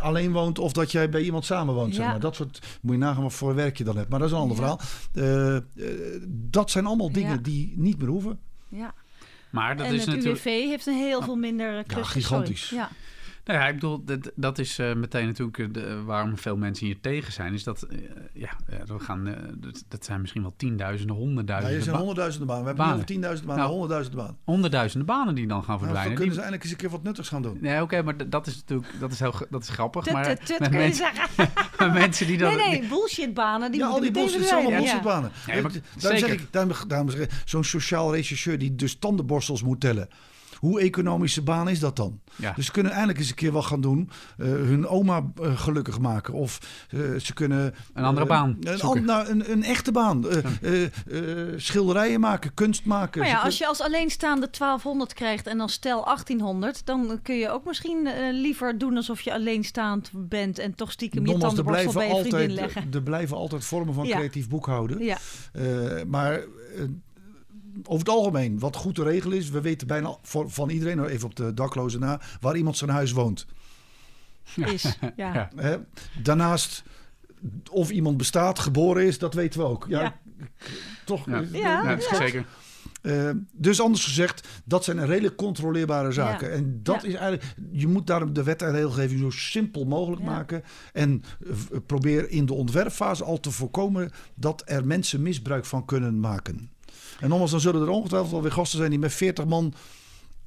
alleen 0.00 0.32
woont 0.32 0.58
of 0.58 0.72
dat 0.72 0.92
jij 0.92 1.08
bij 1.10 1.22
iemand 1.22 1.44
samenwoont. 1.44 1.94
Zeg 1.94 2.04
Ja. 2.04 2.10
maar. 2.10 2.20
Dat 2.20 2.34
soort, 2.34 2.78
moet 2.82 2.92
je 2.92 2.98
nagaan 2.98 3.22
wat 3.22 3.32
voor 3.32 3.54
werk 3.54 3.78
je 3.78 3.84
dan 3.84 3.96
hebt. 3.96 4.08
Maar 4.08 4.18
dat 4.18 4.28
is 4.28 4.34
een 4.34 4.40
ander 4.40 4.56
verhaal. 4.56 4.80
Dat 6.50 6.70
zijn 6.70 6.86
allemaal 6.86 7.12
dingen 7.12 7.42
die 7.42 7.72
niet 7.76 7.98
meer 7.98 8.08
hoeven. 8.08 8.38
Ja. 8.68 8.94
Maar 9.50 9.76
dat 9.76 9.86
en 9.86 9.94
is 9.94 10.00
het 10.00 10.14
natuurlijk. 10.14 10.44
UWV 10.44 10.44
heeft 10.68 10.86
een 10.86 10.94
heel 10.94 11.22
veel 11.22 11.36
minder 11.36 11.78
uh, 11.78 11.80
klussen. 11.86 12.20
gigantisch. 12.20 12.66
Sorry. 12.66 12.82
Ja. 12.82 12.90
Nou 13.50 13.62
ja, 13.62 13.68
ik 13.68 13.74
bedoel, 13.74 14.04
dat, 14.04 14.30
dat 14.34 14.58
is 14.58 14.78
eh, 14.78 14.94
meteen 14.94 15.26
natuurlijk 15.26 15.58
eh, 15.58 15.66
de- 15.72 16.02
waarom 16.02 16.38
veel 16.38 16.56
mensen 16.56 16.86
hier 16.86 17.00
tegen 17.00 17.32
zijn. 17.32 17.54
Is 17.54 17.64
dat, 17.64 17.82
eh, 17.82 17.98
ja, 18.32 18.50
eh, 18.66 18.78
we 18.86 18.98
gaan, 18.98 19.26
eh, 19.26 19.34
dat, 19.56 19.84
dat 19.88 20.04
zijn 20.04 20.20
misschien 20.20 20.42
wel 20.42 20.54
tienduizenden, 20.56 21.16
Ja, 21.16 21.22
honderdduizenden, 21.22 21.76
er 21.78 21.82
zijn 21.84 21.94
ba- 21.96 22.00
honderdduizenden 22.00 22.48
banen. 22.48 22.62
We 22.62 22.68
hebben 22.68 22.86
Banen. 22.86 22.98
niet 22.98 23.04
over 23.04 23.14
tienduizenden 23.14 23.56
banen, 23.56 23.70
Nou, 23.70 23.78
honderdduizenden 23.80 24.24
banen. 24.26 24.40
honderdduizenden 24.44 25.06
banen 25.06 25.34
die 25.34 25.46
dan 25.46 25.58
gaan 25.58 25.66
Nou, 25.66 25.78
verdwijnen. 25.78 26.08
dan 26.08 26.16
kunnen 26.18 26.34
ze 26.34 26.40
eindelijk 26.40 26.62
eens 26.62 26.72
een 26.72 26.78
keer 26.88 26.90
wat 26.96 27.02
nuttigs 27.02 27.28
gaan 27.28 27.42
doen. 27.42 27.58
Nee, 27.60 27.82
oké, 27.82 28.02
maar 28.02 28.28
dat 28.30 28.46
is 28.46 28.56
natuurlijk 28.56 29.00
dat 29.00 29.12
is 29.12 29.18
heel, 29.20 29.34
dat 29.50 29.62
is 29.62 29.68
grappig. 29.68 30.04
Tut, 30.04 30.12
maar 30.12 30.24
tut, 30.36 30.46
tut, 30.46 30.58
met 30.58 30.70
mensen, 30.70 31.06
maar 31.78 31.92
mensen 31.92 32.26
die 32.26 32.38
dan... 32.38 32.56
Nee, 32.56 32.68
nee, 32.80 32.88
bullshitbanen. 32.88 33.70
Die 33.70 33.80
ja, 33.80 33.86
al 33.86 34.00
die 34.00 34.10
bullshit 34.10 34.42
zijn 34.46 34.60
allemaal 34.60 34.80
bullshitbanen. 34.80 35.30
Ja, 35.46 35.60
maar 35.62 35.70
Eh, 35.74 35.80
daarom 36.00 36.18
zeg 36.20 36.30
ik, 36.32 36.46
daarom, 36.52 36.72
daarom 36.88 37.10
zeg 37.10 37.20
ik, 37.20 37.30
zo'n 37.44 37.64
sociaal 37.64 38.14
rechercheur 38.14 38.58
die 38.58 38.74
dus 38.74 38.94
tandenborstels 38.98 39.62
moet 39.62 39.80
tellen. 39.80 40.08
Hoe 40.60 40.80
economische 40.80 41.42
baan 41.42 41.68
is 41.68 41.78
dat 41.80 41.96
dan? 41.96 42.20
Ja. 42.36 42.52
Dus 42.52 42.66
ze 42.66 42.72
kunnen 42.72 42.92
eindelijk 42.92 43.18
eens 43.18 43.28
een 43.28 43.34
keer 43.34 43.52
wat 43.52 43.64
gaan 43.64 43.80
doen. 43.80 44.10
eh, 44.38 44.46
hun 44.46 44.86
oma 44.86 45.30
eh, 45.42 45.58
gelukkig 45.60 45.98
maken. 45.98 46.34
Of 46.34 46.58
eh, 46.90 47.00
ze 47.18 47.34
kunnen... 47.34 47.74
Een 47.94 48.04
andere 48.04 48.26
baan 48.26 48.56
Een, 48.60 49.04
nou, 49.04 49.28
een, 49.28 49.50
een 49.52 49.62
echte 49.62 49.92
baan. 49.92 50.28
Eh, 50.28 50.38
eh, 50.62 50.84
eh, 51.52 51.58
schilderijen 51.58 52.20
maken, 52.20 52.54
kunst 52.54 52.84
maken. 52.84 53.20
Maar 53.20 53.30
ja, 53.30 53.38
Ze 53.38 53.44
als 53.44 53.58
je 53.58 53.66
als 53.66 53.80
alleenstaande 53.80 54.48
1200 54.58 55.12
krijgt 55.14 55.46
en 55.46 55.58
dan 55.58 55.68
stel 55.68 56.04
1800, 56.04 56.86
dan 56.86 57.18
kun 57.22 57.36
je 57.36 57.50
ook 57.50 57.64
misschien 57.64 58.08
liever 58.32 58.78
doen 58.78 58.96
alsof 58.96 59.20
je 59.20 59.32
alleenstaand 59.32 60.10
bent 60.14 60.58
en 60.58 60.74
toch 60.74 60.92
stiekem 60.92 61.26
je 61.26 61.38
tandenborstel 61.38 61.64
bij 61.64 61.82
blijven, 61.92 62.02
je 62.16 62.20
vriendin 62.20 62.50
altijd, 62.50 62.60
leggen. 62.74 62.92
er 62.92 63.02
blijven 63.02 63.36
altijd 63.36 63.64
vormen 63.64 63.94
van 63.94 64.06
Ja. 64.06 64.16
creatief 64.16 64.48
boekhouden. 64.48 64.98
Ja, 65.04 65.16
Eh, 65.52 65.62
maar 66.06 66.40
over 67.82 67.98
het 68.06 68.08
algemeen, 68.08 68.58
wat 68.58 68.76
goed 68.76 68.94
te 68.94 69.02
regelen 69.02 69.36
is, 69.38 69.50
we 69.50 69.60
weten 69.60 69.86
bijna 69.86 70.16
voor, 70.22 70.50
van 70.50 70.70
iedereen, 70.70 71.04
even 71.04 71.26
op 71.26 71.36
de 71.36 71.54
daklozen 71.54 72.00
na, 72.00 72.20
waar 72.40 72.56
iemand 72.56 72.76
zijn 72.76 72.90
huis 72.90 73.12
woont. 73.12 73.46
is. 74.56 74.82
Ja. 75.00 75.12
Ja. 75.34 75.50
Hè? 75.56 75.76
Daarnaast, 76.22 76.82
of 77.70 77.90
iemand 77.90 78.16
bestaat, 78.16 78.58
geboren 78.58 79.06
is, 79.06 79.18
dat 79.18 79.34
weten 79.34 79.60
we 79.60 79.66
ook. 79.66 79.86
Ja, 79.88 80.00
Ja. 80.02 80.18
Toch? 81.04 81.26
Ja. 81.26 81.40
eh, 81.42 81.52
Ja, 81.52 81.90
Ja, 81.90 82.16
zeker. 82.16 82.46
eh, 83.02 83.30
dus 83.52 83.80
anders 83.80 84.04
gezegd, 84.04 84.48
dat 84.64 84.84
zijn 84.84 85.06
redelijk 85.06 85.36
controleerbare 85.36 86.12
zaken. 86.12 86.48
Ja. 86.48 86.54
En 86.54 86.80
dat 86.82 87.02
Ja. 87.02 87.08
is 87.08 87.14
eigenlijk, 87.14 87.54
je 87.72 87.86
moet 87.86 88.06
daarom 88.06 88.32
de 88.32 88.42
wet 88.42 88.62
en 88.62 88.72
regelgeving 88.72 89.20
zo 89.20 89.30
simpel 89.30 89.84
mogelijk 89.84 90.22
Ja. 90.22 90.28
maken. 90.30 90.62
En 90.92 91.22
eh, 91.46 91.78
probeer 91.86 92.30
in 92.30 92.46
de 92.46 92.54
ontwerpfase 92.54 93.24
al 93.24 93.40
te 93.40 93.50
voorkomen 93.50 94.10
dat 94.34 94.62
er 94.66 94.86
mensen 94.86 95.22
misbruik 95.22 95.64
van 95.64 95.84
kunnen 95.84 96.20
maken. 96.20 96.69
En 97.20 97.28
nogmaals, 97.28 97.50
dan 97.50 97.60
zullen 97.60 97.82
er 97.82 97.88
ongetwijfeld 97.88 98.30
wel 98.32 98.42
weer 98.42 98.52
gasten 98.52 98.78
zijn 98.78 98.90
die 98.90 98.98
met 98.98 99.12
40 99.12 99.44
man 99.44 99.74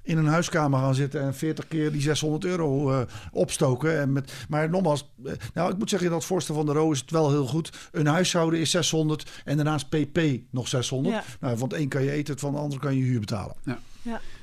in 0.02 0.18
een 0.18 0.26
huiskamer 0.28 0.80
gaan 0.80 0.96
zitten 0.96 1.22
en 1.22 1.36
40 1.36 1.68
keer 1.68 1.92
die 1.92 2.02
600 2.02 2.46
euro 2.46 2.92
eh, 2.92 3.02
opstoken. 3.32 4.00
En 4.00 4.14
met, 4.14 4.46
maar 4.50 4.70
nogmaals, 4.70 5.10
eh, 5.26 5.32
nou 5.54 5.72
ik 5.72 5.78
moet 5.78 5.90
zeggen, 5.90 6.10
dat 6.10 6.26
voorstel 6.26 6.56
van 6.56 6.66
de 6.66 6.72
Ro 6.72 6.92
is 6.92 7.00
het 7.00 7.12
wel 7.12 7.30
heel 7.30 7.46
goed. 7.46 7.90
Een 7.92 8.08
huishouden 8.08 8.60
is 8.60 8.72
600 8.72 9.42
en 9.46 9.56
daarnaast 9.56 9.90
PP 9.90 10.20
nog 10.50 10.68
600. 10.68 11.16
Ja. 11.16 11.24
Nou, 11.40 11.58
van 11.58 11.70
het 11.70 11.78
een 11.78 11.88
kan 11.88 12.04
je 12.04 12.12
eten, 12.12 12.40
van 12.40 12.52
de 12.54 12.60
ander 12.60 12.80
kan 12.80 12.96
je 12.96 13.04
huur 13.04 13.20
betalen. 13.20 13.56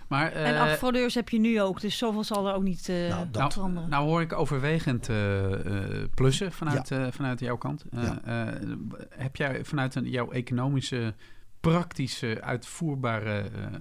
Maar, 0.08 0.32
En 0.32 0.54
eh, 0.54 0.60
affraudeurs 0.60 1.14
heb 1.14 1.28
je 1.28 1.38
nu 1.40 1.60
ook, 1.60 1.80
dus 1.80 1.98
zoveel 1.98 2.24
zal 2.24 2.48
er 2.48 2.54
ook 2.54 2.62
niet 2.62 2.88
eh 2.88 2.96
Nou, 3.08 3.24
dat- 3.30 3.40
nou, 3.40 3.52
veranderen. 3.52 3.88
nou 3.90 4.06
hoor 4.06 4.20
ik 4.20 4.32
overwegend 4.32 5.08
eh, 5.08 5.52
eh, 5.52 6.08
plussen 6.14 6.52
vanuit, 6.52 6.90
eh, 6.90 7.06
vanuit 7.10 7.40
jouw 7.40 7.56
kant. 7.56 7.84
Eh, 7.90 8.02
Ja. 8.02 8.20
eh, 8.24 8.54
heb 9.08 9.36
jij 9.36 9.64
vanuit 9.64 9.94
een, 9.94 10.08
jouw 10.10 10.30
economische, 10.30 11.14
praktische, 11.60 12.38
uitvoerbare 12.42 13.30
eh, 13.40 13.64
eh, 13.64 13.72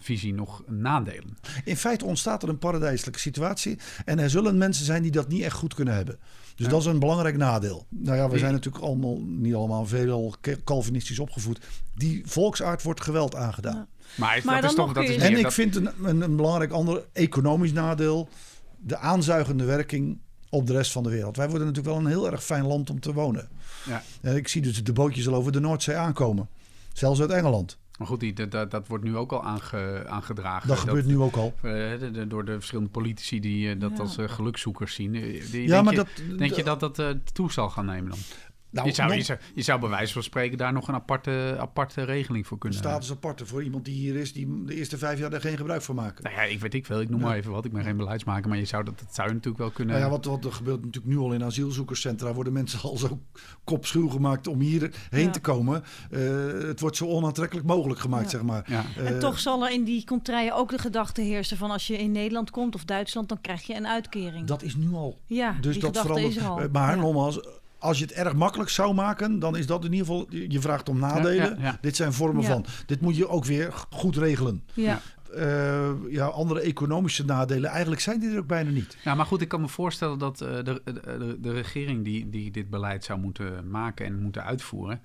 visie 0.00 0.34
nog 0.34 0.62
nadelen? 0.66 1.38
In 1.64 1.76
feite 1.76 2.04
ontstaat 2.04 2.42
er 2.42 2.48
een 2.48 2.58
paradijselijke 2.58 3.20
situatie. 3.20 3.78
En 4.04 4.18
er 4.18 4.30
zullen 4.30 4.58
mensen 4.58 4.84
zijn 4.84 5.02
die 5.02 5.10
dat 5.10 5.28
niet 5.28 5.42
echt 5.42 5.56
goed 5.56 5.74
kunnen 5.74 5.94
hebben. 5.94 6.18
Dus 6.56 6.66
Ja. 6.66 6.72
dat 6.72 6.80
is 6.80 6.86
een 6.86 6.98
belangrijk 6.98 7.36
nadeel. 7.36 7.86
Nou 7.88 8.16
ja, 8.16 8.24
we 8.24 8.30
Die- 8.30 8.38
zijn 8.38 8.52
natuurlijk 8.52 8.84
allemaal, 8.84 9.20
niet 9.20 9.54
allemaal, 9.54 9.86
veelal 9.86 10.34
Calvinistisch 10.64 11.18
opgevoed. 11.18 11.60
Die 11.94 12.22
volksaard 12.26 12.82
wordt 12.82 13.00
geweld 13.00 13.34
aangedaan. 13.34 13.74
Ja. 13.74 13.86
Maar, 14.16 14.40
Maar 14.44 14.60
dat 14.60 14.60
dan 14.60 14.70
is 14.70 14.76
toch, 14.76 14.92
dat 14.92 15.04
is 15.08 15.16
En 15.22 15.36
ik 15.36 15.42
dat- 15.42 15.54
vind 15.54 15.76
een, 15.76 15.88
een, 16.02 16.20
een 16.20 16.36
belangrijk 16.36 16.70
ander 16.72 17.04
economisch 17.12 17.72
nadeel. 17.72 18.28
De 18.80 18.96
aanzuigende 18.96 19.64
werking 19.64 20.18
op 20.50 20.66
de 20.66 20.72
rest 20.72 20.92
van 20.92 21.02
de 21.02 21.10
wereld. 21.10 21.36
Wij 21.36 21.48
worden 21.48 21.66
natuurlijk 21.66 21.94
wel 21.94 22.04
een 22.04 22.10
heel 22.10 22.30
erg 22.30 22.44
fijn 22.44 22.66
land 22.66 22.90
om 22.90 23.00
te 23.00 23.12
wonen. 23.12 23.48
Ja. 23.86 24.02
En 24.20 24.36
ik 24.36 24.48
zie 24.48 24.62
dus 24.62 24.84
de 24.84 24.92
bootjes 24.92 25.28
al 25.28 25.34
over 25.34 25.52
de 25.52 25.60
Noordzee 25.60 25.96
aankomen. 25.96 26.48
Zelfs 26.98 27.20
uit 27.20 27.30
Engeland. 27.30 27.78
Maar 27.98 28.06
goed, 28.06 28.20
die, 28.20 28.32
dat, 28.32 28.50
dat, 28.50 28.70
dat 28.70 28.88
wordt 28.88 29.04
nu 29.04 29.16
ook 29.16 29.32
al 29.32 29.44
aange, 29.44 30.04
aangedragen. 30.08 30.68
Dat 30.68 30.78
gebeurt 30.78 31.06
nu 31.06 31.18
ook 31.18 31.36
al. 31.36 31.54
eh, 31.62 31.72
door 32.28 32.44
de 32.44 32.52
verschillende 32.52 32.90
politici 32.90 33.40
die 33.40 33.70
eh, 33.70 33.80
dat 33.80 33.90
Ja. 33.90 33.98
als 33.98 34.16
eh, 34.18 34.28
gelukzoekers 34.28 34.94
zien. 34.94 35.12
Die- 35.12 35.62
Ja, 35.62 35.66
denk 35.68 35.84
maar 35.84 35.92
je, 35.92 35.98
dat... 36.28 36.38
denk 36.38 36.52
je 36.52 36.64
dat 36.64 36.80
dat 36.80 37.02
toe 37.32 37.52
zal 37.52 37.70
gaan 37.70 37.86
nemen 37.86 38.10
dan? 38.10 38.18
Nou, 38.70 38.86
je, 38.86 38.94
zou, 38.94 39.08
nog- 39.08 39.16
je, 39.16 39.22
zou, 39.24 39.38
je 39.54 39.62
zou 39.62 39.80
bij 39.80 39.88
wijze 39.88 40.12
van 40.12 40.22
spreken 40.22 40.58
daar 40.58 40.72
nog 40.72 40.88
een 40.88 40.94
aparte, 40.94 41.56
aparte 41.58 42.02
regeling 42.02 42.46
voor 42.46 42.58
kunnen 42.58 42.78
status 42.78 43.10
aparte 43.10 43.46
voor 43.46 43.62
iemand 43.62 43.84
die 43.84 43.94
hier 43.94 44.16
is, 44.16 44.32
die 44.32 44.64
de 44.64 44.74
eerste 44.74 44.98
vijf 44.98 45.18
jaar 45.18 45.32
er 45.32 45.40
geen 45.40 45.56
gebruik 45.56 45.82
van 45.82 45.94
maken. 45.94 46.24
Nou 46.24 46.36
ja, 46.36 46.42
ik 46.42 46.60
weet 46.60 46.74
ik 46.74 46.86
veel. 46.86 47.00
Ik 47.00 47.08
noem 47.08 47.20
Ja. 47.20 47.26
maar 47.26 47.36
even 47.36 47.52
wat. 47.52 47.64
Ik 47.64 47.72
ben 47.72 47.82
geen 47.84 47.96
beleidsmaker, 47.96 48.48
maar 48.48 48.58
je 48.58 48.64
zou 48.64 48.84
dat, 48.84 48.98
dat 48.98 49.14
zou 49.14 49.28
je 49.28 49.34
natuurlijk 49.34 49.62
wel 49.62 49.70
kunnen. 49.72 49.94
Nou 49.94 50.06
ja, 50.06 50.12
wat, 50.16 50.24
wat 50.24 50.44
er 50.44 50.52
gebeurt 50.52 50.84
natuurlijk 50.84 51.14
nu 51.14 51.18
al 51.20 51.32
in 51.32 51.44
asielzoekerscentra, 51.44 52.32
worden 52.34 52.52
mensen 52.52 52.80
al 52.90 52.96
zo 52.96 53.20
kopschuw 53.64 54.08
gemaakt 54.08 54.46
om 54.46 54.60
hierheen 54.60 54.92
Ja. 55.10 55.30
te 55.30 55.40
komen. 55.40 55.82
Eh, 56.10 56.20
het 56.68 56.80
wordt 56.80 56.96
zo 56.96 57.06
onaantrekkelijk 57.06 57.66
mogelijk 57.66 58.00
gemaakt, 58.00 58.24
Ja. 58.24 58.30
zeg 58.30 58.42
maar. 58.42 58.64
ja. 58.66 58.84
En 58.96 59.06
Eh, 59.14 59.18
toch 59.18 59.38
zal 59.38 59.64
er 59.64 59.72
in 59.72 59.84
die 59.84 60.04
contraien 60.04 60.54
ook 60.54 60.70
de 60.70 60.78
gedachte 60.78 61.20
heersen 61.20 61.56
van 61.56 61.70
als 61.70 61.86
je 61.86 61.98
in 61.98 62.12
Nederland 62.12 62.50
komt 62.50 62.74
of 62.74 62.84
Duitsland, 62.84 63.28
dan 63.28 63.40
krijg 63.40 63.62
je 63.62 63.74
een 63.74 63.86
uitkering. 63.86 64.46
Dat 64.46 64.62
is 64.62 64.76
nu 64.76 64.92
al. 64.92 65.20
ja, 65.26 65.52
Dus 65.60 65.72
die 65.72 65.82
dat 65.82 65.96
gedachte 65.96 66.00
verandert. 66.00 66.36
is 66.36 66.42
er 66.42 66.48
al. 66.48 66.60
Eh, 66.60 66.66
Maar 66.72 66.96
Ja. 66.96 67.02
nogmaals, 67.02 67.40
als 67.78 67.98
je 67.98 68.04
het 68.04 68.12
erg 68.12 68.34
makkelijk 68.34 68.70
zou 68.70 68.94
maken, 68.94 69.38
dan 69.38 69.56
is 69.56 69.66
dat 69.66 69.84
in 69.84 69.92
ieder 69.92 70.06
geval. 70.06 70.26
Je 70.30 70.60
vraagt 70.60 70.88
om 70.88 70.98
nadelen. 70.98 71.34
Ja, 71.34 71.44
ja, 71.44 71.56
ja. 71.60 71.78
Dit 71.80 71.96
zijn 71.96 72.12
vormen 72.12 72.42
Ja. 72.42 72.48
van. 72.48 72.64
Dit 72.86 73.00
moet 73.00 73.16
je 73.16 73.28
ook 73.28 73.44
weer 73.44 73.72
goed 73.90 74.16
regelen. 74.16 74.62
Ja. 74.74 75.00
Eh, 75.34 75.88
ja, 76.10 76.26
andere 76.26 76.60
economische 76.60 77.24
nadelen, 77.24 77.70
eigenlijk 77.70 78.00
zijn 78.00 78.20
die 78.20 78.30
er 78.30 78.38
ook 78.38 78.46
bijna 78.46 78.70
niet. 78.70 78.96
Ja, 79.04 79.14
maar 79.14 79.26
goed, 79.26 79.40
ik 79.40 79.48
kan 79.48 79.60
me 79.60 79.68
voorstellen 79.68 80.18
dat 80.18 80.40
eh, 80.40 80.54
de, 80.56 80.80
de, 80.84 80.92
de, 80.92 81.36
de 81.40 81.52
regering 81.52 82.04
die, 82.04 82.30
die 82.30 82.50
dit 82.50 82.70
beleid 82.70 83.04
zou 83.04 83.18
moeten 83.20 83.70
maken 83.70 84.06
en 84.06 84.22
moeten 84.22 84.44
uitvoeren, 84.44 85.00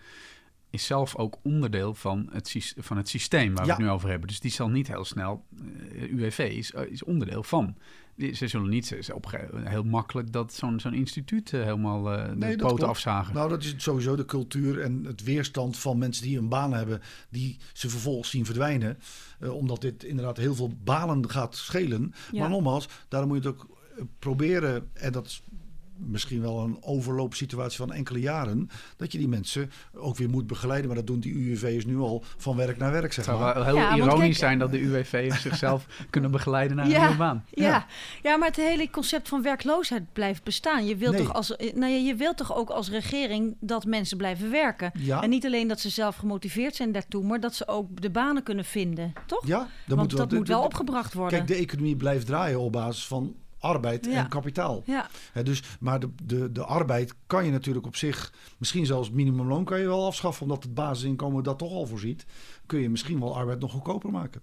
is 0.73 0.85
zelf 0.85 1.15
ook 1.15 1.37
onderdeel 1.43 1.93
van 1.93 2.29
het, 2.31 2.73
van 2.77 2.97
het 2.97 3.09
systeem 3.09 3.55
waar 3.55 3.65
Ja. 3.65 3.75
we 3.75 3.81
het 3.81 3.81
nu 3.81 3.89
over 3.95 4.09
hebben. 4.09 4.27
Dus 4.27 4.39
die 4.39 4.51
zal 4.51 4.69
niet 4.69 4.87
heel 4.87 5.05
snel, 5.05 5.45
eh, 5.93 6.11
UWV 6.11 6.39
is, 6.57 6.71
eh, 6.73 6.91
is 6.91 7.03
onderdeel 7.03 7.43
van. 7.43 7.75
Die- 8.15 8.33
Ze 8.35 8.47
zullen 8.47 8.69
niet 8.69 8.85
ze- 8.85 9.19
heel 9.63 9.83
makkelijk 9.83 10.31
dat 10.31 10.53
zo'n 10.53 10.79
zo'n 10.79 10.93
instituut 10.93 11.53
eh, 11.53 11.63
helemaal 11.63 12.11
eh, 12.13 12.29
de 12.29 12.35
Nee, 12.35 12.55
poten 12.55 12.87
afzagen. 12.87 13.33
Nou, 13.33 13.49
dat 13.49 13.63
is 13.63 13.73
sowieso 13.77 14.15
de 14.15 14.25
cultuur 14.25 14.81
en 14.81 15.03
het 15.05 15.23
weerstand 15.23 15.77
van 15.77 15.97
mensen 15.97 16.23
die 16.23 16.37
een 16.37 16.49
baan 16.49 16.73
hebben, 16.73 17.01
die 17.29 17.57
ze 17.73 17.89
vervolgens 17.89 18.29
zien 18.29 18.45
verdwijnen. 18.45 18.99
Eh, 19.39 19.53
omdat 19.55 19.81
dit 19.81 20.03
inderdaad 20.03 20.37
heel 20.37 20.55
veel 20.55 20.73
banen 20.83 21.29
gaat 21.29 21.55
schelen. 21.55 22.13
Ja. 22.31 22.39
Maar 22.39 22.49
nogmaals, 22.49 22.87
daarom 23.07 23.29
moet 23.29 23.43
je 23.43 23.49
het 23.49 23.57
ook 23.59 23.67
proberen, 24.19 24.89
en 24.93 25.11
dat 25.11 25.25
is 25.25 25.41
misschien 25.97 26.41
wel 26.41 26.59
een 26.59 26.77
overloopsituatie 26.81 27.77
van 27.77 27.93
enkele 27.93 28.19
jaren, 28.19 28.69
dat 28.97 29.11
je 29.11 29.17
die 29.17 29.27
mensen 29.27 29.71
ook 29.93 30.17
weer 30.17 30.29
moet 30.29 30.47
begeleiden. 30.47 30.87
Maar 30.87 30.97
dat 30.97 31.07
doen 31.07 31.19
die 31.19 31.33
UWV's 31.33 31.85
nu 31.85 31.97
al 31.97 32.23
van 32.37 32.55
werk 32.55 32.77
naar 32.77 32.91
werk, 32.91 33.13
zeg 33.13 33.25
Het 33.25 33.35
zou 33.35 33.39
maar. 33.39 33.53
wel 33.53 33.63
heel 33.65 33.75
Ja, 33.75 33.95
ironisch 33.95 34.19
kijk- 34.19 34.35
zijn 34.35 34.59
dat 34.59 34.71
de 34.71 34.79
UWV 34.81 35.33
zichzelf 35.33 35.85
kunnen 36.09 36.31
begeleiden 36.31 36.75
naar 36.77 36.85
een 36.85 36.91
nieuwe 36.99 37.15
baan. 37.15 37.45
Ja. 37.49 37.67
Ja. 37.67 37.85
Ja. 38.23 38.37
maar 38.37 38.47
het 38.47 38.57
hele 38.57 38.89
concept 38.89 39.29
van 39.29 39.41
werkloosheid 39.41 40.13
blijft 40.13 40.43
bestaan. 40.43 40.85
Je 40.85 40.95
wilt, 40.95 41.13
Nee. 41.15 41.23
toch, 41.23 41.33
als, 41.33 41.49
nou 41.57 41.91
ja, 41.91 41.97
je 42.07 42.15
wilt 42.15 42.37
toch 42.37 42.55
ook 42.55 42.69
als 42.69 42.89
regering 42.89 43.55
dat 43.59 43.85
mensen 43.85 44.17
blijven 44.17 44.51
werken. 44.51 44.91
Ja. 44.93 45.21
En 45.23 45.29
niet 45.29 45.45
alleen 45.45 45.67
dat 45.67 45.79
ze 45.79 45.89
zelf 45.89 46.15
gemotiveerd 46.15 46.75
zijn 46.75 46.91
daartoe, 46.91 47.23
maar 47.23 47.39
dat 47.39 47.55
ze 47.55 47.67
ook 47.67 48.01
de 48.01 48.09
banen 48.09 48.43
kunnen 48.43 48.65
vinden. 48.65 49.13
Toch? 49.25 49.47
Ja, 49.47 49.57
dan 49.87 49.97
Want 49.97 50.09
moet 50.11 50.19
dat 50.19 50.31
moet 50.31 50.47
wel 50.47 50.59
de- 50.59 50.65
opgebracht 50.65 51.13
worden. 51.13 51.37
Kijk, 51.37 51.47
de 51.47 51.55
economie 51.63 51.95
blijft 51.95 52.25
draaien 52.25 52.59
op 52.59 52.71
basis 52.71 53.07
van 53.07 53.35
arbeid 53.63 54.05
Ja. 54.05 54.11
en 54.11 54.27
kapitaal. 54.29 54.83
ja. 54.85 55.07
Hè, 55.31 55.43
dus, 55.43 55.63
maar 55.79 55.99
de, 55.99 56.09
de, 56.23 56.51
de 56.51 56.63
arbeid 56.63 57.15
kan 57.27 57.45
je 57.45 57.51
natuurlijk 57.51 57.85
op 57.85 57.95
zich, 57.95 58.33
misschien 58.57 58.85
zelfs 58.85 59.11
minimumloon 59.11 59.63
kan 59.65 59.79
je 59.79 59.85
wel 59.87 60.05
afschaffen, 60.05 60.43
omdat 60.43 60.63
het 60.63 60.73
basisinkomen 60.73 61.43
dat 61.43 61.57
toch 61.57 61.71
al 61.71 61.85
voorziet. 61.85 62.25
Kun 62.65 62.79
je 62.79 62.89
misschien 62.89 63.19
wel 63.19 63.35
arbeid 63.37 63.59
nog 63.59 63.71
goedkoper 63.71 64.11
maken. 64.11 64.41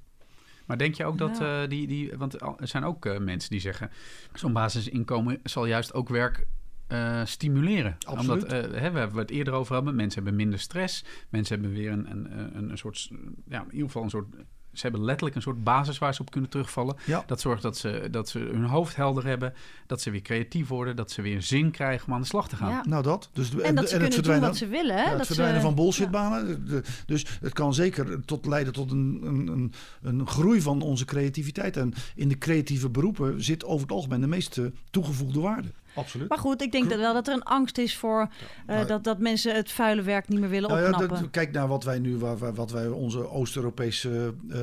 Maar 0.66 0.78
denk 0.78 0.94
je 0.94 1.04
ook 1.04 1.18
dat 1.18 1.38
Ja. 1.38 1.62
eh, 1.62 1.68
die, 1.68 1.86
die... 1.86 2.12
Want 2.16 2.40
er 2.40 2.68
zijn 2.68 2.84
ook 2.84 3.06
eh, 3.06 3.18
mensen 3.18 3.50
die 3.50 3.60
zeggen... 3.60 3.90
zo'n 4.34 4.52
basisinkomen 4.52 5.40
zal 5.42 5.66
juist 5.66 5.94
ook 5.94 6.08
werk 6.08 6.46
eh, 6.86 7.24
stimuleren. 7.24 7.96
Absoluut. 8.06 8.42
Omdat, 8.42 8.50
hè, 8.50 8.90
we 8.90 8.98
hebben 8.98 9.18
het 9.18 9.30
eerder 9.30 9.54
over 9.54 9.74
hebben. 9.74 9.94
Mensen 9.94 10.22
hebben 10.22 10.40
minder 10.40 10.58
stress. 10.58 11.04
Mensen 11.28 11.60
hebben 11.60 11.76
weer 11.76 11.90
een, 11.92 12.10
een, 12.10 12.56
een, 12.56 12.70
een 12.70 12.78
soort... 12.78 13.10
Ja, 13.48 13.60
in 13.60 13.70
ieder 13.72 13.86
geval 13.86 14.02
een 14.02 14.10
soort... 14.10 14.34
Ze 14.72 14.80
hebben 14.82 15.04
letterlijk 15.04 15.36
een 15.36 15.42
soort 15.42 15.64
basis 15.64 15.98
waar 15.98 16.14
ze 16.14 16.20
op 16.20 16.30
kunnen 16.30 16.50
terugvallen. 16.50 16.96
Ja. 17.06 17.24
Dat 17.26 17.40
zorgt 17.40 17.62
dat 17.62 17.76
ze, 17.78 18.08
dat 18.10 18.28
ze 18.28 18.38
hun 18.38 18.64
hoofd 18.64 18.96
helder 18.96 19.26
hebben. 19.26 19.54
Dat 19.86 20.00
ze 20.00 20.10
weer 20.10 20.22
creatief 20.22 20.68
worden. 20.68 20.96
Dat 20.96 21.10
ze 21.10 21.22
weer 21.22 21.42
zin 21.42 21.70
krijgen 21.70 22.06
om 22.06 22.14
aan 22.14 22.20
de 22.20 22.26
slag 22.26 22.48
te 22.48 22.56
gaan. 22.56 22.70
Ja. 22.70 22.84
Nou 22.88 23.02
dat. 23.02 23.28
Dus, 23.32 23.50
En 23.50 23.74
dat 23.74 23.84
ze 23.84 23.90
kunnen 23.90 24.00
doen 24.00 24.12
verdwijnen, 24.12 24.48
wat 24.48 24.56
ze 24.56 24.66
willen. 24.66 24.96
Ja, 24.96 25.08
het 25.08 25.16
dat 25.18 25.26
verdwijnen 25.26 25.60
ze, 25.60 25.66
van 25.66 25.74
bullshitbanen. 25.74 26.66
De- 26.66 26.82
Dus 27.06 27.26
het 27.40 27.52
kan 27.52 27.74
zeker 27.74 28.24
tot 28.24 28.46
leiden 28.46 28.72
tot 28.72 28.90
een, 28.90 29.20
een, 29.24 29.48
een, 29.48 29.72
een 30.02 30.26
groei 30.26 30.60
van 30.60 30.82
onze 30.82 31.04
creativiteit. 31.04 31.76
En 31.76 31.92
in 32.14 32.28
de 32.28 32.38
creatieve 32.38 32.88
beroepen 32.88 33.42
zit 33.44 33.64
over 33.64 33.82
het 33.86 33.92
algemeen 33.96 34.20
de 34.20 34.26
meeste 34.26 34.72
toegevoegde 34.90 35.40
waarde. 35.40 35.68
Absoluut. 35.94 36.28
Maar 36.28 36.38
goed, 36.38 36.62
ik 36.62 36.72
denk 36.72 36.90
dat 36.90 36.98
wel 36.98 37.14
dat 37.14 37.28
er 37.28 37.34
een 37.34 37.42
angst 37.42 37.78
is 37.78 37.96
voor 37.96 38.20
eh, 38.20 38.76
maar- 38.76 38.86
dat, 38.86 39.04
dat 39.04 39.18
mensen 39.18 39.54
het 39.54 39.70
vuile 39.72 40.02
werk 40.02 40.28
niet 40.28 40.40
meer 40.40 40.48
willen 40.48 40.68
Nou 40.70 40.82
ja, 40.82 40.90
dat- 41.06 41.30
kijk 41.30 41.52
naar 41.52 41.68
wat 41.68 41.84
wij 41.84 41.98
nu, 41.98 42.16
waar, 42.18 42.38
waar- 42.38 42.54
wat 42.54 42.70
wij 42.70 42.86
onze 42.88 43.28
Oost-Europese, 43.30 44.34
eh, 44.50 44.58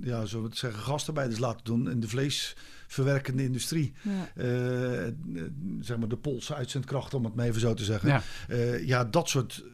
ja, 0.00 0.24
zullen 0.24 0.44
we 0.44 0.50
het 0.50 0.58
zeggen, 0.58 0.80
gastarbeiders 0.82 1.38
laten 1.40 1.64
doen 1.64 1.90
in 1.90 2.00
de 2.00 2.08
vleesverwerkende 2.08 3.42
industrie. 3.44 3.92
Ja. 4.02 4.42
Eh, 4.42 5.12
zeg 5.80 5.96
maar 5.98 6.08
de 6.08 6.16
Poolse 6.16 6.54
uitzendkracht, 6.54 7.14
om 7.14 7.24
het 7.24 7.34
maar 7.34 7.46
even 7.46 7.60
zo 7.60 7.74
te 7.74 7.84
zeggen. 7.84 8.08
Ja. 8.08 8.22
Eh, 8.48 8.86
ja, 8.86 9.04
dat 9.04 9.28
soort. 9.28 9.64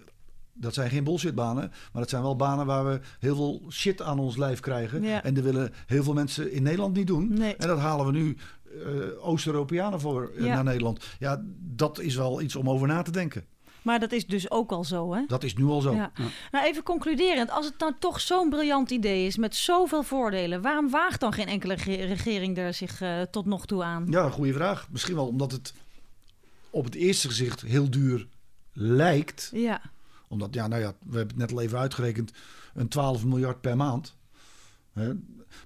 Dat 0.54 0.74
zijn 0.74 0.90
geen 0.90 1.04
bullshitbanen, 1.04 1.68
maar 1.92 2.02
dat 2.02 2.10
zijn 2.10 2.22
wel 2.22 2.36
banen 2.36 2.66
waar 2.66 2.84
we 2.86 3.00
heel 3.18 3.34
veel 3.34 3.62
shit 3.70 4.02
aan 4.02 4.18
ons 4.18 4.36
lijf 4.36 4.60
krijgen. 4.60 5.02
Ja. 5.02 5.22
En 5.24 5.34
dat 5.34 5.44
willen 5.44 5.72
heel 5.86 6.02
veel 6.02 6.12
mensen 6.12 6.52
in 6.52 6.62
Nederland 6.62 6.96
niet 6.96 7.06
doen. 7.06 7.32
Nee. 7.38 7.56
En 7.56 7.68
dat 7.68 7.78
halen 7.78 8.06
we 8.06 8.12
nu 8.12 8.36
eh, 8.84 9.26
Oost-Europeanen 9.28 10.00
voor 10.00 10.30
eh, 10.36 10.44
Ja. 10.44 10.54
naar 10.54 10.64
Nederland. 10.64 11.04
Ja, 11.18 11.42
dat 11.58 11.98
is 12.00 12.14
wel 12.16 12.40
iets 12.40 12.56
om 12.56 12.70
over 12.70 12.86
na 12.88 13.02
te 13.02 13.10
denken. 13.10 13.44
Maar 13.82 14.00
dat 14.00 14.12
is 14.12 14.26
dus 14.26 14.50
ook 14.50 14.72
al 14.72 14.84
zo, 14.84 15.14
hè? 15.14 15.24
Dat 15.26 15.42
is 15.44 15.54
nu 15.54 15.64
al 15.64 15.80
zo. 15.80 15.94
Ja. 15.94 16.12
Nou, 16.52 16.66
even 16.66 16.82
concluderend. 16.82 17.50
Als 17.50 17.66
het 17.66 17.78
nou 17.78 17.92
toch 17.98 18.20
zo'n 18.20 18.48
briljant 18.50 18.90
idee 18.90 19.26
is 19.26 19.36
met 19.36 19.54
zoveel 19.56 20.02
voordelen, 20.02 20.62
waarom 20.62 20.90
waagt 20.90 21.20
dan 21.20 21.32
geen 21.32 21.46
enkele 21.46 21.78
ge- 21.78 22.04
regering 22.04 22.58
er 22.58 22.74
zich 22.74 23.00
eh, 23.00 23.20
tot 23.22 23.46
nog 23.46 23.66
toe 23.66 23.82
aan? 23.82 24.06
Ja, 24.10 24.28
goede 24.30 24.52
vraag. 24.52 24.86
Misschien 24.90 25.14
wel 25.14 25.26
omdat 25.26 25.52
het 25.52 25.74
op 26.70 26.84
het 26.84 26.94
eerste 26.94 27.28
gezicht 27.28 27.60
heel 27.60 27.90
duur 27.90 28.26
lijkt. 28.72 29.50
Ja, 29.54 29.80
Omdat, 30.28 30.54
ja, 30.54 30.66
nou 30.66 30.82
ja, 30.82 30.88
we 31.06 31.16
hebben 31.16 31.36
het 31.38 31.48
net 31.48 31.52
al 31.52 31.60
even 31.64 31.78
uitgerekend, 31.78 32.32
een 32.74 32.88
12 32.88 33.24
miljard 33.24 33.60
per 33.60 33.76
maand. 33.76 34.16
Hè. 34.92 35.12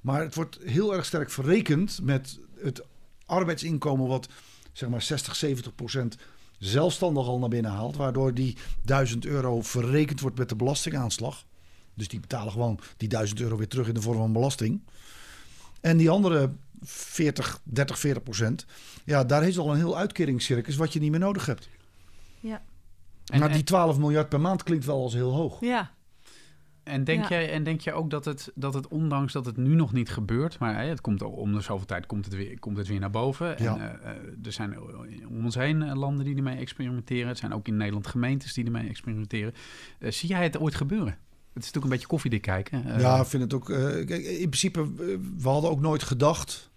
Maar 0.03 0.21
het 0.21 0.35
wordt 0.35 0.59
heel 0.65 0.95
erg 0.95 1.05
sterk 1.05 1.31
verrekend 1.31 1.99
met 2.03 2.39
het 2.61 2.83
arbeidsinkomen 3.27 4.07
wat 4.07 4.29
zeg 4.73 4.89
maar 4.89 5.03
60, 5.03 5.37
70 5.37 5.75
procent 5.75 6.17
zelfstandig 6.59 7.27
al 7.27 7.39
naar 7.39 7.49
binnen 7.49 7.71
haalt. 7.71 7.97
Waardoor 7.97 8.35
die 8.35 8.57
1000 8.85 9.27
euro 9.27 9.63
verrekend 9.63 10.21
wordt 10.21 10.39
met 10.39 10.49
de 10.49 10.57
belastingaanslag. 10.57 11.45
Dus 11.95 12.09
die 12.09 12.21
betalen 12.21 12.53
gewoon 12.53 12.81
die 12.97 13.09
1000 13.09 13.41
euro 13.41 13.57
weer 13.57 13.69
terug 13.69 13.89
in 13.89 13.95
de 13.95 14.03
vorm 14.03 14.17
van 14.17 14.33
belasting. 14.33 14.81
En 15.81 15.97
die 15.97 16.11
andere 16.11 16.53
40, 16.83 17.61
30, 17.65 17.99
40 17.99 18.23
procent. 18.23 18.67
Ja, 19.05 19.25
daar 19.25 19.47
is 19.49 19.59
al 19.59 19.71
een 19.71 19.77
heel 19.77 19.97
uitkeringscircus 19.97 20.77
wat 20.77 20.93
je 20.93 21.01
niet 21.01 21.11
meer 21.11 21.21
nodig 21.21 21.47
hebt. 21.47 21.69
ja, 22.41 22.63
En, 23.27 23.41
maar 23.41 23.53
die 23.53 23.65
12 23.65 23.99
miljard 23.99 24.29
per 24.29 24.41
maand 24.41 24.63
klinkt 24.63 24.85
wel 24.85 25.03
als 25.03 25.15
heel 25.15 25.33
hoog. 25.33 25.61
ja. 25.61 25.95
En 26.87 27.05
denk, 27.05 27.23
Ja. 27.23 27.29
jij, 27.29 27.51
en 27.53 27.63
denk 27.63 27.81
jij 27.81 27.93
ook 27.95 28.11
dat 28.11 28.25
het, 28.25 28.53
dat 28.55 28.75
het, 28.75 28.89
ondanks 28.89 29.33
dat 29.33 29.47
het 29.47 29.57
nu 29.57 29.75
nog 29.75 29.93
niet 29.93 30.11
gebeurt, 30.11 30.59
maar 30.59 30.77
hè, 30.79 30.89
het 30.89 31.01
komt 31.01 31.23
om 31.23 31.53
de 31.53 31.61
zoveel 31.61 31.87
tijd 31.87 32.07
komt 32.07 32.25
het 32.25 32.35
weer, 32.35 32.59
komt 32.59 32.77
het 32.77 32.87
weer 32.89 33.01
naar 33.01 33.11
boven. 33.11 33.55
Ja. 33.63 33.77
En 33.79 34.03
eh, 34.03 34.11
eh, 34.11 34.17
er 34.45 34.53
zijn 34.53 34.79
om 35.29 35.45
ons 35.45 35.55
heen 35.55 35.83
eh, 35.83 35.95
landen 35.95 36.25
die 36.25 36.37
ermee 36.37 36.57
experimenteren. 36.57 37.29
Er 37.29 37.37
zijn 37.37 37.55
ook 37.55 37.69
in 37.69 37.77
Nederland 37.77 38.07
gemeentes 38.07 38.53
die 38.55 38.65
ermee 38.65 38.89
experimenteren. 38.89 39.53
Zie 40.01 40.29
jij 40.29 40.43
het 40.43 40.59
ooit 40.59 40.75
gebeuren? 40.75 41.07
Het 41.53 41.65
is 41.65 41.73
natuurlijk 41.73 41.85
een 41.85 41.91
beetje 41.91 42.07
koffiedik 42.07 42.43
kijken. 42.43 43.01
Ja, 43.01 43.21
ik 43.21 43.27
vind 43.27 43.43
het 43.43 43.55
ook. 43.55 43.71
eh, 43.71 43.79
kijk, 44.07 44.25
in 44.25 44.49
principe, 44.49 44.93
we 45.39 45.49
hadden 45.49 45.71
ook 45.71 45.81
nooit 45.81 46.03
gedacht 46.03 46.71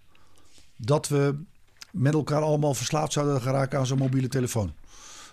dat 0.76 1.08
we 1.08 1.38
met 1.92 2.14
elkaar 2.14 2.42
allemaal 2.42 2.74
verslaafd 2.74 3.12
zouden 3.12 3.40
geraken 3.40 3.78
aan 3.78 3.86
zo'n 3.86 3.98
mobiele 3.98 4.28
telefoon. 4.28 4.72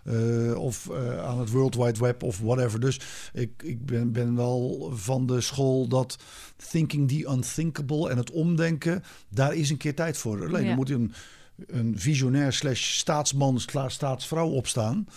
Eh, 0.08 0.56
of 0.56 0.90
eh, 0.90 1.20
aan 1.20 1.40
het 1.40 1.50
World 1.52 1.76
Wide 1.76 2.00
Web 2.00 2.24
of 2.24 2.40
whatever. 2.40 2.80
Dus 2.80 3.00
ik, 3.34 3.64
ik 3.64 3.86
ben, 3.86 4.12
ben 4.12 4.36
wel 4.36 4.92
van 4.94 5.26
de 5.26 5.42
school 5.42 5.88
dat 5.88 6.18
thinking 6.70 7.08
the 7.10 7.30
unthinkable 7.32 8.10
en 8.10 8.18
het 8.18 8.32
omdenken, 8.32 9.04
daar 9.30 9.56
is 9.56 9.70
een 9.70 9.78
keer 9.78 9.96
tijd 9.96 10.18
voor. 10.18 10.46
Alleen 10.48 10.66
Ja. 10.66 10.76
moet 10.76 10.90
een, 10.90 11.14
een 11.68 12.00
visionair 12.00 12.54
slash 12.54 12.98
staatsman 12.98 13.60
slash 13.60 13.94
staatsvrouw 13.94 14.50
opstaan 14.50 15.08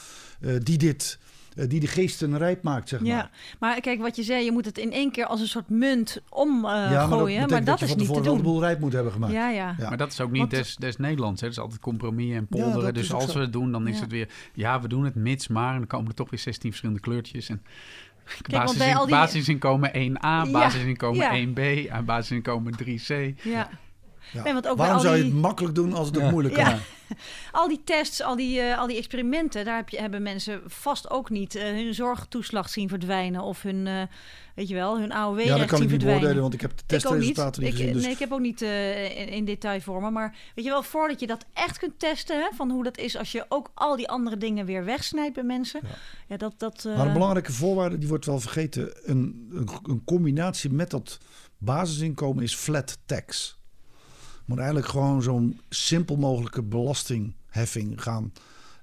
eh, 0.40 0.55
die 0.62 0.79
dit, 0.79 1.18
die 1.54 1.80
de 1.80 1.86
geesten 1.86 2.38
rijp 2.38 2.62
maakt, 2.62 2.88
zeg 2.88 3.00
maar. 3.00 3.08
Ja, 3.08 3.30
maar 3.58 3.80
kijk 3.80 4.00
wat 4.00 4.16
je 4.16 4.22
zei, 4.22 4.44
je 4.44 4.52
moet 4.52 4.64
het 4.64 4.78
in 4.78 4.92
één 4.92 5.10
keer 5.12 5.24
als 5.26 5.40
een 5.40 5.46
soort 5.48 5.68
munt 5.68 6.22
omgooien. 6.28 6.90
ja, 6.90 7.06
maar 7.06 7.38
dat, 7.40 7.50
maar 7.50 7.64
dat 7.64 7.80
is 7.82 7.88
niet 7.88 7.98
te 7.98 8.04
tevoren 8.04 8.24
wel 8.24 8.36
de 8.36 8.42
doen. 8.42 8.52
boel 8.52 8.60
rijp 8.60 8.80
moet 8.80 8.92
hebben 8.92 9.12
gemaakt. 9.12 9.32
Ja, 9.32 9.50
ja. 9.50 9.74
Ja. 9.78 9.88
Maar 9.88 9.96
dat 9.98 10.12
is 10.12 10.20
ook 10.20 10.30
niet 10.30 10.38
Want- 10.40 10.50
des, 10.50 10.76
des 10.76 10.96
Nederlands. 10.96 11.40
Hè. 11.40 11.46
Het 11.46 11.56
is 11.56 11.62
altijd 11.62 11.80
compromis 11.80 12.34
en 12.34 12.46
polderen. 12.46 12.82
dat 12.82 12.94
dus 12.94 13.12
als 13.12 13.26
zo. 13.26 13.32
we 13.32 13.40
het 13.40 13.52
doen, 13.52 13.72
dan 13.72 13.86
is 13.88 13.94
Ja. 13.94 14.00
het 14.00 14.10
weer... 14.10 14.28
Ja, 14.54 14.80
we 14.80 14.88
doen 14.88 15.04
het 15.04 15.14
mits, 15.14 15.48
maar. 15.48 15.72
En 15.72 15.78
dan 15.78 15.86
komen 15.86 16.08
er 16.08 16.14
toch 16.14 16.30
weer 16.30 16.40
16 16.40 16.68
verschillende 16.70 17.00
kleurtjes. 17.00 17.48
En 17.48 17.62
want 18.50 18.78
bij 18.78 18.96
al 18.96 19.06
die- 19.06 19.14
Basisinkomen 19.14 19.90
1A, 19.94 20.20
Ja, 20.22 20.50
basisinkomen 20.50 21.18
ja. 21.38 21.46
1B 21.46 21.88
en 21.90 22.04
basisinkomen 22.04 22.72
3C. 22.84 23.34
Ja. 23.42 23.68
Ja. 24.32 24.42
Nee, 24.42 24.52
want 24.52 24.68
ook 24.68 24.76
bij 24.76 24.86
Waarom 24.86 24.96
al 24.96 25.02
zou 25.12 25.16
je 25.16 25.24
het 25.24 25.34
makkelijk 25.34 25.74
doen 25.74 25.92
als 25.92 26.06
het 26.06 26.18
ook 26.22 26.30
moeilijk 26.30 26.56
Ja. 26.56 26.70
kan? 26.70 26.78
Al 27.52 27.68
die 27.68 27.80
tests, 27.84 28.22
al 28.22 28.36
die, 28.36 28.60
eh, 28.60 28.78
al 28.78 28.86
die 28.86 28.96
experimenten, 28.96 29.64
daar 29.64 29.76
heb 29.76 29.88
je, 29.88 30.00
hebben 30.00 30.22
mensen 30.22 30.60
vast 30.66 31.10
ook 31.10 31.30
niet 31.30 31.54
eh, 31.54 31.62
hun 31.62 31.94
zorgtoeslag 31.94 32.68
zien 32.68 32.88
verdwijnen 32.88 33.42
of 33.42 33.62
hun, 33.62 33.86
eh, 33.86 34.02
weet 34.54 34.68
je 34.68 34.74
wel, 34.74 34.98
hun 34.98 35.12
AOW 35.12 35.40
Ja, 35.40 35.56
dat 35.58 35.66
kan 35.66 35.82
ik 35.82 35.90
niet 35.90 36.04
beoordelen, 36.04 36.40
want 36.42 36.54
ik 36.54 36.60
heb 36.60 36.70
de 36.70 36.76
niet. 36.76 36.88
testresultaten 36.88 37.62
niet 37.62 37.72
Ik, 37.72 37.76
gezien. 37.78 37.92
Dus 37.92 38.02
Nee, 38.02 38.12
ik 38.12 38.18
heb 38.18 38.32
ook 38.32 38.40
niet 38.40 38.62
eh, 38.62 39.20
in, 39.20 39.28
in 39.28 39.44
detail 39.44 39.80
voor 39.80 40.00
me. 40.02 40.10
Maar 40.10 40.36
weet 40.54 40.64
je 40.64 40.70
wel, 40.70 40.82
voordat 40.82 41.20
je 41.20 41.26
dat 41.26 41.44
echt 41.52 41.78
kunt 41.78 41.98
testen, 41.98 42.36
hè, 42.40 42.48
van 42.56 42.70
hoe 42.70 42.84
dat 42.84 42.98
is 42.98 43.16
als 43.16 43.32
je 43.32 43.44
ook 43.48 43.70
al 43.74 43.96
die 43.96 44.08
andere 44.08 44.36
dingen 44.36 44.66
weer 44.66 44.84
wegsnijdt 44.84 45.34
bij 45.34 45.44
mensen. 45.44 45.80
Ja, 46.28 46.36
dat. 46.36 46.54
dat 46.56 46.84
eh, 46.84 46.96
Maar 46.96 47.06
een 47.06 47.12
belangrijke 47.12 47.52
voorwaarde, 47.52 47.98
die 47.98 48.08
wordt 48.08 48.26
wel 48.26 48.40
vergeten. 48.40 48.92
Een, 49.02 49.48
een, 49.52 49.68
een 49.82 50.02
combinatie 50.04 50.70
met 50.70 50.90
dat 50.90 51.18
basisinkomen 51.58 52.42
is 52.42 52.54
flat 52.54 52.98
tax. 53.06 53.58
Moet 54.50 54.58
eigenlijk 54.58 54.88
gewoon 54.88 55.22
zo'n 55.22 55.60
simpel 55.68 56.16
mogelijke 56.16 56.62
belastingheffing 56.62 58.02
gaan. 58.02 58.32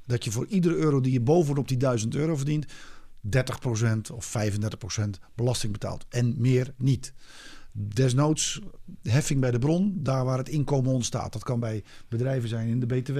Dat 0.06 0.23
je 0.23 0.32
voor 0.32 0.45
iedere 0.47 0.75
euro 0.75 1.01
die 1.01 1.12
je 1.12 1.21
bovenop 1.21 1.67
die 1.67 1.77
1000 1.77 2.15
euro 2.15 2.36
verdient, 2.36 2.65
30% 2.65 4.13
of 4.13 4.34
35% 4.38 5.10
belasting 5.36 5.71
betaalt. 5.71 6.06
En 6.10 6.36
meer 6.38 6.73
niet. 6.77 7.13
Desnoods 7.71 8.62
heffing 9.01 9.39
bij 9.39 9.51
de 9.51 9.60
bron, 9.60 9.93
daar 9.95 10.25
waar 10.25 10.38
het 10.38 10.49
inkomen 10.49 10.93
ontstaat. 10.93 11.34
Dat 11.34 11.43
kan 11.43 11.60
bij 11.60 11.84
bedrijven 12.08 12.49
zijn 12.49 12.67
in 12.67 12.80
de 12.80 12.86
BTW. 12.86 13.17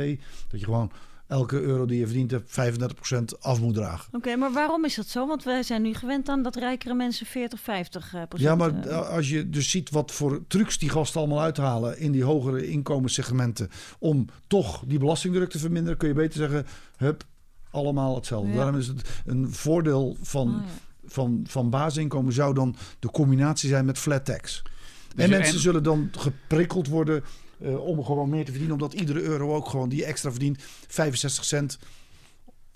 Dat 0.48 0.60
je 0.60 0.66
gewoon 0.66 0.92
elke 1.28 1.62
euro 1.62 1.86
die 1.86 2.00
je 2.00 2.06
verdient 2.06 2.32
hebt, 2.32 2.52
35% 2.52 3.40
af 3.40 3.60
moet 3.60 3.74
dragen. 3.74 4.14
Oké, 4.14 4.36
maar 4.36 4.52
waarom 4.52 4.86
is 4.86 4.96
dat 4.96 5.08
zo? 5.08 5.28
Want 5.28 5.44
wij 5.44 5.64
zijn 5.64 5.82
nu 5.82 5.94
gewend 5.94 6.30
aan 6.30 6.44
dat 6.44 6.56
rijkere 6.56 6.94
mensen 6.94 7.26
40, 7.26 7.60
50 7.60 8.14
eh, 8.14 8.22
procent. 8.30 8.50
Ja, 8.50 8.56
maar 8.56 8.88
eh, 8.88 9.10
als 9.10 9.30
je 9.30 9.50
dus 9.50 9.70
ziet 9.70 9.90
wat 9.90 10.12
voor 10.12 10.42
trucs 10.48 10.78
die 10.78 10.90
gasten 10.90 11.20
allemaal 11.20 11.42
uithalen 11.42 12.00
in 12.00 12.12
die 12.12 12.24
hogere 12.24 12.68
inkomenssegmenten 12.68 13.70
om 14.00 14.26
toch 14.48 14.84
die 14.86 15.00
belastingdruk 15.00 15.50
te 15.50 15.60
verminderen, 15.60 15.98
kun 15.98 16.08
je 16.08 16.14
beter 16.14 16.38
zeggen, 16.40 16.66
hup, 16.98 17.24
allemaal 17.72 18.16
hetzelfde. 18.16 18.50
Ja. 18.50 18.56
Daarom 18.56 18.78
is 18.78 18.88
het 18.88 19.10
een 19.26 19.52
voordeel 19.54 20.18
van, 20.22 20.48
oh 20.48 20.62
ja. 20.66 21.10
van, 21.10 21.44
van 21.48 21.70
basisinkomen 21.70 22.34
zou 22.34 22.54
dan 22.54 22.76
de 23.00 23.12
combinatie 23.12 23.70
zijn 23.70 23.86
met 23.86 23.98
flat 23.98 24.26
tax. 24.26 24.62
Dus 24.64 25.26
en 25.26 25.32
je- 25.32 25.38
mensen 25.38 25.56
en- 25.56 25.62
zullen 25.62 25.84
dan 25.84 26.10
geprikkeld 26.18 26.88
worden 26.88 27.24
eh, 27.62 27.86
om 27.86 28.04
gewoon 28.04 28.30
meer 28.30 28.46
te 28.46 28.52
verdienen, 28.52 28.78
omdat 28.82 28.94
iedere 28.94 29.22
euro 29.22 29.56
ook 29.56 29.70
gewoon 29.70 29.90
die 29.90 30.06
extra 30.06 30.30
verdient 30.30 30.64
65 30.88 31.46
cent 31.46 31.80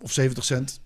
of 0.02 0.12
70 0.12 0.44
cent 0.44 0.82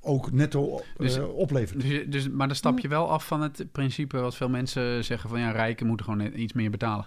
ook 0.00 0.32
netto 0.32 0.78
eh, 0.78 0.84
Dus- 0.96 1.18
oplevert. 1.18 1.80
Dus, 1.80 2.04
dus, 2.06 2.28
maar 2.28 2.46
dan 2.46 2.56
stap 2.56 2.78
je 2.78 2.88
wel 2.88 3.10
af 3.10 3.26
van 3.26 3.42
het 3.42 3.64
principe 3.72 4.18
wat 4.18 4.36
veel 4.36 4.48
mensen 4.48 5.04
zeggen 5.04 5.30
van 5.30 5.40
ja, 5.40 5.50
rijken 5.50 5.86
moeten 5.86 6.06
gewoon 6.06 6.38
iets 6.38 6.52
meer 6.52 6.70
betalen. 6.70 7.06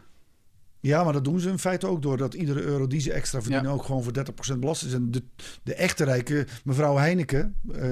Ja, 0.81 1.03
maar 1.03 1.13
dat 1.13 1.23
doen 1.23 1.39
ze 1.39 1.49
in 1.49 1.59
feite 1.59 1.87
ook 1.87 2.01
doordat 2.01 2.33
iedere 2.33 2.61
euro 2.61 2.87
die 2.87 2.99
ze 2.99 3.11
extra 3.13 3.41
verdienen 3.41 3.69
Ja. 3.69 3.75
ook 3.75 3.83
gewoon 3.83 4.03
voor 4.03 4.13
30% 4.13 4.59
belasting 4.59 4.91
is. 4.91 4.97
En 4.97 5.11
de, 5.11 5.23
de 5.63 5.73
echte 5.73 6.03
rijke, 6.03 6.47
mevrouw 6.63 6.97
Heineken, 6.97 7.55
eh 7.73 7.87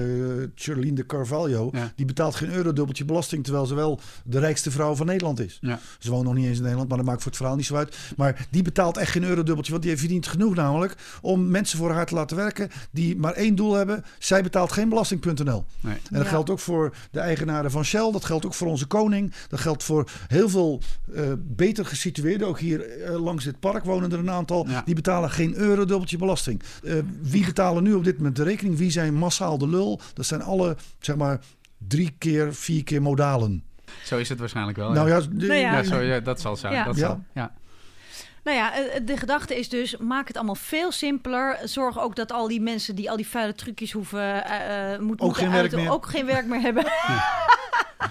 Charlene 0.54 0.92
de 0.92 1.06
Carvalho, 1.06 1.68
Ja. 1.72 1.92
die 1.96 2.06
betaalt 2.06 2.34
geen 2.34 2.50
euro 2.50 2.72
dubbeltje 2.72 3.04
belasting, 3.04 3.44
terwijl 3.44 3.66
ze 3.66 3.74
wel 3.74 4.00
de 4.24 4.38
rijkste 4.38 4.70
vrouw 4.70 4.94
van 4.94 5.06
Nederland 5.06 5.40
is. 5.40 5.58
Ja. 5.60 5.80
Ze 5.98 6.10
woont 6.10 6.24
nog 6.24 6.34
niet 6.34 6.46
eens 6.46 6.56
in 6.56 6.62
Nederland, 6.62 6.88
maar 6.88 6.98
dat 6.98 7.06
maakt 7.06 7.18
voor 7.22 7.30
het 7.30 7.36
verhaal 7.40 7.56
niet 7.56 7.66
zo 7.66 7.74
uit. 7.74 7.96
Maar 8.16 8.46
die 8.50 8.62
betaalt 8.62 8.96
echt 8.96 9.10
geen 9.10 9.24
euro 9.24 9.42
dubbeltje, 9.42 9.72
want 9.72 9.84
die 9.84 9.96
verdient 9.96 10.26
genoeg 10.26 10.54
namelijk 10.54 10.94
om 11.20 11.50
mensen 11.50 11.78
voor 11.78 11.90
haar 11.92 12.06
te 12.06 12.14
laten 12.14 12.36
werken 12.36 12.70
die 12.90 13.16
maar 13.16 13.32
één 13.32 13.54
doel 13.54 13.74
hebben. 13.74 14.04
Zij 14.18 14.42
betaalt 14.42 14.72
geen 14.72 14.88
belasting.nl. 14.88 15.64
Nee. 15.80 15.94
En 15.94 16.00
dat 16.10 16.22
Ja. 16.22 16.28
geldt 16.28 16.50
ook 16.50 16.58
voor 16.58 16.94
de 17.10 17.20
eigenaren 17.20 17.70
van 17.70 17.84
Shell. 17.84 18.10
Dat 18.12 18.24
geldt 18.24 18.46
ook 18.46 18.54
voor 18.54 18.68
onze 18.68 18.86
koning. 18.86 19.32
Dat 19.48 19.60
geldt 19.60 19.82
voor 19.84 20.10
heel 20.28 20.48
veel 20.48 20.80
eh, 21.14 21.22
beter 21.38 21.86
gesitueerden. 21.86 22.46
Ook 22.48 22.58
hier 22.58 22.77
eh, 22.84 23.22
langs 23.24 23.44
dit 23.44 23.60
park 23.60 23.84
wonen 23.84 24.12
er 24.12 24.18
een 24.18 24.30
aantal. 24.30 24.68
Ja. 24.68 24.82
Die 24.84 24.94
betalen 24.94 25.30
geen 25.30 25.54
euro 25.54 25.84
dubbeltje 25.84 26.16
belasting. 26.18 26.62
Eh, 26.84 26.94
wie 27.20 27.44
betalen 27.44 27.82
nu 27.82 27.94
op 27.94 28.04
dit 28.04 28.16
moment 28.16 28.36
de 28.36 28.42
rekening? 28.42 28.76
Wie 28.78 28.90
zijn 28.90 29.14
massaal 29.14 29.58
de 29.58 29.68
lul? 29.68 30.00
Dat 30.14 30.26
zijn 30.26 30.42
alle, 30.42 30.76
zeg 31.00 31.16
maar, 31.16 31.40
drie 31.88 32.14
keer, 32.18 32.54
vier 32.54 32.84
keer 32.84 33.02
modalen. 33.02 33.62
Zo 34.04 34.16
is 34.18 34.28
het 34.28 34.38
waarschijnlijk 34.38 34.76
wel. 34.78 34.92
Nou 34.92 35.08
ja. 35.08 35.20
Nou 35.30 35.52
ja, 35.52 35.72
Ja, 35.76 35.82
zo, 35.82 36.00
ja, 36.00 36.20
dat 36.20 36.40
zal 36.40 36.56
zijn. 36.56 36.72
Ja. 36.72 36.84
Dat 36.84 36.96
Ja. 36.96 37.06
zal, 37.06 37.22
ja. 37.34 37.52
Nou 38.44 38.56
ja, 38.60 38.74
eh, 38.74 39.00
de 39.04 39.16
gedachte 39.16 39.58
is 39.58 39.68
dus, 39.68 39.96
maak 39.96 40.28
het 40.28 40.36
allemaal 40.36 40.54
veel 40.54 40.92
simpeler. 40.92 41.58
Zorg 41.64 42.00
ook 42.00 42.16
dat 42.16 42.32
al 42.32 42.48
die 42.48 42.60
mensen 42.60 42.94
die 42.94 43.10
al 43.10 43.16
die 43.16 43.26
vuile 43.28 43.54
trucjes 43.54 43.92
hoeven, 43.92 44.42
moet, 45.00 45.00
Ook 45.00 45.06
moeten 45.06 45.34
geen 45.34 45.48
werk 45.50 45.60
uiten, 45.60 45.78
meer. 45.78 45.90
ook 45.92 46.06
geen 46.06 46.26
werk 46.26 46.46
meer 46.46 46.60
hebben. 46.60 46.84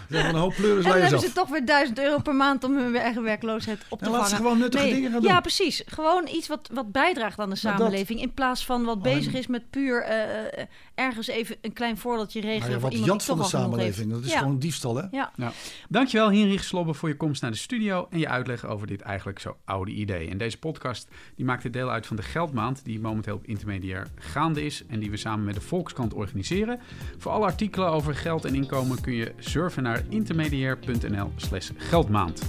Ja, 0.09 0.21
van 0.25 0.29
een 0.35 0.41
hoop 0.41 0.53
pleuris 0.55 0.85
En 0.85 0.91
dan 0.91 0.99
hebben 1.01 1.19
af. 1.19 1.25
ze 1.25 1.31
toch 1.33 1.49
weer 1.49 1.65
1000 1.65 1.99
euro 1.99 2.17
per 2.19 2.35
maand 2.35 2.63
om 2.63 2.77
hun 2.77 2.95
eigen 2.95 3.23
werkloosheid 3.23 3.79
op 3.89 3.99
te 3.99 4.05
En 4.05 4.11
laat 4.11 4.23
ze 4.23 4.29
vangen. 4.29 4.43
gewoon 4.43 4.57
nuttige 4.57 4.89
dingen 4.89 5.11
gaan 5.11 5.21
doen. 5.21 5.31
Ja, 5.31 5.39
precies. 5.41 5.83
Gewoon 5.85 6.27
iets 6.27 6.47
wat, 6.47 6.69
wat 6.73 6.91
bijdraagt 6.91 7.39
aan 7.39 7.49
de 7.49 7.55
samenleving. 7.55 8.21
In 8.21 8.33
plaats 8.33 8.65
van 8.65 8.83
wat 8.83 8.97
Alleen- 9.01 9.17
bezig 9.17 9.33
is 9.33 9.47
met 9.47 9.69
puur 9.69 10.03
eh, 10.03 10.39
eh, 10.61 10.67
ergens 10.97 11.27
even 11.27 11.55
een 11.61 11.73
klein 11.73 11.97
voordeeltje 11.97 12.41
regelen. 12.41 12.59
Nou 12.59 12.71
ja, 12.73 12.79
voor 12.79 12.89
wat 12.89 12.99
iemand 12.99 13.11
jat 13.11 13.19
die 13.19 13.27
van 13.35 13.37
de 13.37 13.57
samenleving. 13.57 14.11
Dat 14.11 14.23
is 14.23 14.31
Ja. 14.31 14.39
gewoon 14.39 14.59
diefstal, 14.59 14.95
hè? 14.95 15.03
Ja. 15.11 15.31
Ja. 15.35 15.51
Dankjewel 15.89 16.29
Hinrich 16.29 16.63
Slobbe 16.63 16.93
voor 16.93 17.09
je 17.09 17.17
komst 17.17 17.41
naar 17.41 17.51
de 17.51 17.57
studio 17.57 18.07
en 18.09 18.19
je 18.19 18.27
uitleg 18.27 18.65
over 18.65 18.87
dit 18.87 19.01
eigenlijk 19.01 19.39
zo 19.39 19.57
oude 19.65 19.91
idee. 19.91 20.29
En 20.29 20.37
deze 20.37 20.57
podcast 20.59 21.07
die 21.35 21.45
maakt 21.45 21.73
deel 21.73 21.89
uit 21.91 22.05
van 22.07 22.15
de 22.15 22.21
Geldmaand 22.21 22.85
die 22.85 22.99
momenteel 22.99 23.35
op 23.35 23.45
intermediair 23.45 24.07
gaande 24.15 24.65
is 24.65 24.83
en 24.87 24.99
die 24.99 25.11
we 25.11 25.17
samen 25.17 25.45
met 25.45 25.55
de 25.55 25.61
Volkskrant 25.61 26.13
organiseren. 26.13 26.79
Voor 27.17 27.31
alle 27.31 27.45
artikelen 27.45 27.89
over 27.89 28.15
geld 28.15 28.45
en 28.45 28.55
inkomen 28.55 29.01
kun 29.01 29.13
je 29.13 29.33
surfen 29.39 29.83
naar 29.83 30.03
intermediair.nl 30.09 31.31
slash 31.35 31.69
geldmaand. 31.77 32.41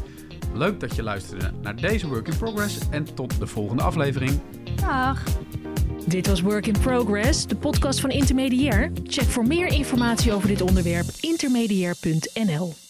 Leuk 0.55 0.81
dat 0.81 0.95
je 0.97 1.03
luisterde 1.03 1.53
naar 1.63 1.77
deze 1.77 2.09
Work 2.09 2.29
in 2.29 2.37
Progress 2.39 2.79
en 2.91 3.15
tot 3.15 3.39
de 3.39 3.47
volgende 3.47 3.83
aflevering. 3.83 4.41
Dag. 4.81 5.23
Dit 6.07 6.27
was 6.27 6.41
Work 6.41 6.67
in 6.67 6.79
Progress, 6.81 7.47
de 7.47 7.57
podcast 7.57 8.01
van 8.01 8.11
Intermediair. 8.11 8.93
Check 9.05 9.27
voor 9.27 9.47
meer 9.47 9.67
informatie 9.67 10.33
over 10.33 10.49
dit 10.49 10.61
onderwerp 10.61 11.07
intermediair.nl. 11.21 12.88